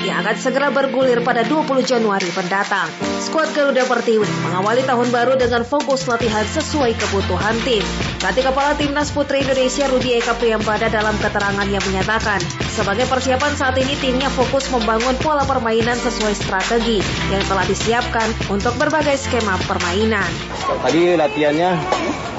yang 0.00 0.16
akan 0.24 0.36
segera 0.40 0.72
bergulir 0.72 1.20
pada 1.20 1.44
20 1.44 1.84
Januari 1.84 2.24
mendatang. 2.32 2.88
Skuad 3.20 3.52
Garuda 3.52 3.84
Pertiwi 3.84 4.24
mengawali 4.48 4.80
tahun 4.80 5.12
baru 5.12 5.36
dengan 5.36 5.60
fokus 5.68 6.08
latihan 6.08 6.48
sesuai 6.48 6.96
kebutuhan 6.96 7.52
tim. 7.68 7.84
Pelatih 8.16 8.48
Kepala 8.48 8.72
Timnas 8.80 9.12
Putri 9.12 9.44
Indonesia 9.44 9.84
Rudi 9.92 10.16
Eka 10.16 10.40
Priyambada 10.40 10.88
dalam 10.88 11.12
keterangannya 11.20 11.76
menyatakan, 11.84 12.40
sebagai 12.72 13.04
persiapan 13.12 13.60
saat 13.60 13.76
ini 13.76 13.92
timnya 14.00 14.32
fokus 14.32 14.72
membangun 14.72 15.20
pola 15.20 15.44
permainan 15.44 16.00
sesuai 16.00 16.32
strategi 16.32 17.04
yang 17.28 17.44
telah 17.44 17.68
disiapkan 17.68 18.32
untuk 18.48 18.72
berbagai 18.80 19.20
skema 19.20 19.60
permainan. 19.68 20.32
Tadi 20.64 21.12
latihannya 21.12 21.76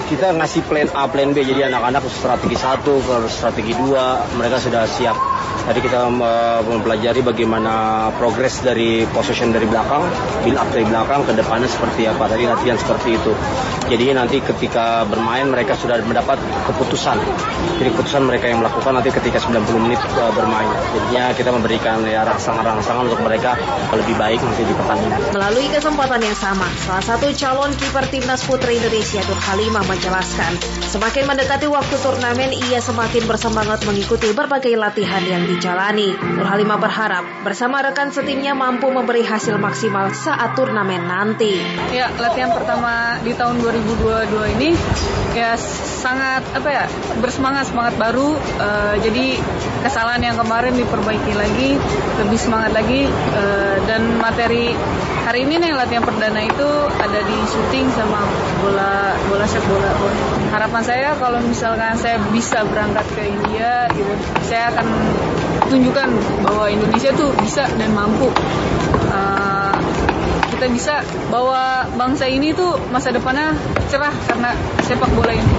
kita 0.07 0.31
ngasih 0.39 0.63
plan 0.71 0.87
A, 0.95 1.03
plan 1.11 1.26
B. 1.31 1.43
Jadi 1.43 1.67
anak-anak 1.67 2.03
strategi 2.11 2.55
satu, 2.59 2.99
strategi 3.31 3.73
dua, 3.75 4.23
mereka 4.35 4.59
sudah 4.59 4.83
siap. 4.85 5.17
Tadi 5.67 5.83
kita 5.83 6.07
uh, 6.07 6.63
mempelajari 6.63 7.19
bagaimana 7.19 8.07
progres 8.15 8.63
dari 8.63 9.03
possession 9.11 9.51
dari 9.51 9.67
belakang, 9.67 9.99
build 10.47 10.55
up 10.55 10.69
dari 10.71 10.87
belakang 10.87 11.27
ke 11.27 11.35
depannya 11.35 11.67
seperti 11.67 12.07
apa. 12.07 12.23
Tadi 12.31 12.43
latihan 12.47 12.79
seperti 12.79 13.19
itu. 13.19 13.33
Jadi 13.87 14.11
nanti 14.15 14.37
ketika 14.43 15.07
bermain 15.07 15.47
mereka 15.47 15.75
sudah 15.75 15.99
mendapat 16.03 16.39
keputusan. 16.67 17.19
Jadi 17.79 17.89
keputusan 17.95 18.23
mereka 18.27 18.51
yang 18.51 18.59
melakukan 18.63 18.99
nanti 18.99 19.11
ketika 19.11 19.39
90 19.43 19.63
menit 19.83 19.99
uh, 20.15 20.31
bermain. 20.35 20.67
Jadinya 20.95 21.35
kita 21.35 21.49
memberikan 21.51 22.03
ya 22.03 22.23
rangsangan-rangsangan 22.27 23.03
untuk 23.07 23.19
mereka 23.23 23.55
lebih 23.91 24.15
baik 24.15 24.39
nanti 24.43 24.63
di 24.63 24.73
pertandingan. 24.75 25.19
Melalui 25.35 25.67
kesempatan 25.71 26.21
yang 26.23 26.37
sama, 26.37 26.67
salah 26.83 27.03
satu 27.03 27.27
calon 27.35 27.71
kiper 27.75 28.05
timnas 28.11 28.43
putri 28.43 28.79
Indonesia 28.79 29.23
Nur 29.27 29.39
Halimah 29.39 29.83
menjelaskan, 29.87 30.51
semakin 30.87 31.16
mendekati 31.23 31.65
waktu 31.71 31.95
turnamen 32.03 32.51
ia 32.53 32.83
semakin 32.83 33.25
bersemangat 33.25 33.85
mengikuti 33.87 34.29
berbagai 34.35 34.75
latihan 34.75 35.23
yang 35.23 35.47
dijalani. 35.47 36.13
Nur 36.13 36.45
Halimah 36.45 36.77
berharap 36.77 37.23
bersama 37.47 37.79
rekan 37.81 38.11
setimnya 38.11 38.51
mampu 38.53 38.91
memberi 38.91 39.23
hasil 39.23 39.55
maksimal 39.57 40.11
saat 40.11 40.53
turnamen 40.53 41.07
nanti. 41.07 41.57
Ya, 41.95 42.11
latihan 42.19 42.51
pertama 42.51 43.17
di 43.23 43.31
tahun 43.33 43.63
2022 43.63 44.55
ini 44.59 44.69
ya 45.37 45.53
sangat 46.01 46.43
apa 46.53 46.69
ya 46.69 46.85
bersemangat 47.23 47.71
semangat 47.71 47.95
baru. 47.95 48.35
Uh, 48.57 48.95
jadi 48.99 49.37
kesalahan 49.85 50.21
yang 50.21 50.37
kemarin 50.37 50.75
diperbaiki 50.75 51.33
lagi, 51.33 51.77
lebih 52.19 52.39
semangat 52.41 52.73
lagi 52.73 53.07
uh, 53.37 53.75
dan 53.85 54.17
materi 54.17 54.73
hari 55.27 55.43
ini 55.43 55.59
nih 55.59 55.75
latihan 55.75 56.07
perdana 56.07 56.39
itu 56.39 56.69
ada 56.87 57.19
di 57.19 57.37
syuting 57.51 57.91
sama 57.91 58.23
bola 58.63 59.11
bola 59.27 59.43
sepak 59.43 59.67
bola. 59.69 59.91
Harapan 60.55 60.81
saya 60.87 61.06
kalau 61.15 61.39
misalkan 61.39 61.95
saya 61.95 62.19
bisa 62.35 62.67
berangkat 62.67 63.07
ke 63.15 63.23
India 63.31 63.87
gitu, 63.95 64.11
saya 64.43 64.75
akan 64.75 64.87
tunjukkan 65.71 66.09
bahwa 66.43 66.67
Indonesia 66.67 67.11
tuh 67.15 67.31
bisa 67.39 67.63
dan 67.79 67.91
mampu. 67.95 68.27
Uh, 69.07 69.75
kita 70.51 70.67
bisa 70.73 70.95
bahwa 71.29 71.85
bangsa 71.95 72.25
ini 72.25 72.49
tuh 72.51 72.75
masa 72.89 73.13
depannya 73.13 73.53
cerah 73.87 74.11
karena 74.27 74.51
sepak 74.83 75.07
bola 75.13 75.31
ini. 75.31 75.55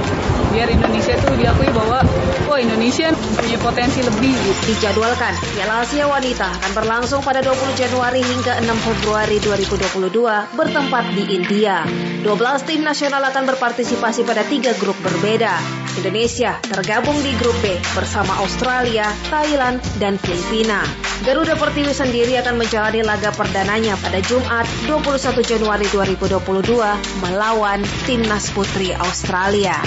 Biar 0.51 0.69
Indonesia 0.73 1.15
tuh 1.23 1.37
diakui 1.39 1.71
bahwa 1.71 2.03
wah 2.49 2.59
Indonesia 2.59 3.13
mempunyai 3.39 3.63
potensi 3.63 4.03
lebih. 4.03 4.35
Dijadwalkan, 4.67 5.31
Piala 5.55 5.87
Asia 5.87 6.11
Wanita 6.11 6.59
akan 6.59 6.73
berlangsung 6.75 7.23
pada 7.23 7.39
20 7.39 7.55
Januari 7.79 8.19
hingga 8.19 8.59
6 8.59 8.67
Februari 8.83 9.39
2022 9.39 10.59
bertempat 10.59 11.05
di 11.15 11.39
India. 11.39 11.87
12 12.27 12.35
tim 12.67 12.83
nasional 12.83 13.23
akan 13.23 13.47
berpartisipasi 13.55 14.27
pada 14.27 14.43
tiga 14.43 14.75
grup 14.83 14.99
berbeda. 15.07 15.55
Indonesia 16.03 16.59
tergabung 16.67 17.15
di 17.23 17.31
grup 17.39 17.55
B 17.63 17.79
bersama 17.95 18.43
Australia, 18.43 19.07
Thailand, 19.31 19.79
dan 20.03 20.19
Filipina. 20.19 20.83
Garuda 21.23 21.55
Pertiwi 21.55 21.95
sendiri 21.95 22.35
akan 22.43 22.59
menjalani 22.59 23.07
laga 23.07 23.31
perdananya 23.31 23.95
pada 24.03 24.19
Jumat 24.19 24.67
21 24.91 25.47
Januari 25.47 25.87
2022 25.95 27.23
melawan 27.23 27.83
Timnas 28.03 28.51
Putri 28.51 28.91
Australia. 28.99 29.79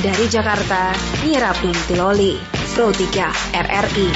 Dari 0.00 0.24
Jakarta, 0.30 0.92
Mira 1.24 1.50
Pintiloli, 1.56 2.57
Pro 2.78 2.94
3 2.94 3.10
RRI. 3.58 4.06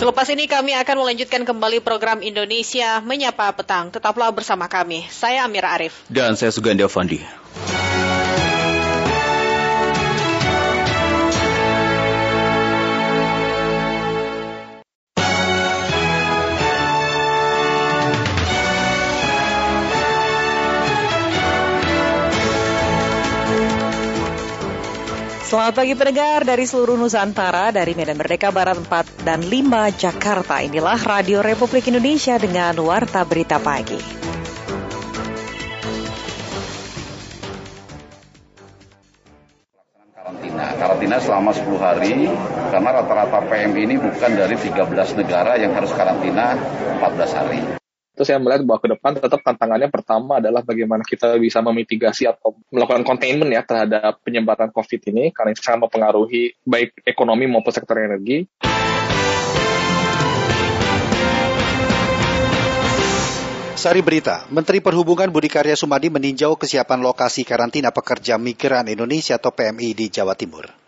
Selepas 0.00 0.32
ini 0.32 0.48
kami 0.48 0.72
akan 0.72 0.96
melanjutkan 1.04 1.44
kembali 1.44 1.84
program 1.84 2.24
Indonesia 2.24 3.04
Menyapa 3.04 3.52
Petang. 3.52 3.92
Tetaplah 3.92 4.32
bersama 4.32 4.72
kami. 4.72 5.04
Saya 5.12 5.44
Amira 5.44 5.76
Arif. 5.76 5.92
Dan 6.08 6.32
saya 6.40 6.48
Suganda 6.48 6.88
Fandi. 6.88 7.44
Selamat 25.54 25.86
pagi 25.86 25.94
pendengar 25.94 26.42
dari 26.42 26.66
seluruh 26.66 26.98
Nusantara, 26.98 27.70
dari 27.70 27.94
Medan 27.94 28.18
Merdeka 28.18 28.50
Barat 28.50 28.74
4 28.74 29.22
dan 29.22 29.38
5 29.38 29.86
Jakarta. 29.94 30.58
Inilah 30.58 30.98
Radio 30.98 31.46
Republik 31.46 31.86
Indonesia 31.86 32.34
dengan 32.42 32.74
Warta 32.82 33.22
Berita 33.22 33.62
Pagi. 33.62 33.94
Karantina, 40.10 40.74
karantina 40.74 41.16
selama 41.22 41.54
10 41.54 41.78
hari 41.78 42.26
karena 42.74 42.90
rata-rata 42.90 43.38
PM 43.46 43.78
ini 43.78 43.94
bukan 43.94 44.34
dari 44.34 44.58
13 44.58 45.22
negara 45.22 45.54
yang 45.54 45.70
harus 45.70 45.94
karantina 45.94 46.58
14 46.98 47.30
hari. 47.30 47.83
Itu 48.14 48.22
saya 48.22 48.38
melihat 48.38 48.62
bahwa 48.62 48.78
ke 48.78 48.88
depan 48.94 49.18
tetap 49.18 49.42
tantangannya 49.42 49.90
pertama 49.90 50.38
adalah 50.38 50.62
bagaimana 50.62 51.02
kita 51.02 51.34
bisa 51.34 51.58
memitigasi 51.66 52.30
atau 52.30 52.54
melakukan 52.70 53.02
containment 53.02 53.50
ya 53.50 53.66
terhadap 53.66 54.22
penyebaran 54.22 54.70
COVID 54.70 55.10
ini 55.10 55.34
karena 55.34 55.50
itu 55.50 55.66
sangat 55.66 55.90
mempengaruhi 55.90 56.54
baik 56.62 57.02
ekonomi 57.02 57.50
maupun 57.50 57.74
sektor 57.74 57.98
energi. 57.98 58.46
Sari 63.74 63.98
Berita, 64.06 64.46
Menteri 64.54 64.78
Perhubungan 64.78 65.34
Budi 65.34 65.50
Karya 65.50 65.74
Sumadi 65.74 66.06
meninjau 66.06 66.54
kesiapan 66.54 67.02
lokasi 67.02 67.42
karantina 67.42 67.90
pekerja 67.90 68.38
migran 68.38 68.86
Indonesia 68.86 69.42
atau 69.42 69.50
PMI 69.50 69.90
di 69.90 70.06
Jawa 70.06 70.38
Timur. 70.38 70.83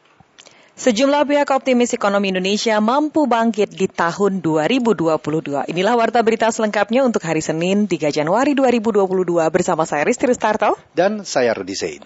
Sejumlah 0.77 1.24
pihak 1.24 1.49
optimis 1.57 1.97
ekonomi 1.97 2.29
Indonesia 2.29 2.77
mampu 2.85 3.24
bangkit 3.24 3.72
di 3.72 3.89
tahun 3.89 4.45
2022. 4.45 5.72
Inilah 5.72 5.97
warta 5.97 6.20
berita 6.20 6.53
selengkapnya 6.53 7.01
untuk 7.01 7.24
hari 7.24 7.41
Senin 7.41 7.89
3 7.89 8.12
Januari 8.12 8.53
2022 8.53 9.09
bersama 9.49 9.89
saya 9.89 10.05
Risti 10.05 10.29
Ristarto. 10.29 10.77
Dan 10.93 11.24
saya 11.24 11.57
Rudi 11.57 11.72
Zain. 11.72 12.05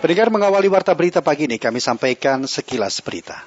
Pendengar 0.00 0.32
mengawali 0.32 0.72
warta 0.72 0.96
berita 0.96 1.20
pagi 1.20 1.44
ini 1.52 1.60
kami 1.60 1.84
sampaikan 1.84 2.48
sekilas 2.48 3.04
berita. 3.04 3.44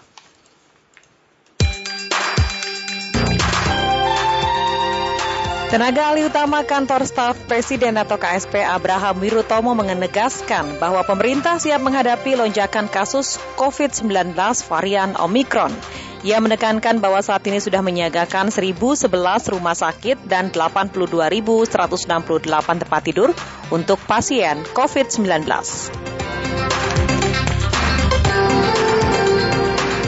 Tenaga 5.75 6.15
ahli 6.15 6.23
utama 6.23 6.63
kantor 6.63 7.03
staf 7.03 7.35
Presiden 7.51 7.99
atau 7.99 8.15
KSP 8.15 8.63
Abraham 8.63 9.19
Wirutomo 9.19 9.75
menegaskan 9.75 10.79
bahwa 10.79 11.03
pemerintah 11.03 11.59
siap 11.59 11.83
menghadapi 11.83 12.39
lonjakan 12.39 12.87
kasus 12.87 13.35
COVID-19 13.59 14.39
varian 14.71 15.19
Omikron. 15.19 15.75
Ia 16.23 16.39
menekankan 16.39 17.03
bahwa 17.03 17.19
saat 17.19 17.43
ini 17.51 17.59
sudah 17.59 17.83
menyiagakan 17.83 18.55
1.011 18.55 19.51
rumah 19.51 19.75
sakit 19.75 20.23
dan 20.23 20.47
82.168 20.55 21.67
tempat 22.79 23.01
tidur 23.03 23.35
untuk 23.67 23.99
pasien 24.07 24.63
COVID-19. 24.71 25.43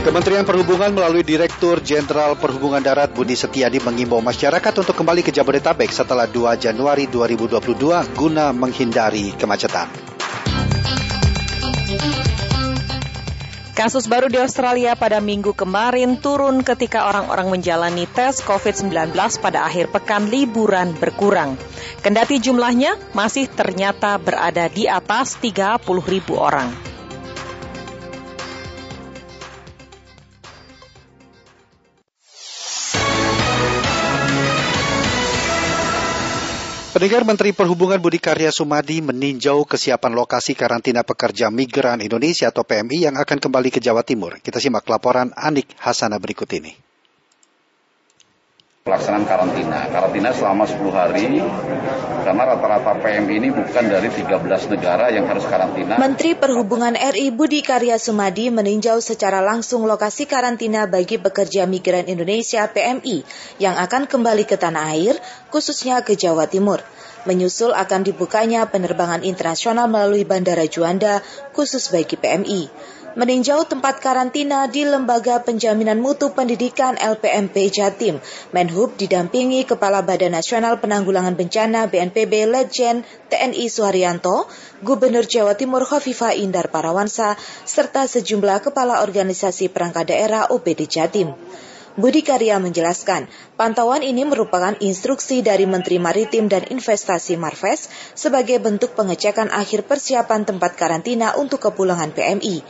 Kementerian 0.08 0.48
Perhubungan 0.48 0.96
melalui 0.96 1.20
Direktur 1.20 1.84
Jenderal 1.84 2.40
Perhubungan 2.40 2.80
Darat 2.80 3.12
Budi 3.12 3.36
Setiadi 3.36 3.84
mengimbau 3.84 4.24
masyarakat 4.24 4.72
untuk 4.80 4.96
kembali 4.96 5.20
ke 5.20 5.36
Jabodetabek 5.36 5.92
setelah 5.92 6.24
2 6.24 6.64
Januari 6.64 7.12
2022 7.12 8.16
guna 8.16 8.56
menghindari 8.56 9.36
kemacetan. 9.36 9.92
Kasus 13.76 14.08
baru 14.08 14.32
di 14.32 14.40
Australia 14.40 14.96
pada 14.96 15.20
minggu 15.20 15.52
kemarin 15.52 16.16
turun 16.24 16.64
ketika 16.64 17.12
orang-orang 17.12 17.60
menjalani 17.60 18.08
tes 18.08 18.40
COVID-19 18.48 19.12
pada 19.44 19.68
akhir 19.68 19.92
pekan 19.92 20.32
liburan 20.32 20.96
berkurang. 20.96 21.60
Kendati 22.00 22.40
jumlahnya 22.40 22.96
masih 23.12 23.52
ternyata 23.52 24.16
berada 24.24 24.72
di 24.72 24.88
atas 24.88 25.36
30 25.36 25.84
ribu 26.08 26.40
orang. 26.40 26.87
Pendengar 36.98 37.30
Menteri 37.30 37.54
Perhubungan 37.54 38.02
Budi 38.02 38.18
Karya 38.18 38.50
Sumadi 38.50 39.06
meninjau 39.06 39.70
kesiapan 39.70 40.18
lokasi 40.18 40.58
karantina 40.58 41.06
pekerja 41.06 41.54
migran 41.54 42.02
Indonesia 42.02 42.50
atau 42.50 42.66
PMI 42.66 43.06
yang 43.06 43.16
akan 43.22 43.38
kembali 43.38 43.70
ke 43.70 43.78
Jawa 43.78 44.02
Timur. 44.02 44.42
Kita 44.42 44.58
simak 44.58 44.90
laporan 44.90 45.30
Anik 45.38 45.78
Hasana 45.78 46.18
berikut 46.18 46.50
ini 46.58 46.74
pelaksanaan 48.88 49.28
karantina. 49.28 49.92
Karantina 49.92 50.32
selama 50.32 50.64
10 50.64 50.96
hari 50.96 51.44
karena 52.24 52.44
rata-rata 52.48 52.96
PM 53.04 53.28
ini 53.28 53.52
bukan 53.52 53.86
dari 53.92 54.08
13 54.08 54.72
negara 54.72 55.12
yang 55.12 55.28
harus 55.28 55.44
karantina. 55.44 56.00
Menteri 56.00 56.40
Perhubungan 56.40 56.96
RI 56.96 57.36
Budi 57.36 57.60
Karya 57.60 58.00
Sumadi 58.00 58.48
meninjau 58.48 59.04
secara 59.04 59.44
langsung 59.44 59.84
lokasi 59.84 60.24
karantina 60.24 60.88
bagi 60.88 61.20
pekerja 61.20 61.68
migran 61.68 62.08
Indonesia 62.08 62.64
PMI 62.72 63.28
yang 63.60 63.76
akan 63.76 64.08
kembali 64.08 64.48
ke 64.48 64.56
tanah 64.56 64.96
air, 64.96 65.20
khususnya 65.52 66.00
ke 66.08 66.16
Jawa 66.16 66.48
Timur 66.48 66.80
menyusul 67.28 67.76
akan 67.76 68.08
dibukanya 68.08 68.72
penerbangan 68.72 69.28
internasional 69.28 69.92
melalui 69.92 70.24
Bandara 70.24 70.64
Juanda 70.64 71.20
khusus 71.52 71.92
bagi 71.92 72.16
PMI 72.16 72.72
meninjau 73.18 73.66
tempat 73.66 73.98
karantina 73.98 74.70
di 74.70 74.86
Lembaga 74.86 75.42
Penjaminan 75.42 75.98
Mutu 75.98 76.30
Pendidikan 76.38 76.94
LPMP 77.02 77.74
Jatim. 77.74 78.22
Menhub 78.54 78.94
didampingi 78.94 79.66
Kepala 79.66 80.06
Badan 80.06 80.38
Nasional 80.38 80.78
Penanggulangan 80.78 81.34
Bencana 81.34 81.90
BNPB 81.90 82.46
Legend 82.46 83.02
TNI 83.34 83.66
Suharyanto, 83.74 84.46
Gubernur 84.86 85.26
Jawa 85.26 85.58
Timur 85.58 85.82
Khofifa 85.90 86.38
Indar 86.38 86.70
Parawansa, 86.70 87.34
serta 87.66 88.06
sejumlah 88.06 88.62
kepala 88.62 89.02
organisasi 89.02 89.74
perangkat 89.74 90.14
daerah 90.14 90.54
OPD 90.54 90.86
Jatim. 90.86 91.34
Budi 91.98 92.22
Karya 92.22 92.62
menjelaskan, 92.62 93.26
pantauan 93.58 94.06
ini 94.06 94.24
merupakan 94.24 94.78
instruksi 94.78 95.42
dari 95.42 95.66
Menteri 95.66 95.98
Maritim 95.98 96.46
dan 96.46 96.64
Investasi 96.70 97.36
Marves 97.42 97.90
sebagai 98.14 98.62
bentuk 98.62 98.94
pengecekan 98.94 99.50
akhir 99.50 99.90
persiapan 99.90 100.46
tempat 100.46 100.78
karantina 100.78 101.34
untuk 101.36 101.66
kepulangan 101.66 102.14
PMI. 102.14 102.62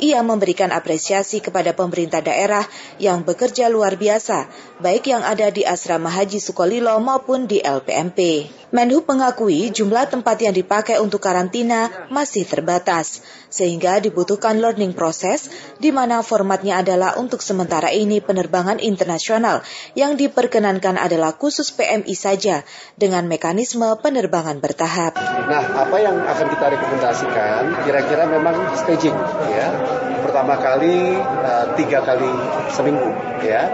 Ia 0.00 0.22
memberikan 0.22 0.70
apresiasi 0.70 1.42
kepada 1.42 1.74
pemerintah 1.74 2.22
daerah 2.22 2.62
yang 3.02 3.26
bekerja 3.26 3.66
luar 3.66 3.98
biasa, 3.98 4.46
baik 4.78 5.10
yang 5.10 5.26
ada 5.26 5.50
di 5.50 5.66
Asrama 5.66 6.08
Haji 6.08 6.38
Sukolilo 6.38 6.94
maupun 7.02 7.50
di 7.50 7.58
LPMP. 7.58 8.46
Menhub 8.74 9.06
mengakui 9.06 9.70
jumlah 9.70 10.10
tempat 10.10 10.42
yang 10.42 10.50
dipakai 10.50 10.98
untuk 10.98 11.22
karantina 11.22 11.86
masih 12.10 12.42
terbatas, 12.42 13.22
sehingga 13.46 14.02
dibutuhkan 14.02 14.58
learning 14.58 14.92
process 14.92 15.48
di 15.78 15.94
mana 15.94 16.20
formatnya 16.20 16.82
adalah 16.82 17.14
untuk 17.14 17.40
sementara 17.40 17.94
ini 17.94 18.18
penerbangan 18.18 18.82
internasional 18.82 19.62
yang 19.94 20.18
diperkenankan 20.36 21.00
adalah 21.00 21.32
khusus 21.32 21.72
PMI 21.72 22.12
saja 22.12 22.60
dengan 22.92 23.24
mekanisme 23.24 23.88
penerbangan 24.04 24.60
bertahap. 24.60 25.16
Nah, 25.48 25.64
apa 25.64 25.96
yang 25.96 26.12
akan 26.12 26.46
kita 26.52 26.76
rekomendasikan 26.76 27.72
kira-kira 27.88 28.28
memang 28.28 28.76
staging 28.76 29.16
ya. 29.48 29.72
Pertama 30.20 30.60
kali 30.60 31.16
uh, 31.16 31.72
tiga 31.80 32.04
kali 32.04 32.28
seminggu 32.68 33.08
ya 33.48 33.64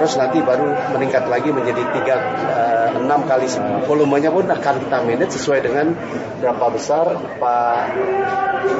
terus 0.00 0.16
nanti 0.16 0.40
baru 0.40 0.96
meningkat 0.96 1.28
lagi 1.28 1.52
menjadi 1.52 1.84
tiga 1.92 2.16
uh, 2.48 2.88
enam 3.04 3.28
kali. 3.28 3.44
Volumenya 3.84 4.32
pun 4.32 4.48
akan 4.48 4.74
kita 4.80 4.96
manage 5.04 5.36
sesuai 5.36 5.60
dengan 5.60 5.92
berapa 6.40 6.72
besar 6.72 7.04
Pak 7.36 7.84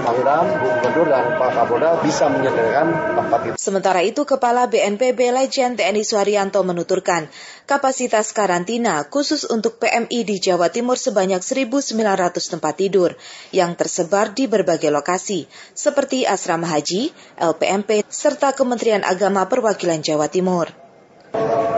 Pangdam, 0.01 0.49
Gubernur 0.65 1.07
dan 1.13 1.37
Pak 1.37 1.51
Kapolda 1.53 2.01
bisa 2.01 2.33
menyediakan 2.33 2.87
tempat 3.21 3.41
itu. 3.45 3.55
Sementara 3.61 4.01
itu, 4.01 4.25
Kepala 4.25 4.65
BNPB 4.65 5.29
Legend 5.29 5.77
TNI 5.77 6.01
Suharyanto 6.01 6.65
menuturkan, 6.65 7.29
kapasitas 7.69 8.33
karantina 8.33 9.05
khusus 9.13 9.45
untuk 9.45 9.77
PMI 9.77 10.25
di 10.25 10.41
Jawa 10.41 10.73
Timur 10.73 10.97
sebanyak 10.97 11.45
1.900 11.45 11.93
tempat 12.33 12.75
tidur 12.81 13.13
yang 13.53 13.77
tersebar 13.77 14.33
di 14.33 14.49
berbagai 14.49 14.89
lokasi, 14.89 15.45
seperti 15.77 16.25
asrama 16.25 16.65
haji, 16.65 17.13
LPMP, 17.37 18.09
serta 18.09 18.57
Kementerian 18.57 19.05
Agama 19.05 19.45
Perwakilan 19.53 20.01
Jawa 20.01 20.33
Timur. 20.33 20.80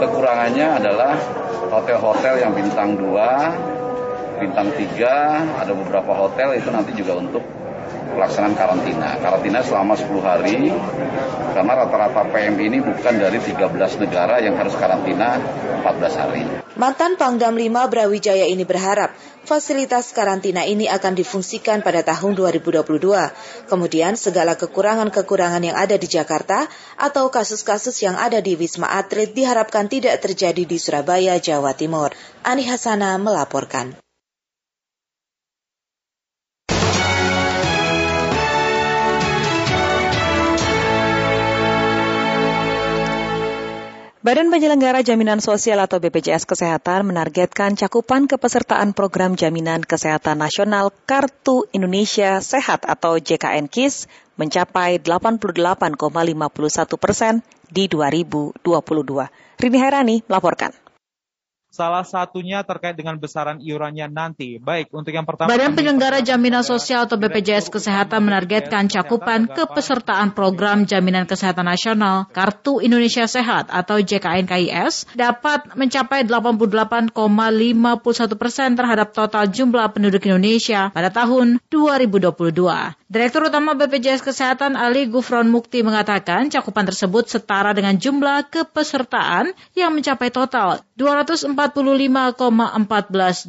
Kekurangannya 0.01 0.81
adalah 0.81 1.13
hotel-hotel 1.69 2.41
yang 2.41 2.53
bintang 2.57 2.97
2, 2.97 4.41
bintang 4.41 4.69
3, 4.73 5.61
ada 5.61 5.73
beberapa 5.77 6.13
hotel 6.17 6.57
itu 6.57 6.69
nanti 6.73 6.97
juga 6.97 7.21
untuk 7.21 7.45
pelaksanaan 8.13 8.55
karantina. 8.55 9.17
Karantina 9.19 9.65
selama 9.65 9.97
10 9.97 10.23
hari 10.23 10.71
karena 11.53 11.73
rata-rata 11.85 12.23
PM 12.33 12.57
ini 12.61 12.79
bukan 12.81 13.15
dari 13.19 13.39
13 13.41 14.03
negara 14.05 14.41
yang 14.41 14.55
harus 14.57 14.77
karantina 14.77 15.41
14 15.83 16.21
hari. 16.21 16.43
Mantan 16.73 17.21
Pangdam 17.21 17.53
5 17.53 17.69
Brawijaya 17.93 18.49
ini 18.49 18.65
berharap 18.65 19.13
fasilitas 19.45 20.15
karantina 20.17 20.65
ini 20.65 20.89
akan 20.89 21.13
difungsikan 21.13 21.85
pada 21.85 22.01
tahun 22.01 22.33
2022. 22.33 22.89
Kemudian 23.69 24.17
segala 24.17 24.57
kekurangan-kekurangan 24.57 25.63
yang 25.63 25.77
ada 25.77 26.01
di 26.01 26.09
Jakarta 26.09 26.65
atau 26.97 27.29
kasus-kasus 27.29 28.01
yang 28.01 28.17
ada 28.17 28.41
di 28.41 28.57
Wisma 28.57 28.89
Atlet 28.89 29.37
diharapkan 29.37 29.91
tidak 29.93 30.23
terjadi 30.25 30.65
di 30.65 30.79
Surabaya, 30.81 31.37
Jawa 31.37 31.77
Timur. 31.77 32.17
Ani 32.41 32.65
Hasana 32.65 33.21
melaporkan. 33.21 33.99
Badan 44.23 44.55
Penyelenggara 44.55 45.03
Jaminan 45.03 45.43
Sosial 45.43 45.83
atau 45.83 45.99
BPJS 45.99 46.47
Kesehatan 46.47 47.11
menargetkan 47.11 47.75
cakupan 47.75 48.31
kepesertaan 48.31 48.95
program 48.95 49.35
Jaminan 49.35 49.83
Kesehatan 49.83 50.39
Nasional 50.39 50.95
Kartu 51.11 51.67
Indonesia 51.75 52.39
Sehat 52.39 52.87
atau 52.87 53.19
JKN 53.19 53.67
KIS 53.67 54.07
mencapai 54.39 55.03
88,51 55.03 55.99
persen 57.03 57.43
di 57.67 57.91
2022. 57.91 58.63
Rini 59.59 59.79
Herani 59.83 60.23
melaporkan. 60.31 60.71
Salah 61.73 62.05
satunya 62.05 62.61
terkait 62.69 62.93
dengan 62.93 63.17
besaran 63.17 63.57
iurannya 63.57 64.05
nanti. 64.13 64.61
Baik, 64.61 64.93
untuk 64.93 65.09
yang 65.09 65.25
pertama... 65.25 65.49
Badan 65.49 65.73
Penyelenggara 65.73 66.21
Jaminan 66.21 66.61
Sosial 66.61 67.09
atau 67.09 67.17
BPJS 67.17 67.73
Kesehatan 67.73 68.29
menargetkan 68.29 68.93
cakupan 68.93 69.49
kepesertaan 69.49 70.37
program 70.37 70.85
Jaminan 70.85 71.25
Kesehatan 71.25 71.65
Nasional 71.65 72.29
Kartu 72.29 72.85
Indonesia 72.85 73.25
Sehat 73.25 73.73
atau 73.73 74.05
JKNKIS 74.05 75.17
dapat 75.17 75.73
mencapai 75.73 76.29
88,51 76.29 77.17
persen 78.37 78.77
terhadap 78.77 79.17
total 79.17 79.49
jumlah 79.49 79.97
penduduk 79.97 80.29
Indonesia 80.29 80.93
pada 80.93 81.09
tahun 81.09 81.57
2022. 81.73 83.02
Direktur 83.13 83.45
Utama 83.45 83.77
BPJS 83.77 84.25
Kesehatan 84.25 84.73
Ali 84.73 85.05
Gufron 85.05 85.53
Mukti 85.53 85.85
mengatakan 85.85 86.49
cakupan 86.49 86.89
tersebut 86.89 87.29
setara 87.29 87.77
dengan 87.77 88.01
jumlah 88.01 88.49
kepesertaan 88.49 89.53
yang 89.77 89.93
mencapai 89.93 90.33
total 90.33 90.81
245,14 90.97 91.53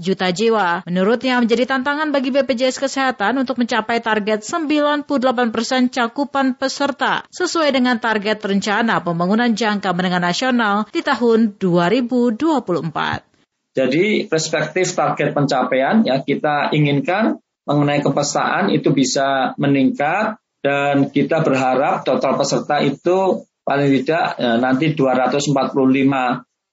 juta 0.04 0.28
jiwa. 0.36 0.84
Menurutnya 0.84 1.40
menjadi 1.40 1.64
tantangan 1.64 2.12
bagi 2.12 2.36
BPJS 2.36 2.76
Kesehatan 2.76 3.40
untuk 3.40 3.56
mencapai 3.56 4.04
target 4.04 4.44
98 4.44 5.08
persen 5.56 5.88
cakupan 5.88 6.60
peserta 6.60 7.24
sesuai 7.32 7.72
dengan 7.72 8.04
target 8.04 8.44
rencana 8.44 9.00
pembangunan 9.00 9.48
jangka 9.48 9.96
menengah 9.96 10.20
nasional 10.20 10.92
di 10.92 11.00
tahun 11.00 11.56
2024. 11.56 13.80
Jadi 13.80 14.28
perspektif 14.28 14.92
target 14.92 15.32
pencapaian 15.32 16.04
ya 16.04 16.20
kita 16.20 16.76
inginkan 16.76 17.40
mengenai 17.64 18.04
kepesertaan 18.04 18.72
itu 18.72 18.92
bisa 18.92 19.56
meningkat 19.56 20.40
dan 20.64 21.12
kita 21.12 21.44
berharap 21.44 22.08
total 22.08 22.40
peserta 22.40 22.80
itu 22.80 23.44
paling 23.64 23.92
tidak 24.04 24.40
ya, 24.40 24.60
nanti 24.60 24.96
245 24.96 25.52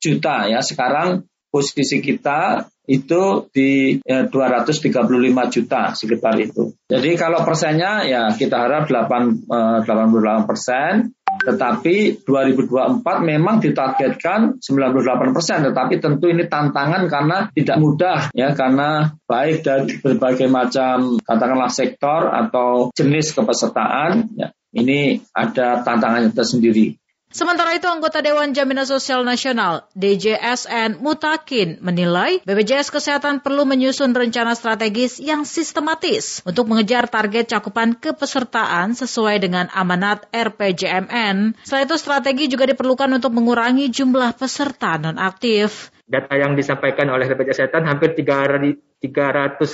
juta 0.03 0.36
ya. 0.47 0.61
Sekarang 0.62 1.26
posisi 1.51 1.99
kita 1.99 2.70
itu 2.91 3.47
di 3.55 4.03
ya, 4.03 4.26
235 4.26 5.55
juta 5.55 5.95
sekitar 5.95 6.34
itu. 6.43 6.74
Jadi 6.91 7.11
kalau 7.14 7.47
persennya 7.47 8.07
ya 8.07 8.22
kita 8.34 8.66
harap 8.66 8.91
8, 8.91 9.47
eh, 9.47 9.78
88 9.86 10.47
persen, 10.47 11.14
tetapi 11.41 12.22
2024 12.22 13.01
memang 13.24 13.59
ditargetkan 13.64 14.61
98 14.61 15.36
persen, 15.36 15.64
tetapi 15.64 15.97
tentu 15.99 16.28
ini 16.28 16.45
tantangan 16.47 17.09
karena 17.09 17.49
tidak 17.57 17.76
mudah 17.80 18.18
ya 18.36 18.53
karena 18.53 19.16
baik 19.24 19.64
dari 19.64 19.97
berbagai 19.99 20.49
macam 20.53 21.16
katakanlah 21.24 21.72
sektor 21.72 22.28
atau 22.28 22.93
jenis 22.93 23.32
kepesertaan 23.32 24.36
ya, 24.36 24.53
ini 24.76 25.18
ada 25.32 25.80
tantangannya 25.80 26.30
tersendiri. 26.36 27.00
Sementara 27.31 27.78
itu, 27.78 27.87
anggota 27.87 28.18
Dewan 28.18 28.51
Jaminan 28.51 28.83
Sosial 28.83 29.22
Nasional 29.22 29.87
DJSN 29.95 30.99
Mutakin 30.99 31.78
menilai 31.78 32.43
BPJS 32.43 32.91
Kesehatan 32.91 33.39
perlu 33.39 33.62
menyusun 33.62 34.11
rencana 34.11 34.59
strategis 34.59 35.22
yang 35.22 35.47
sistematis 35.47 36.43
untuk 36.43 36.66
mengejar 36.66 37.07
target 37.07 37.47
cakupan 37.55 37.95
kepesertaan 37.95 38.99
sesuai 38.99 39.47
dengan 39.47 39.70
amanat 39.70 40.26
RPJMN. 40.35 41.55
Selain 41.62 41.87
itu, 41.87 41.95
strategi 42.03 42.51
juga 42.51 42.66
diperlukan 42.66 43.22
untuk 43.22 43.31
mengurangi 43.31 43.95
jumlah 43.95 44.35
peserta 44.35 44.99
nonaktif. 44.99 45.95
Data 46.11 46.35
yang 46.35 46.59
disampaikan 46.59 47.14
oleh 47.14 47.31
BPJS 47.31 47.70
Kesehatan 47.70 47.87
hampir 47.87 48.18
300 48.18 48.99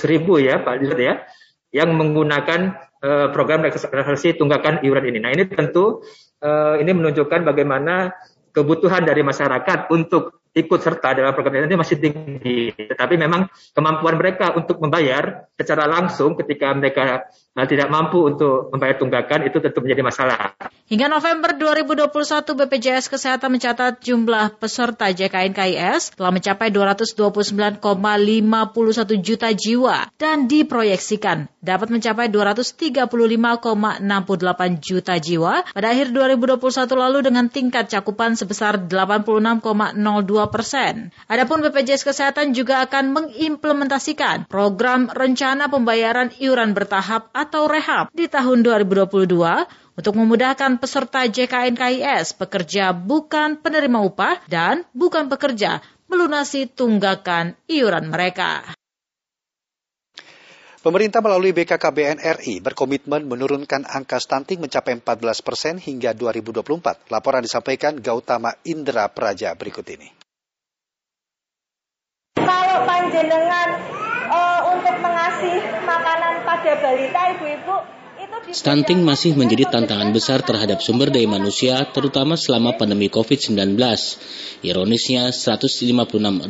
ribu 0.05 0.37
ya 0.37 0.61
Pak 0.61 0.77
Dirut 0.77 1.01
ya, 1.01 1.25
yang 1.73 1.89
menggunakan 1.97 2.77
uh, 3.01 3.27
program 3.33 3.65
relaksasi 3.65 4.37
tunggakan 4.37 4.85
iuran 4.85 5.09
ini. 5.09 5.19
Nah 5.25 5.31
ini 5.33 5.49
tentu 5.49 6.05
uh, 6.41 6.75
ini 6.81 6.91
menunjukkan 6.93 7.45
bagaimana 7.45 8.13
kebutuhan 8.51 9.05
dari 9.05 9.21
masyarakat 9.21 9.93
untuk 9.93 10.41
ikut 10.57 10.79
serta 10.81 11.13
dalam 11.13 11.37
program 11.37 11.69
ini 11.69 11.77
masih 11.77 12.01
tinggi. 12.01 12.73
Tetapi 12.73 13.13
memang 13.13 13.45
kemampuan 13.77 14.17
mereka 14.17 14.57
untuk 14.57 14.81
membayar 14.81 15.45
secara 15.53 15.85
langsung 15.85 16.33
ketika 16.33 16.73
mereka 16.73 17.29
tidak 17.65 17.89
mampu 17.89 18.21
untuk 18.27 18.69
membayar 18.69 19.01
tunggakan 19.01 19.49
itu 19.49 19.57
tentu 19.57 19.81
menjadi 19.81 20.03
masalah. 20.05 20.53
Hingga 20.87 21.11
November 21.11 21.51
2021 21.51 22.07
BPJS 22.47 23.11
Kesehatan 23.11 23.59
mencatat 23.59 23.99
jumlah 23.99 24.55
peserta 24.55 25.11
JKN-KIS 25.11 26.15
telah 26.15 26.31
mencapai 26.31 26.71
229,51 26.71 27.83
juta 29.19 29.49
jiwa 29.51 30.07
dan 30.15 30.47
diproyeksikan 30.47 31.51
dapat 31.59 31.91
mencapai 31.91 32.31
235,68 32.31 33.11
juta 34.79 35.19
jiwa 35.19 35.67
pada 35.75 35.87
akhir 35.91 36.15
2021 36.15 36.55
lalu 36.95 37.19
dengan 37.19 37.51
tingkat 37.51 37.91
cakupan 37.91 38.39
sebesar 38.39 38.79
86,02 38.87 39.67
persen. 40.47 41.11
Adapun 41.27 41.59
BPJS 41.67 42.07
Kesehatan 42.07 42.55
juga 42.55 42.79
akan 42.87 43.11
mengimplementasikan 43.11 44.47
program 44.47 45.11
rencana 45.11 45.67
pembayaran 45.67 46.31
iuran 46.39 46.71
bertahap 46.71 47.27
rehab 47.49 48.11
di 48.11 48.27
tahun 48.27 48.65
2022 48.65 49.27
untuk 49.97 50.13
memudahkan 50.13 50.77
peserta 50.77 51.25
JKNKIS 51.25 52.37
pekerja 52.37 52.93
bukan 52.93 53.57
penerima 53.57 54.03
upah 54.03 54.43
dan 54.45 54.85
bukan 54.91 55.31
pekerja 55.31 55.79
melunasi 56.11 56.67
tunggakan 56.67 57.55
iuran 57.65 58.11
mereka. 58.11 58.75
Pemerintah 60.77 61.19
melalui 61.19 61.51
BKKBN 61.51 62.23
RI 62.39 62.63
berkomitmen 62.63 63.27
menurunkan 63.27 63.83
angka 63.83 64.23
stunting 64.23 64.63
mencapai 64.63 64.95
14 64.95 65.43
persen 65.43 65.75
hingga 65.83 66.15
2024. 66.15 67.11
Laporan 67.11 67.43
disampaikan 67.43 67.99
Gautama 67.99 68.55
Indra 68.63 69.11
Praja 69.11 69.51
berikut 69.57 69.83
ini. 69.91 70.07
Kalau 72.39 72.87
panjenengan 72.87 73.69
uh, 74.27 74.59
untuk 74.75 74.95
mengasih 74.99 75.63
makanan 75.83 76.43
pada 76.43 76.71
balita 76.83 77.21
ibu-ibu 77.35 77.96
Stunting 78.47 79.03
masih 79.03 79.35
menjadi 79.35 79.67
tantangan 79.67 80.15
besar 80.15 80.39
terhadap 80.39 80.79
sumber 80.79 81.11
daya 81.11 81.27
manusia, 81.27 81.83
terutama 81.91 82.39
selama 82.39 82.79
pandemi 82.79 83.11
COVID-19. 83.11 83.75
Ironisnya, 84.63 85.35
156.549 85.35 86.47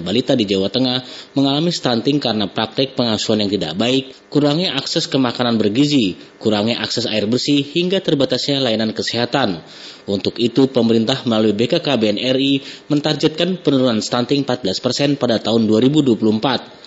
balita 0.00 0.32
di 0.32 0.48
Jawa 0.48 0.72
Tengah 0.72 1.04
mengalami 1.36 1.68
stunting 1.68 2.16
karena 2.16 2.48
praktek 2.48 2.96
pengasuhan 2.96 3.44
yang 3.44 3.52
tidak 3.52 3.76
baik, 3.76 4.16
kurangnya 4.32 4.72
akses 4.72 5.04
ke 5.04 5.20
makanan 5.20 5.60
bergizi, 5.60 6.16
kurangnya 6.40 6.80
akses 6.80 7.04
air 7.04 7.28
bersih, 7.28 7.60
hingga 7.60 8.00
terbatasnya 8.00 8.64
layanan 8.64 8.96
kesehatan. 8.96 9.60
Untuk 10.08 10.40
itu, 10.40 10.72
pemerintah 10.72 11.28
melalui 11.28 11.52
BKKBN 11.52 12.16
RI 12.16 12.64
mentargetkan 12.88 13.60
penurunan 13.60 14.00
stunting 14.00 14.48
14 14.48 14.80
persen 14.80 15.20
pada 15.20 15.36
tahun 15.44 15.68
2024. 15.68 16.83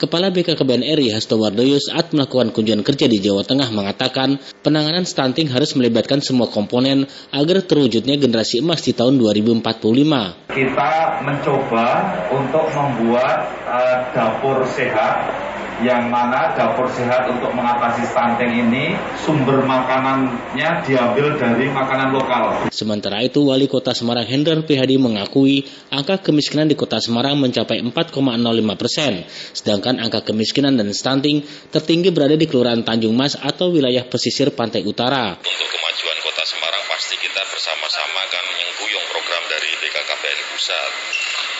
Kepala 0.00 0.32
BKKBN 0.32 0.96
RI 0.96 1.12
Hasto 1.12 1.36
Wardoyo 1.36 1.76
saat 1.76 2.16
melakukan 2.16 2.56
kunjungan 2.56 2.80
kerja 2.80 3.04
di 3.04 3.20
Jawa 3.20 3.44
Tengah 3.44 3.68
mengatakan 3.68 4.40
penanganan 4.64 5.04
stunting 5.04 5.52
harus 5.52 5.76
melibatkan 5.76 6.24
semua 6.24 6.48
komponen 6.48 7.04
agar 7.28 7.60
terwujudnya 7.60 8.16
generasi 8.16 8.64
emas 8.64 8.80
di 8.80 8.96
tahun 8.96 9.20
2045. 9.20 10.56
Kita 10.56 11.20
mencoba 11.20 11.88
untuk 12.32 12.64
membuat 12.72 13.44
uh, 13.68 14.08
dapur 14.16 14.64
sehat 14.72 15.36
yang 15.80 16.12
mana 16.12 16.52
dapur 16.52 16.88
sehat 16.92 17.28
untuk 17.32 17.52
mengatasi 17.56 18.04
stunting 18.08 18.68
ini 18.68 18.96
sumber 19.24 19.64
makanannya 19.64 20.84
diambil 20.84 21.40
dari 21.40 21.72
makanan 21.72 22.12
lokal. 22.12 22.68
Sementara 22.68 23.24
itu, 23.24 23.40
Wali 23.48 23.64
Kota 23.64 23.96
Semarang 23.96 24.28
Hendrar 24.28 24.60
PHD 24.64 25.00
mengakui 25.00 25.64
angka 25.88 26.20
kemiskinan 26.20 26.68
di 26.68 26.76
Kota 26.76 27.00
Semarang 27.00 27.40
mencapai 27.40 27.80
4,05 27.80 28.80
persen, 28.80 29.24
sedangkan 29.56 30.00
angka 30.00 30.20
kemiskinan 30.28 30.76
dan 30.76 30.92
stunting 30.92 31.44
tertinggi 31.72 32.12
berada 32.12 32.36
di 32.36 32.44
Kelurahan 32.44 32.84
Tanjung 32.84 33.16
Mas 33.16 33.36
atau 33.36 33.72
wilayah 33.72 34.04
pesisir 34.04 34.52
pantai 34.52 34.84
utara. 34.84 35.40
Untuk 35.40 35.68
kemajuan 35.72 36.18
Kota 36.20 36.44
Semarang 36.44 36.84
pasti 36.92 37.16
kita 37.16 37.42
bersama-sama 37.48 38.18
akan 38.28 38.44
mengguyung 38.52 39.06
program 39.08 39.42
dari 39.48 39.70
BKKBN 39.80 40.40
Pusat, 40.52 40.92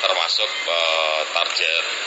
termasuk 0.05 0.51
uh, 0.69 1.21
target 1.33 2.00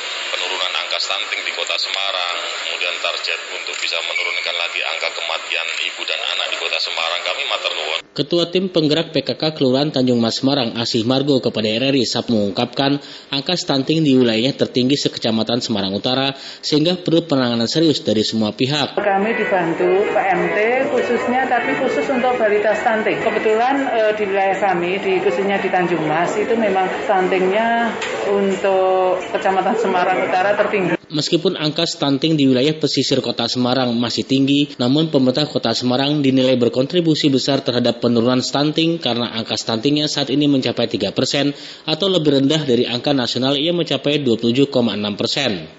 angka 0.93 1.09
stunting 1.09 1.41
di 1.41 1.53
kota 1.57 1.73
Semarang, 1.73 2.37
kemudian 2.53 2.93
target 3.01 3.39
untuk 3.49 3.73
bisa 3.81 3.97
menurunkan 3.97 4.55
lagi 4.61 4.77
angka 4.93 5.09
kematian 5.17 5.67
ibu 5.89 6.01
dan 6.05 6.21
anak 6.21 6.47
di 6.53 6.57
kota 6.61 6.77
Semarang, 6.77 7.21
kami 7.25 7.43
matur 7.49 7.71
nuwun. 7.73 7.99
Ketua 8.13 8.43
Tim 8.53 8.69
Penggerak 8.69 9.09
PKK 9.09 9.57
Kelurahan 9.57 9.89
Tanjung 9.89 10.21
Mas 10.21 10.37
Semarang, 10.37 10.77
Asih 10.77 11.01
Margo 11.01 11.41
kepada 11.41 11.65
RRI 11.65 12.05
SAP 12.05 12.29
mengungkapkan 12.29 13.01
angka 13.33 13.57
stunting 13.57 14.05
di 14.05 14.13
wilayahnya 14.13 14.53
tertinggi 14.53 14.93
sekecamatan 14.93 15.65
Semarang 15.65 15.97
Utara 15.97 16.37
sehingga 16.61 16.93
perlu 16.93 17.25
penanganan 17.25 17.65
serius 17.65 18.05
dari 18.05 18.21
semua 18.21 18.53
pihak. 18.53 18.93
Kami 18.93 19.33
dibantu 19.33 19.89
PMT 20.13 20.57
khususnya 20.93 21.42
tapi 21.53 21.77
khusus 21.77 22.09
untuk 22.09 22.33
balita 22.41 22.73
stunting. 22.73 23.21
Kebetulan 23.21 23.85
e, 23.85 23.99
di 24.17 24.25
wilayah 24.25 24.57
kami 24.57 24.97
di 24.97 25.21
khususnya 25.21 25.61
di 25.61 25.69
Tanjung 25.69 26.01
Mas 26.09 26.33
itu 26.33 26.57
memang 26.57 26.89
stuntingnya 27.05 27.93
untuk 28.33 29.21
kecamatan 29.29 29.77
Semarang 29.77 30.25
Utara 30.25 30.57
tertinggi. 30.57 30.97
Meskipun 31.13 31.53
angka 31.53 31.85
stunting 31.85 32.33
di 32.33 32.49
wilayah 32.49 32.73
pesisir 32.73 33.21
kota 33.21 33.45
Semarang 33.45 33.93
masih 33.93 34.25
tinggi, 34.25 34.73
namun 34.81 35.13
pemerintah 35.13 35.45
kota 35.45 35.69
Semarang 35.77 36.25
dinilai 36.25 36.57
berkontribusi 36.57 37.29
besar 37.29 37.61
terhadap 37.61 38.01
penurunan 38.01 38.41
stunting 38.41 38.97
karena 38.97 39.29
angka 39.29 39.53
stuntingnya 39.53 40.09
saat 40.09 40.33
ini 40.33 40.49
mencapai 40.49 40.89
3 40.89 41.13
persen 41.13 41.53
atau 41.85 42.09
lebih 42.09 42.41
rendah 42.41 42.65
dari 42.65 42.89
angka 42.89 43.13
nasional 43.13 43.53
yang 43.61 43.77
mencapai 43.77 44.25
27,6 44.25 44.73
persen. 45.13 45.69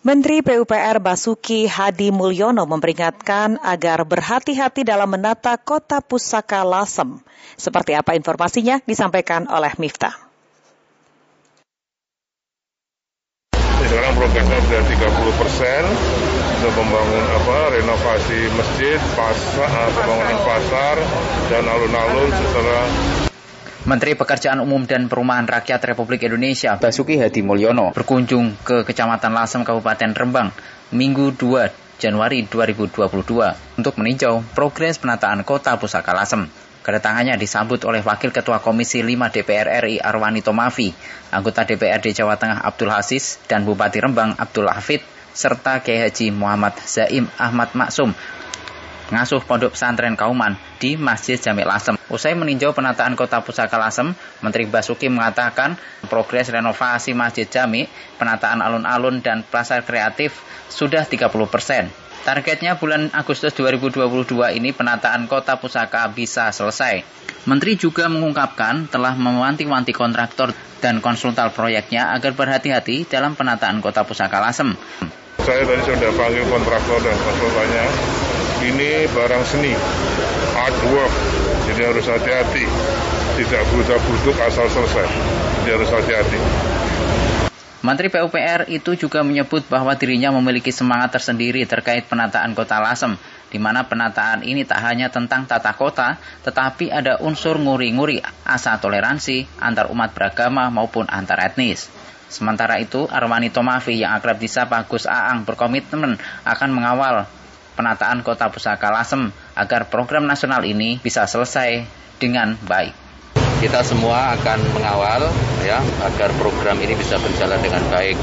Menteri 0.00 0.40
PUPR 0.40 0.96
Basuki 0.96 1.68
Hadi 1.68 2.08
Mulyono 2.08 2.64
memperingatkan 2.64 3.60
agar 3.60 4.00
berhati-hati 4.08 4.80
dalam 4.80 5.12
menata 5.12 5.60
kota 5.60 6.00
pusaka 6.00 6.64
Lasem. 6.64 7.20
Seperti 7.60 7.92
apa 7.92 8.16
informasinya 8.16 8.80
disampaikan 8.88 9.44
oleh 9.52 9.76
Miftah. 9.76 10.16
sekarang 13.90 14.14
progresnya 14.16 14.58
sudah 14.70 14.82
30 14.86 15.40
persen 15.42 15.82
untuk 16.62 16.72
membangun 16.78 17.24
apa 17.26 17.58
renovasi 17.74 18.40
masjid, 18.54 18.98
pasar, 19.18 19.84
pembangunan 19.98 20.38
pasar 20.46 20.96
dan 21.50 21.64
alun-alun 21.66 22.30
setelah 22.30 22.86
Menteri 23.80 24.12
Pekerjaan 24.12 24.60
Umum 24.60 24.84
dan 24.84 25.08
Perumahan 25.08 25.48
Rakyat 25.48 25.80
Republik 25.80 26.20
Indonesia 26.28 26.76
Basuki 26.76 27.16
Hadi 27.16 27.40
Mulyono 27.40 27.96
berkunjung 27.96 28.60
ke 28.60 28.84
Kecamatan 28.84 29.32
Lasem 29.32 29.64
Kabupaten 29.64 30.12
Rembang 30.12 30.52
Minggu 30.92 31.32
2 31.32 31.96
Januari 31.96 32.44
2022 32.44 33.00
untuk 33.80 33.94
meninjau 33.96 34.44
progres 34.52 35.00
penataan 35.00 35.48
kota 35.48 35.80
Pusaka 35.80 36.12
Lasem. 36.12 36.44
Kedatangannya 36.84 37.40
disambut 37.40 37.80
oleh 37.88 38.04
Wakil 38.04 38.36
Ketua 38.36 38.60
Komisi 38.60 39.00
5 39.00 39.16
DPR 39.32 39.80
RI 39.80 39.96
Arwani 39.96 40.44
Tomafi, 40.44 40.92
anggota 41.32 41.64
DPRD 41.64 42.12
Jawa 42.12 42.36
Tengah 42.36 42.60
Abdul 42.60 42.92
Hasis, 42.92 43.40
dan 43.48 43.64
Bupati 43.64 43.96
Rembang 43.96 44.36
Abdul 44.36 44.68
Hafid, 44.68 45.00
serta 45.32 45.80
Kiai 45.80 46.04
Haji 46.04 46.36
Muhammad 46.36 46.76
Zaim 46.84 47.32
Ahmad 47.40 47.72
Maksum, 47.72 48.12
ngasuh 49.10 49.42
Pondok 49.42 49.74
Pesantren 49.74 50.14
Kauman 50.14 50.54
di 50.78 50.94
Masjid 50.94 51.36
Jami 51.36 51.66
Lasem. 51.66 51.98
Usai 52.10 52.38
meninjau 52.38 52.70
penataan 52.70 53.18
kota 53.18 53.42
Pusaka 53.42 53.76
Lasem, 53.76 54.14
Menteri 54.42 54.66
Basuki 54.66 55.10
mengatakan 55.10 55.78
progres 56.06 56.50
renovasi 56.50 57.14
Masjid 57.14 57.46
Jami, 57.46 57.86
penataan 58.16 58.62
alun-alun 58.62 59.22
dan 59.22 59.42
pasar 59.46 59.82
kreatif 59.82 60.42
sudah 60.70 61.06
30 61.06 61.26
persen. 61.50 61.90
Targetnya 62.20 62.76
bulan 62.76 63.08
Agustus 63.16 63.56
2022 63.56 64.52
ini 64.52 64.76
penataan 64.76 65.24
kota 65.24 65.56
pusaka 65.56 66.04
bisa 66.12 66.52
selesai. 66.52 67.00
Menteri 67.48 67.80
juga 67.80 68.12
mengungkapkan 68.12 68.92
telah 68.92 69.16
mewanti-wanti 69.16 69.96
kontraktor 69.96 70.52
dan 70.84 71.00
konsultan 71.00 71.48
proyeknya 71.48 72.12
agar 72.12 72.36
berhati-hati 72.36 73.08
dalam 73.08 73.32
penataan 73.32 73.80
kota 73.80 74.04
pusaka 74.04 74.36
Lasem. 74.36 74.76
Saya 75.40 75.64
tadi 75.64 75.80
sudah 75.80 76.12
panggil 76.12 76.44
kontraktor 76.44 77.00
dan 77.00 77.16
konsultannya. 77.16 77.84
Ini 78.60 79.08
barang 79.08 79.44
seni, 79.48 79.72
artwork, 80.52 81.14
jadi 81.64 81.80
harus 81.88 82.04
hati-hati. 82.04 82.68
Tidak 83.40 83.62
buta-butuk 83.72 84.36
asal 84.36 84.68
selesai, 84.68 85.08
jadi 85.64 85.80
harus 85.80 85.88
hati-hati. 85.88 86.38
Menteri 87.80 88.12
PUPR 88.12 88.68
itu 88.68 88.92
juga 89.00 89.24
menyebut 89.24 89.64
bahwa 89.64 89.96
dirinya 89.96 90.28
memiliki 90.36 90.68
semangat 90.68 91.16
tersendiri 91.16 91.64
terkait 91.64 92.04
penataan 92.04 92.52
kota 92.52 92.76
Lasem, 92.84 93.16
di 93.48 93.56
mana 93.56 93.88
penataan 93.88 94.44
ini 94.44 94.68
tak 94.68 94.84
hanya 94.84 95.08
tentang 95.08 95.48
tata 95.48 95.72
kota, 95.72 96.20
tetapi 96.44 96.92
ada 96.92 97.16
unsur 97.24 97.56
nguri-nguri 97.56 98.20
asa 98.44 98.76
toleransi 98.76 99.48
antar 99.56 99.88
umat 99.88 100.12
beragama 100.12 100.68
maupun 100.68 101.08
antar 101.08 101.40
etnis. 101.40 101.88
Sementara 102.28 102.76
itu, 102.76 103.08
Arwani 103.08 103.48
Tomafi 103.48 103.96
yang 104.04 104.12
akrab 104.12 104.36
disapa 104.36 104.84
Gus 104.84 105.08
Aang 105.08 105.48
berkomitmen 105.48 106.20
akan 106.44 106.70
mengawal 106.76 107.24
penataan 107.80 108.20
kota 108.20 108.52
pusaka 108.52 108.92
Lasem 108.92 109.32
agar 109.56 109.88
program 109.88 110.28
nasional 110.28 110.60
ini 110.68 111.00
bisa 111.00 111.24
selesai 111.24 111.88
dengan 112.20 112.60
baik 112.68 113.10
kita 113.60 113.84
semua 113.84 114.32
akan 114.40 114.58
mengawal 114.72 115.28
ya 115.60 115.84
agar 116.08 116.32
program 116.40 116.80
ini 116.80 116.96
bisa 116.96 117.20
berjalan 117.20 117.60
dengan 117.60 117.84
baik. 117.92 118.16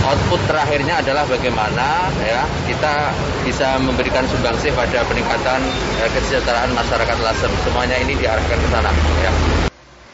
Output 0.00 0.40
terakhirnya 0.48 1.04
adalah 1.04 1.28
bagaimana 1.28 2.08
ya 2.24 2.48
kita 2.64 3.12
bisa 3.44 3.76
memberikan 3.84 4.24
sumbangsih 4.24 4.72
pada 4.72 5.04
peningkatan 5.04 5.60
ya, 6.00 6.08
kesejahteraan 6.08 6.72
masyarakat 6.72 7.16
Lasem. 7.20 7.52
Semuanya 7.68 8.00
ini 8.00 8.16
diarahkan 8.16 8.56
ke 8.56 8.68
sana 8.72 8.88
ya. 9.20 9.32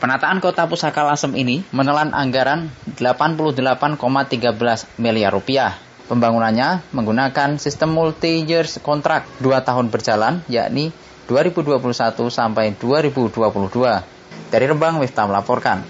Penataan 0.02 0.42
kota 0.42 0.66
Pusaka 0.66 1.06
Lasem 1.06 1.30
ini 1.38 1.62
menelan 1.70 2.10
anggaran 2.10 2.74
88,13 2.98 3.94
miliar 4.98 5.30
rupiah. 5.30 5.78
Pembangunannya 6.04 6.84
menggunakan 6.92 7.56
sistem 7.56 7.96
multi-year 7.96 8.68
kontrak 8.84 9.24
2 9.40 9.56
tahun 9.64 9.88
berjalan 9.88 10.44
yakni 10.52 10.92
2021 11.32 11.80
sampai 12.28 12.76
2022. 12.76 13.32
Dari 14.52 14.64
Rembang, 14.68 15.00
Miftah 15.00 15.24
melaporkan. 15.24 15.80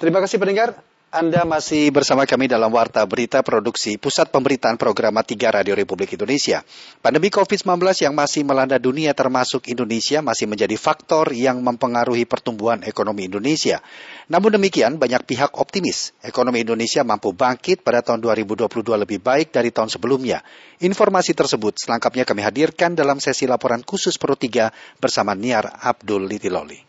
Terima 0.00 0.24
kasih 0.24 0.40
pendengar. 0.40 0.80
Anda 1.06 1.46
masih 1.46 1.94
bersama 1.94 2.26
kami 2.26 2.50
dalam 2.50 2.66
Warta 2.66 2.98
Berita 3.06 3.38
Produksi 3.38 3.94
Pusat 3.94 4.34
Pemberitaan 4.34 4.74
Program 4.74 5.14
3 5.14 5.38
Radio 5.54 5.78
Republik 5.78 6.18
Indonesia. 6.18 6.66
Pandemi 6.98 7.30
COVID-19 7.30 7.78
yang 8.02 8.10
masih 8.10 8.42
melanda 8.42 8.74
dunia 8.82 9.14
termasuk 9.14 9.70
Indonesia 9.70 10.18
masih 10.18 10.50
menjadi 10.50 10.74
faktor 10.74 11.30
yang 11.30 11.62
mempengaruhi 11.62 12.26
pertumbuhan 12.26 12.82
ekonomi 12.82 13.30
Indonesia. 13.30 13.78
Namun 14.26 14.58
demikian, 14.58 14.98
banyak 14.98 15.22
pihak 15.30 15.54
optimis 15.54 16.10
ekonomi 16.26 16.66
Indonesia 16.66 17.06
mampu 17.06 17.30
bangkit 17.30 17.86
pada 17.86 18.02
tahun 18.02 18.26
2022 18.26 18.66
lebih 19.06 19.22
baik 19.22 19.54
dari 19.54 19.70
tahun 19.70 19.86
sebelumnya. 19.86 20.42
Informasi 20.82 21.38
tersebut 21.38 21.86
selengkapnya 21.86 22.26
kami 22.26 22.42
hadirkan 22.42 22.98
dalam 22.98 23.22
sesi 23.22 23.46
laporan 23.46 23.86
khusus 23.86 24.18
Pro 24.18 24.34
3 24.34 24.98
bersama 24.98 25.38
Niar 25.38 25.70
Abdul 25.70 26.26
Litiloli. 26.26 26.85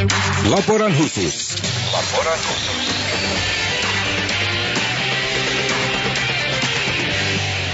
Laporan 0.00 0.96
khusus. 0.96 1.60
Laporan 1.92 2.38
khusus. 2.40 2.80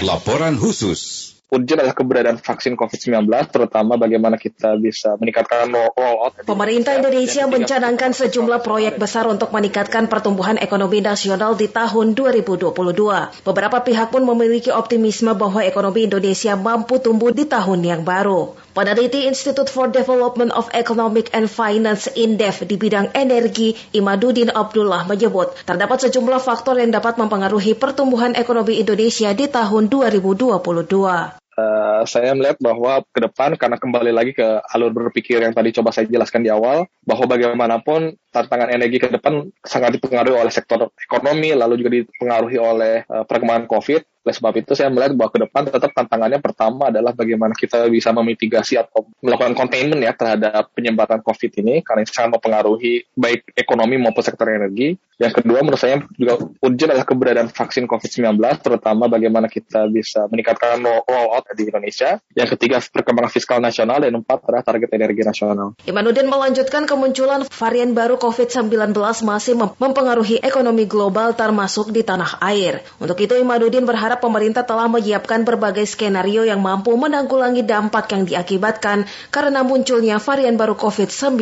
Laporan 0.03 0.55
khusus. 0.59 1.01
Urgent 1.47 1.79
adalah 1.79 1.95
keberadaan 1.95 2.43
vaksin 2.43 2.75
COVID-19, 2.75 3.31
terutama 3.55 3.95
bagaimana 3.95 4.35
kita 4.35 4.75
bisa 4.75 5.15
meningkatkan 5.23 5.71
roll 5.71 5.95
out. 5.95 6.35
Pemerintah 6.43 6.99
Indonesia 6.99 7.47
mencanangkan 7.47 8.11
sejumlah 8.11 8.59
proyek 8.67 8.99
besar 8.99 9.31
untuk 9.31 9.55
meningkatkan 9.55 10.11
pertumbuhan 10.11 10.59
ekonomi 10.59 10.99
nasional 10.99 11.55
di 11.55 11.71
tahun 11.71 12.19
2022. 12.19 12.75
Beberapa 13.47 13.79
pihak 13.87 14.11
pun 14.11 14.27
memiliki 14.27 14.75
optimisme 14.75 15.31
bahwa 15.39 15.63
ekonomi 15.63 16.11
Indonesia 16.11 16.59
mampu 16.59 16.99
tumbuh 16.99 17.31
di 17.31 17.47
tahun 17.47 17.87
yang 17.87 18.03
baru. 18.03 18.66
Peneliti 18.77 19.25
Institute 19.25 19.73
for 19.73 19.89
Development 19.89 20.53
of 20.53 20.69
Economic 20.77 21.33
and 21.33 21.49
Finance 21.49 22.13
INDEF 22.13 22.61
di 22.69 22.77
bidang 22.77 23.09
energi 23.17 23.73
Imadudin 23.97 24.53
Abdullah 24.53 25.09
menyebut 25.09 25.57
terdapat 25.65 26.05
sejumlah 26.05 26.37
faktor 26.45 26.77
yang 26.77 26.93
dapat 26.93 27.17
mempengaruhi 27.17 27.73
pertumbuhan 27.73 28.37
ekonomi 28.37 28.77
Indonesia 28.77 29.33
di 29.33 29.49
tahun 29.49 29.89
2022. 29.89 30.61
Uh, 31.57 32.05
saya 32.05 32.37
melihat 32.37 32.61
bahwa 32.61 33.01
ke 33.09 33.25
depan 33.25 33.57
karena 33.57 33.81
kembali 33.81 34.13
lagi 34.13 34.37
ke 34.37 34.45
alur 34.45 34.93
berpikir 34.93 35.41
yang 35.41 35.57
tadi 35.57 35.73
coba 35.73 35.89
saya 35.89 36.05
jelaskan 36.05 36.45
di 36.45 36.53
awal 36.53 36.85
bahwa 37.01 37.25
bagaimanapun 37.33 38.21
tantangan 38.29 38.77
energi 38.77 39.01
ke 39.01 39.09
depan 39.09 39.57
sangat 39.65 39.97
dipengaruhi 39.97 40.37
oleh 40.37 40.53
sektor 40.53 40.93
ekonomi 41.01 41.57
lalu 41.57 41.81
juga 41.81 41.97
dipengaruhi 41.97 42.61
oleh 42.61 43.09
uh, 43.09 43.25
perkembangan 43.25 43.73
COVID 43.73 44.16
oleh 44.27 44.35
sebab 44.35 44.59
itu 44.59 44.75
saya 44.75 44.91
melihat 44.91 45.15
bahwa 45.15 45.31
ke 45.31 45.39
depan 45.47 45.63
tetap 45.71 45.95
tantangannya 45.95 46.43
pertama 46.43 46.91
adalah 46.91 47.15
bagaimana 47.15 47.55
kita 47.55 47.87
bisa 47.87 48.11
memitigasi 48.11 48.75
atau 48.75 49.07
melakukan 49.23 49.55
containment 49.55 50.03
ya 50.03 50.11
terhadap 50.19 50.67
penyebaran 50.75 51.23
COVID 51.23 51.63
ini 51.63 51.87
karena 51.87 52.03
itu 52.03 52.11
sangat 52.11 52.35
mempengaruhi 52.35 53.07
baik 53.15 53.55
ekonomi 53.55 53.95
maupun 54.03 54.27
sektor 54.27 54.51
energi. 54.51 54.99
Yang 55.17 55.41
kedua 55.41 55.65
menurut 55.65 55.81
saya 55.81 56.05
juga 56.13 56.37
urgent 56.61 56.93
adalah 56.93 57.09
keberadaan 57.09 57.49
vaksin 57.49 57.89
COVID-19 57.89 58.37
terutama 58.61 59.09
bagaimana 59.09 59.49
kita 59.49 59.89
bisa 59.89 60.29
meningkatkan 60.29 60.77
roll 60.85 61.33
out 61.33 61.49
di 61.57 61.73
Indonesia. 61.73 62.21
Yang 62.37 62.57
ketiga 62.57 62.85
perkembangan 62.85 63.33
fiskal 63.33 63.65
nasional 63.65 64.05
dan 64.05 64.13
empat 64.13 64.45
adalah 64.45 64.61
target 64.61 64.93
energi 64.93 65.25
nasional. 65.25 65.73
Imanuddin 65.89 66.29
melanjutkan 66.29 66.85
kemunculan 66.85 67.49
varian 67.49 67.97
baru 67.97 68.21
COVID-19 68.21 68.93
masih 69.25 69.57
mempengaruhi 69.57 70.45
ekonomi 70.45 70.85
global 70.85 71.33
termasuk 71.33 71.97
di 71.97 72.05
tanah 72.05 72.37
air. 72.45 72.85
Untuk 73.01 73.17
itu 73.17 73.41
Imanuddin 73.41 73.89
berharap 73.89 74.21
pemerintah 74.21 74.69
telah 74.69 74.85
menyiapkan 74.85 75.49
berbagai 75.49 75.89
skenario 75.89 76.45
yang 76.45 76.61
mampu 76.61 76.93
menanggulangi 76.93 77.65
dampak 77.65 78.13
yang 78.13 78.29
diakibatkan 78.29 79.09
karena 79.33 79.65
munculnya 79.65 80.21
varian 80.21 80.61
baru 80.61 80.77
COVID-19 80.77 81.41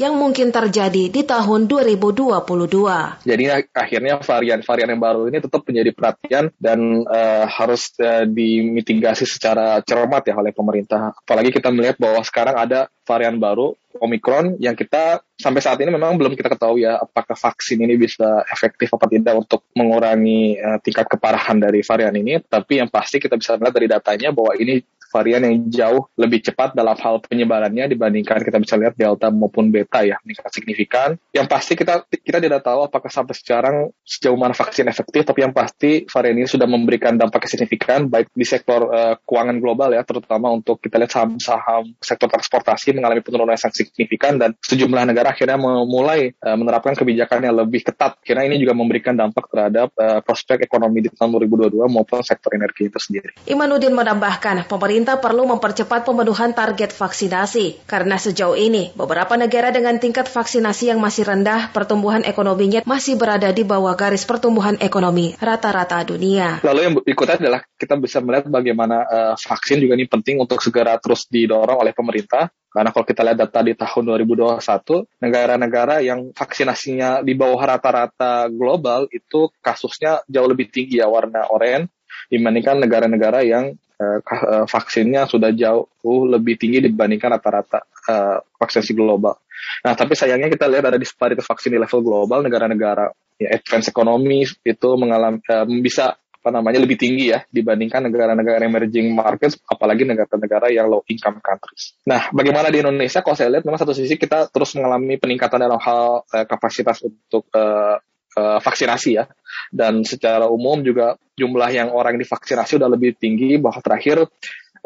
yang 0.00 0.16
mungkin 0.16 0.48
terjadi 0.48 1.12
di 1.12 1.20
tahun 1.28 1.68
2022. 1.68 2.85
Jadi 3.26 3.44
akhirnya 3.74 4.22
varian-varian 4.22 4.88
yang 4.94 5.02
baru 5.02 5.26
ini 5.26 5.38
tetap 5.42 5.66
menjadi 5.66 5.90
perhatian 5.90 6.44
dan 6.56 6.78
uh, 7.02 7.44
harus 7.50 7.90
uh, 7.98 8.24
dimitigasi 8.24 9.26
secara 9.26 9.82
cermat 9.82 10.22
ya 10.22 10.38
oleh 10.38 10.54
pemerintah. 10.54 11.12
Apalagi 11.12 11.50
kita 11.50 11.74
melihat 11.74 11.98
bahwa 11.98 12.22
sekarang 12.22 12.56
ada 12.56 12.86
varian 13.06 13.38
baru 13.38 13.74
Omicron 13.96 14.60
yang 14.60 14.76
kita 14.76 15.24
sampai 15.40 15.60
saat 15.64 15.80
ini 15.80 15.88
memang 15.88 16.20
belum 16.20 16.36
kita 16.36 16.52
ketahui 16.52 16.84
ya 16.84 17.00
apakah 17.00 17.32
vaksin 17.32 17.80
ini 17.80 17.96
bisa 17.96 18.44
efektif 18.48 18.92
apa 18.92 19.08
tidak 19.08 19.34
untuk 19.36 19.64
mengurangi 19.72 20.60
uh, 20.60 20.78
tingkat 20.84 21.08
keparahan 21.08 21.56
dari 21.56 21.80
varian 21.80 22.12
ini. 22.12 22.40
Tapi 22.44 22.80
yang 22.80 22.92
pasti 22.92 23.16
kita 23.16 23.40
bisa 23.40 23.56
melihat 23.56 23.74
dari 23.76 23.88
datanya 23.88 24.28
bahwa 24.36 24.52
ini 24.56 24.84
varian 25.16 25.42
yang 25.48 25.56
jauh 25.72 26.04
lebih 26.20 26.44
cepat 26.44 26.76
dalam 26.76 26.92
hal 27.00 27.24
penyebarannya 27.24 27.88
dibandingkan 27.88 28.44
kita 28.44 28.60
bisa 28.60 28.76
lihat 28.76 28.92
delta 29.00 29.32
maupun 29.32 29.72
beta 29.72 30.04
ya 30.04 30.20
meningkat 30.20 30.52
signifikan. 30.52 31.16
Yang 31.32 31.46
pasti 31.48 31.72
kita 31.72 32.04
kita 32.08 32.38
tidak 32.42 32.60
tahu 32.60 32.84
apakah 32.84 33.08
sampai 33.08 33.32
sekarang 33.32 33.76
sejauh 34.04 34.36
mana 34.36 34.52
vaksin 34.52 34.84
efektif, 34.90 35.24
tapi 35.24 35.46
yang 35.46 35.56
pasti 35.56 36.04
varian 36.10 36.36
ini 36.36 36.48
sudah 36.48 36.68
memberikan 36.68 37.16
dampak 37.16 37.46
signifikan 37.46 38.10
baik 38.10 38.28
di 38.34 38.44
sektor 38.44 38.90
uh, 38.90 39.14
keuangan 39.22 39.56
global 39.62 39.94
ya, 39.94 40.02
terutama 40.02 40.50
untuk 40.50 40.82
kita 40.82 40.98
lihat 40.98 41.12
saham-saham 41.14 41.94
sektor 42.02 42.28
transportasi 42.28 42.92
mengalami 42.92 43.22
penurunan 43.22 43.54
yang 43.54 43.72
signifikan 43.72 44.36
dan 44.36 44.52
sejumlah 44.60 45.06
negara 45.06 45.30
akhirnya 45.30 45.56
memulai 45.56 46.34
uh, 46.42 46.56
menerapkan 46.58 46.98
kebijakan 46.98 47.46
yang 47.46 47.54
lebih 47.62 47.86
ketat. 47.86 48.18
Karena 48.26 48.44
ini 48.50 48.58
juga 48.58 48.74
memberikan 48.74 49.14
dampak 49.14 49.46
terhadap 49.46 49.94
uh, 49.94 50.20
prospek 50.20 50.66
ekonomi 50.66 51.06
di 51.06 51.10
tahun 51.14 51.30
2022 51.46 51.86
maupun 51.86 52.20
sektor 52.26 52.50
energi 52.58 52.90
itu 52.90 52.98
sendiri. 52.98 53.30
Imanuddin 53.46 53.94
menambahkan, 53.94 54.66
pemerintah 54.66 55.05
pemerintah 55.06 55.22
perlu 55.22 55.46
mempercepat 55.54 56.02
pemenuhan 56.02 56.50
target 56.50 56.90
vaksinasi. 56.90 57.86
Karena 57.86 58.18
sejauh 58.18 58.58
ini, 58.58 58.90
beberapa 58.98 59.38
negara 59.38 59.70
dengan 59.70 60.02
tingkat 60.02 60.26
vaksinasi 60.26 60.90
yang 60.90 60.98
masih 60.98 61.22
rendah, 61.22 61.70
pertumbuhan 61.70 62.26
ekonominya 62.26 62.82
masih 62.82 63.14
berada 63.14 63.54
di 63.54 63.62
bawah 63.62 63.94
garis 63.94 64.26
pertumbuhan 64.26 64.74
ekonomi 64.82 65.38
rata-rata 65.38 66.02
dunia. 66.02 66.58
Lalu 66.66 66.80
yang 66.82 66.94
berikutnya 66.98 67.38
adalah 67.38 67.62
kita 67.78 67.94
bisa 68.02 68.18
melihat 68.18 68.50
bagaimana 68.50 69.06
uh, 69.06 69.34
vaksin 69.38 69.78
juga 69.78 69.94
ini 69.94 70.10
penting 70.10 70.42
untuk 70.42 70.58
segera 70.58 70.98
terus 70.98 71.30
didorong 71.30 71.86
oleh 71.86 71.94
pemerintah. 71.94 72.50
Karena 72.66 72.90
kalau 72.90 73.06
kita 73.06 73.22
lihat 73.22 73.38
data 73.38 73.62
di 73.62 73.78
tahun 73.78 74.02
2021, 74.26 75.22
negara-negara 75.22 76.02
yang 76.02 76.34
vaksinasinya 76.34 77.22
di 77.22 77.38
bawah 77.38 77.62
rata-rata 77.62 78.50
global 78.50 79.06
itu 79.14 79.54
kasusnya 79.62 80.26
jauh 80.26 80.50
lebih 80.50 80.66
tinggi 80.66 80.98
ya 80.98 81.06
warna 81.06 81.46
oranye 81.46 81.86
dibandingkan 82.26 82.82
negara-negara 82.82 83.46
yang 83.46 83.78
uh, 84.00 84.64
vaksinnya 84.68 85.24
sudah 85.28 85.50
jauh 85.52 85.88
lebih 86.28 86.60
tinggi 86.60 86.84
dibandingkan 86.84 87.36
rata-rata 87.36 87.84
uh, 88.08 88.38
vaksinasi 88.60 88.92
global. 88.92 89.40
Nah, 89.82 89.96
tapi 89.96 90.12
sayangnya 90.12 90.52
kita 90.52 90.68
lihat 90.68 90.92
ada 90.92 90.98
disparitas 91.00 91.48
vaksin 91.48 91.72
di 91.72 91.80
level 91.80 92.00
global, 92.04 92.44
negara-negara 92.44 93.08
ya, 93.40 93.48
advance 93.56 93.88
ekonomi 93.88 94.44
itu 94.44 94.88
mengalami 95.00 95.40
uh, 95.48 95.64
bisa 95.80 96.16
apa 96.16 96.62
namanya 96.62 96.78
lebih 96.78 96.94
tinggi 96.94 97.34
ya 97.34 97.42
dibandingkan 97.50 98.06
negara-negara 98.06 98.62
emerging 98.70 99.10
markets, 99.10 99.58
apalagi 99.66 100.06
negara-negara 100.06 100.70
yang 100.70 100.86
low 100.86 101.02
income 101.10 101.42
countries. 101.42 101.98
Nah, 102.06 102.30
bagaimana 102.30 102.70
di 102.70 102.78
Indonesia? 102.78 103.18
Kalau 103.18 103.34
saya 103.34 103.50
lihat, 103.50 103.66
memang 103.66 103.82
satu 103.82 103.90
sisi 103.90 104.14
kita 104.14 104.46
terus 104.54 104.70
mengalami 104.78 105.18
peningkatan 105.18 105.58
dalam 105.58 105.80
hal 105.82 106.22
uh, 106.22 106.46
kapasitas 106.46 107.02
untuk 107.02 107.50
uh, 107.50 107.98
uh, 108.36 108.58
vaksinasi 108.60 109.10
ya. 109.16 109.24
Dan 109.72 110.04
secara 110.04 110.46
umum 110.46 110.84
juga 110.84 111.16
jumlah 111.34 111.68
yang 111.72 111.88
orang 111.90 112.20
divaksinasi 112.20 112.78
udah 112.78 112.90
lebih 112.92 113.16
tinggi 113.16 113.56
bahwa 113.56 113.80
terakhir 113.80 114.28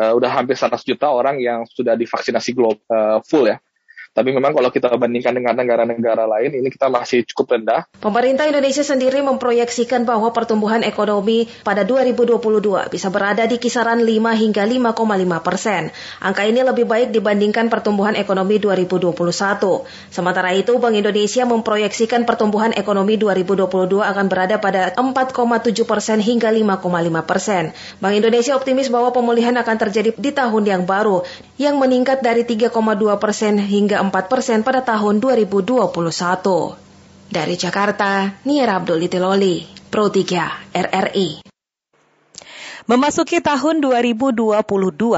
uh, 0.01 0.13
udah 0.17 0.31
hampir 0.31 0.57
100 0.57 0.81
juta 0.87 1.11
orang 1.11 1.43
yang 1.43 1.67
sudah 1.67 1.99
divaksinasi 1.99 2.51
global 2.55 2.81
uh, 2.89 3.19
full 3.27 3.51
ya. 3.51 3.59
Tapi 4.11 4.35
memang 4.35 4.51
kalau 4.51 4.74
kita 4.74 4.91
bandingkan 4.99 5.31
dengan 5.31 5.55
negara-negara 5.55 6.27
lain, 6.27 6.51
ini 6.59 6.66
kita 6.66 6.91
masih 6.91 7.23
cukup 7.31 7.55
rendah. 7.55 7.87
Pemerintah 8.03 8.43
Indonesia 8.51 8.82
sendiri 8.82 9.23
memproyeksikan 9.23 10.03
bahwa 10.03 10.35
pertumbuhan 10.35 10.82
ekonomi 10.82 11.47
pada 11.62 11.87
2022 11.87 12.91
bisa 12.91 13.07
berada 13.07 13.47
di 13.47 13.62
kisaran 13.62 14.03
5 14.03 14.11
hingga 14.35 14.66
5,5 14.66 15.47
persen. 15.47 15.95
Angka 16.19 16.43
ini 16.43 16.59
lebih 16.59 16.91
baik 16.91 17.15
dibandingkan 17.15 17.70
pertumbuhan 17.70 18.19
ekonomi 18.19 18.59
2021. 18.59 19.15
Sementara 20.11 20.59
itu, 20.59 20.74
Bank 20.82 20.99
Indonesia 20.99 21.47
memproyeksikan 21.47 22.27
pertumbuhan 22.27 22.74
ekonomi 22.74 23.15
2022 23.15 24.03
akan 24.03 24.27
berada 24.27 24.59
pada 24.59 24.91
4,7 24.99 25.87
persen 25.87 26.19
hingga 26.19 26.51
5,5 26.51 27.23
persen. 27.23 27.70
Bank 28.03 28.15
Indonesia 28.19 28.59
optimis 28.59 28.91
bahwa 28.91 29.15
pemulihan 29.15 29.55
akan 29.55 29.77
terjadi 29.78 30.19
di 30.19 30.35
tahun 30.35 30.66
yang 30.66 30.82
baru, 30.82 31.23
yang 31.62 31.78
meningkat 31.78 32.27
dari 32.27 32.43
3,2 32.43 32.74
persen 33.23 33.55
hingga 33.55 34.00
4 34.00 34.00
persen 34.09 34.65
pada 34.65 34.81
tahun 34.81 35.21
2021. 35.21 35.85
Dari 37.29 37.55
Jakarta, 37.61 38.41
Nia 38.49 38.65
Abdul 38.65 39.05
Itiloli, 39.05 39.69
Pro 39.93 40.09
3 40.09 40.73
RRI. 40.73 41.45
Memasuki 42.91 43.39
tahun 43.39 43.79
2022, 43.85 44.59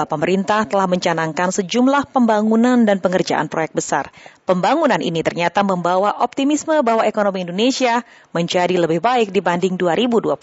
pemerintah 0.05 0.69
telah 0.69 0.85
mencanangkan 0.85 1.49
sejumlah 1.57 2.13
pembangunan 2.13 2.85
dan 2.85 3.01
pengerjaan 3.01 3.49
proyek 3.49 3.73
besar. 3.73 4.13
Pembangunan 4.45 5.01
ini 5.01 5.25
ternyata 5.25 5.65
membawa 5.65 6.21
optimisme 6.21 6.85
bahwa 6.85 7.07
ekonomi 7.09 7.49
Indonesia 7.49 8.05
menjadi 8.37 8.77
lebih 8.77 9.01
baik 9.01 9.33
dibanding 9.33 9.81
2021. 9.81 10.37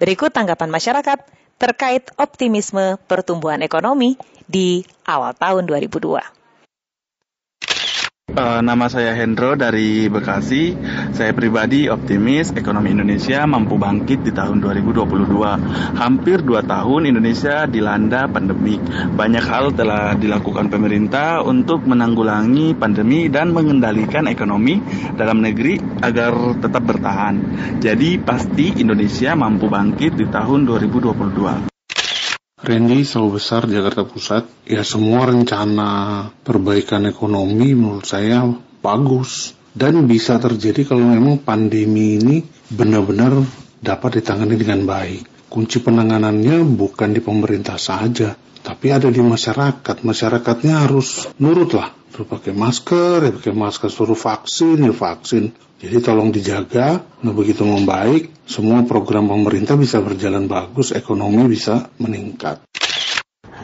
Berikut 0.00 0.32
tanggapan 0.32 0.72
masyarakat 0.72 1.18
terkait 1.60 2.08
optimisme 2.16 2.96
pertumbuhan 3.04 3.60
ekonomi 3.60 4.16
di 4.48 4.80
awal 5.04 5.36
tahun 5.36 5.68
2002. 5.68 6.39
Uh, 8.30 8.62
nama 8.62 8.86
saya 8.86 9.10
Hendro 9.18 9.58
dari 9.58 10.06
Bekasi. 10.06 10.78
Saya 11.10 11.34
pribadi 11.34 11.90
optimis 11.90 12.54
ekonomi 12.54 12.94
Indonesia 12.94 13.42
mampu 13.42 13.74
bangkit 13.74 14.22
di 14.22 14.30
tahun 14.30 14.62
2022. 14.62 15.98
Hampir 15.98 16.38
dua 16.46 16.62
tahun 16.62 17.10
Indonesia 17.10 17.66
dilanda 17.66 18.30
pandemi. 18.30 18.78
Banyak 19.18 19.44
hal 19.50 19.74
telah 19.74 20.14
dilakukan 20.14 20.70
pemerintah 20.70 21.42
untuk 21.42 21.82
menanggulangi 21.82 22.78
pandemi 22.78 23.26
dan 23.26 23.50
mengendalikan 23.50 24.30
ekonomi 24.30 24.78
dalam 25.18 25.42
negeri 25.42 25.82
agar 25.98 26.54
tetap 26.62 26.86
bertahan. 26.86 27.34
Jadi 27.82 28.22
pasti 28.22 28.78
Indonesia 28.78 29.34
mampu 29.34 29.66
bangkit 29.66 30.14
di 30.14 30.30
tahun 30.30 30.70
2022. 30.70 31.69
Randy 32.60 33.08
Sawah 33.08 33.40
Besar 33.40 33.64
Jakarta 33.64 34.04
Pusat. 34.04 34.68
Ya 34.68 34.84
semua 34.84 35.24
rencana 35.24 36.28
perbaikan 36.44 37.08
ekonomi 37.08 37.72
menurut 37.72 38.04
saya 38.04 38.44
bagus. 38.84 39.56
Dan 39.72 40.04
bisa 40.04 40.36
terjadi 40.36 40.84
kalau 40.84 41.08
memang 41.08 41.40
pandemi 41.40 42.20
ini 42.20 42.44
benar-benar 42.68 43.40
dapat 43.80 44.20
ditangani 44.20 44.60
dengan 44.60 44.84
baik. 44.84 45.48
Kunci 45.48 45.80
penanganannya 45.80 46.60
bukan 46.76 47.16
di 47.16 47.24
pemerintah 47.24 47.80
saja 47.80 48.36
tapi 48.60 48.92
ada 48.92 49.08
di 49.08 49.24
masyarakat. 49.24 50.04
Masyarakatnya 50.04 50.84
harus 50.84 51.32
nurut 51.40 51.72
lah. 51.72 51.96
Suruh 52.12 52.26
pakai 52.28 52.52
masker 52.52 53.24
ya 53.24 53.30
pakai 53.32 53.54
masker 53.56 53.88
suruh 53.88 54.18
vaksin 54.18 54.84
ya 54.84 54.92
vaksin 54.92 55.69
jadi 55.80 55.96
tolong 56.04 56.28
dijaga, 56.28 57.00
nah 57.24 57.32
begitu 57.32 57.64
membaik, 57.64 58.28
semua 58.44 58.84
program 58.84 59.32
pemerintah 59.32 59.80
bisa 59.80 60.04
berjalan 60.04 60.44
bagus, 60.44 60.92
ekonomi 60.92 61.48
bisa 61.48 61.88
meningkat. 61.96 62.60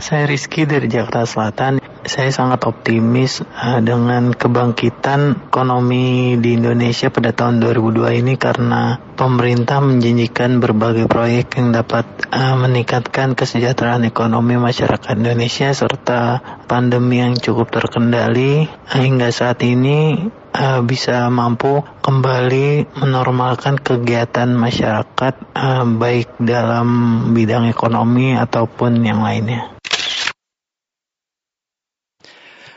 Saya 0.00 0.24
Rizky 0.24 0.64
dari 0.64 0.88
Jakarta 0.88 1.28
Selatan. 1.28 1.80
Saya 2.06 2.30
sangat 2.30 2.62
optimis 2.64 3.42
uh, 3.42 3.82
dengan 3.82 4.30
kebangkitan 4.30 5.50
ekonomi 5.50 6.38
di 6.38 6.54
Indonesia 6.54 7.10
pada 7.10 7.34
tahun 7.34 7.58
2002 7.58 8.22
ini 8.22 8.38
karena 8.38 8.94
pemerintah 9.18 9.82
menjanjikan 9.82 10.62
berbagai 10.62 11.10
proyek 11.10 11.58
yang 11.58 11.74
dapat 11.74 12.06
uh, 12.30 12.54
meningkatkan 12.54 13.34
kesejahteraan 13.34 14.06
ekonomi 14.06 14.54
masyarakat 14.54 15.18
Indonesia 15.18 15.74
serta 15.74 16.38
pandemi 16.70 17.18
yang 17.18 17.34
cukup 17.34 17.74
terkendali 17.74 18.70
hingga 18.86 19.34
saat 19.34 19.66
ini 19.66 20.30
uh, 20.56 20.80
bisa 20.82 21.28
mampu 21.28 21.84
kembali 22.00 22.96
menormalkan 22.96 23.76
kegiatan 23.76 24.48
masyarakat 24.56 25.34
uh, 25.52 25.84
baik 25.84 26.40
dalam 26.40 26.88
bidang 27.36 27.68
ekonomi 27.68 28.32
ataupun 28.32 29.04
yang 29.04 29.20
lainnya. 29.20 29.76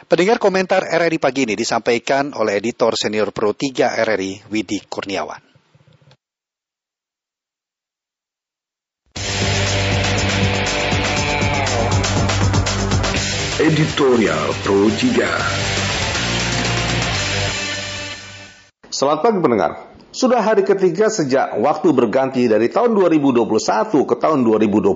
Pendengar 0.09 0.41
komentar 0.41 0.89
RRI 0.89 1.21
pagi 1.21 1.45
ini 1.45 1.53
disampaikan 1.53 2.33
oleh 2.33 2.57
editor 2.57 2.97
senior 2.97 3.29
Pro 3.29 3.53
3 3.53 4.01
RRI 4.01 4.49
Widi 4.49 4.81
Kurniawan. 4.89 5.45
Editorial 13.59 14.55
Pro 14.65 14.89
3 14.89 15.58
Selamat 18.99 19.23
pagi 19.23 19.39
pendengar. 19.39 19.95
Sudah 20.11 20.43
hari 20.43 20.67
ketiga 20.67 21.07
sejak 21.07 21.55
waktu 21.55 21.95
berganti 21.95 22.51
dari 22.51 22.67
tahun 22.67 22.91
2021 22.99 23.47
ke 23.95 24.15
tahun 24.19 24.43
2022. 24.43 24.91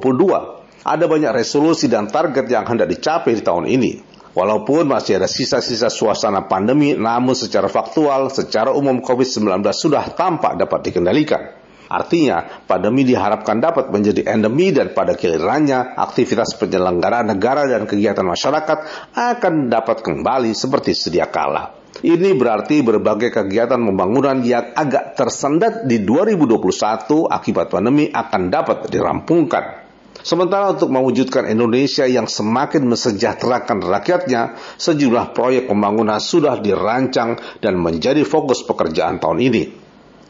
Ada 0.84 1.08
banyak 1.08 1.32
resolusi 1.32 1.88
dan 1.88 2.12
target 2.12 2.44
yang 2.52 2.68
hendak 2.68 2.92
dicapai 2.92 3.32
di 3.32 3.40
tahun 3.40 3.64
ini. 3.64 4.04
Walaupun 4.36 4.92
masih 4.92 5.24
ada 5.24 5.32
sisa-sisa 5.32 5.88
suasana 5.88 6.52
pandemi, 6.52 7.00
namun 7.00 7.32
secara 7.32 7.72
faktual, 7.72 8.28
secara 8.28 8.76
umum 8.76 9.00
COVID-19 9.00 9.64
sudah 9.72 10.04
tampak 10.12 10.60
dapat 10.60 10.84
dikendalikan. 10.84 11.56
Artinya, 11.88 12.44
pandemi 12.68 13.08
diharapkan 13.08 13.64
dapat 13.64 13.88
menjadi 13.88 14.28
endemi 14.28 14.76
dan 14.76 14.92
pada 14.92 15.16
gilirannya 15.16 15.96
aktivitas 15.96 16.60
penyelenggaraan 16.60 17.32
negara 17.32 17.72
dan 17.72 17.88
kegiatan 17.88 18.28
masyarakat 18.28 18.84
akan 19.16 19.72
dapat 19.72 20.04
kembali 20.04 20.52
seperti 20.52 20.92
sedia 20.92 21.32
kala. 21.32 21.83
Ini 22.04 22.36
berarti 22.36 22.84
berbagai 22.84 23.32
kegiatan 23.32 23.80
pembangunan 23.80 24.44
yang 24.44 24.76
agak 24.76 25.16
tersendat 25.16 25.88
di 25.88 26.04
2021 26.04 27.32
akibat 27.32 27.72
pandemi 27.72 28.12
akan 28.12 28.52
dapat 28.52 28.92
dirampungkan. 28.92 29.88
Sementara 30.20 30.76
untuk 30.76 30.92
mewujudkan 30.92 31.48
Indonesia 31.48 32.04
yang 32.04 32.28
semakin 32.28 32.92
mesejahterakan 32.92 33.80
rakyatnya, 33.80 34.60
sejumlah 34.76 35.32
proyek 35.32 35.72
pembangunan 35.72 36.20
sudah 36.20 36.60
dirancang 36.60 37.40
dan 37.64 37.80
menjadi 37.80 38.28
fokus 38.28 38.68
pekerjaan 38.68 39.24
tahun 39.24 39.40
ini. 39.40 39.64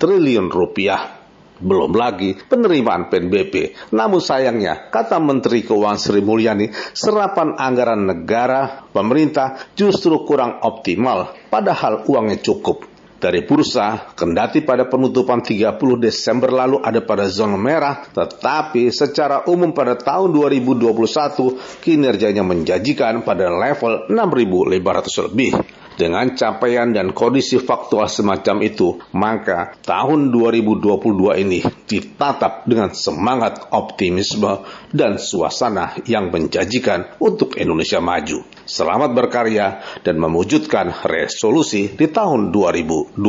triliun 0.00 0.48
rupiah. 0.48 1.20
Belum 1.60 1.92
lagi 1.92 2.32
penerimaan 2.32 3.12
PNBP. 3.12 3.76
Namun 3.92 4.24
sayangnya, 4.24 4.88
kata 4.88 5.20
Menteri 5.20 5.68
Keuangan 5.68 6.00
Sri 6.00 6.24
Mulyani, 6.24 6.72
serapan 6.96 7.60
anggaran 7.60 8.08
negara 8.08 8.88
pemerintah 8.88 9.68
justru 9.76 10.24
kurang 10.24 10.64
optimal, 10.64 11.36
padahal 11.52 12.08
uangnya 12.08 12.40
cukup 12.40 12.91
dari 13.22 13.46
bursa, 13.46 14.10
kendati 14.18 14.66
pada 14.66 14.90
penutupan 14.90 15.38
30 15.46 15.78
Desember 16.02 16.50
lalu 16.50 16.82
ada 16.82 16.98
pada 17.06 17.30
zona 17.30 17.54
merah, 17.54 18.02
tetapi 18.10 18.90
secara 18.90 19.46
umum 19.46 19.70
pada 19.70 19.94
tahun 19.94 20.34
2021 20.34 21.78
kinerjanya 21.78 22.42
menjanjikan 22.42 23.22
pada 23.22 23.46
level 23.46 24.10
6.500 24.10 25.26
lebih. 25.30 25.81
Dengan 25.92 26.32
capaian 26.32 26.88
dan 26.88 27.12
kondisi 27.12 27.60
faktual 27.60 28.08
semacam 28.08 28.64
itu, 28.64 28.96
maka 29.12 29.76
tahun 29.84 30.32
2022 30.32 31.42
ini 31.44 31.60
ditatap 31.62 32.64
dengan 32.64 32.96
semangat 32.96 33.68
optimisme 33.76 34.64
dan 34.88 35.20
suasana 35.20 36.00
yang 36.08 36.32
menjanjikan 36.32 37.20
untuk 37.20 37.60
Indonesia 37.60 38.00
maju. 38.00 38.40
Selamat 38.64 39.12
berkarya 39.12 39.84
dan 40.00 40.16
mewujudkan 40.16 41.04
resolusi 41.04 41.92
di 41.92 42.08
tahun 42.08 42.48
2022. 42.48 43.20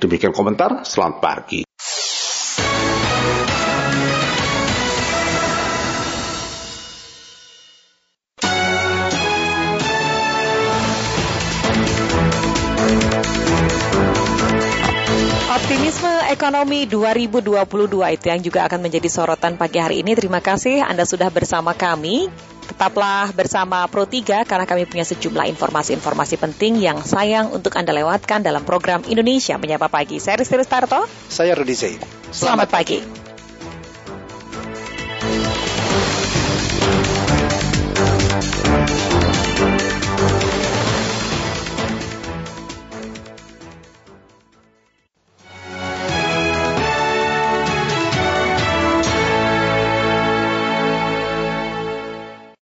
Demikian 0.00 0.32
komentar, 0.32 0.88
selamat 0.88 1.16
pagi. 1.20 1.67
Ekonomi 16.38 16.86
2022 16.86 18.14
itu 18.14 18.26
yang 18.30 18.38
juga 18.38 18.62
akan 18.70 18.78
menjadi 18.78 19.10
sorotan 19.10 19.58
pagi 19.58 19.82
hari 19.82 20.06
ini. 20.06 20.14
Terima 20.14 20.38
kasih 20.38 20.86
Anda 20.86 21.02
sudah 21.02 21.34
bersama 21.34 21.74
kami. 21.74 22.30
Tetaplah 22.70 23.34
bersama 23.34 23.82
Pro 23.90 24.06
3 24.06 24.46
karena 24.46 24.62
kami 24.62 24.86
punya 24.86 25.02
sejumlah 25.02 25.50
informasi-informasi 25.58 26.38
penting 26.38 26.78
yang 26.78 27.02
sayang 27.02 27.50
untuk 27.50 27.74
Anda 27.74 27.90
lewatkan 27.90 28.46
dalam 28.46 28.62
program 28.62 29.02
Indonesia 29.10 29.58
Menyapa 29.58 29.90
Pagi. 29.90 30.22
Saya 30.22 30.38
Rizky 30.38 30.62
Starto. 30.62 31.10
Saya 31.26 31.58
Rudi 31.58 31.74
Zain. 31.74 31.98
Selamat 32.30 32.70
pagi. 32.70 33.27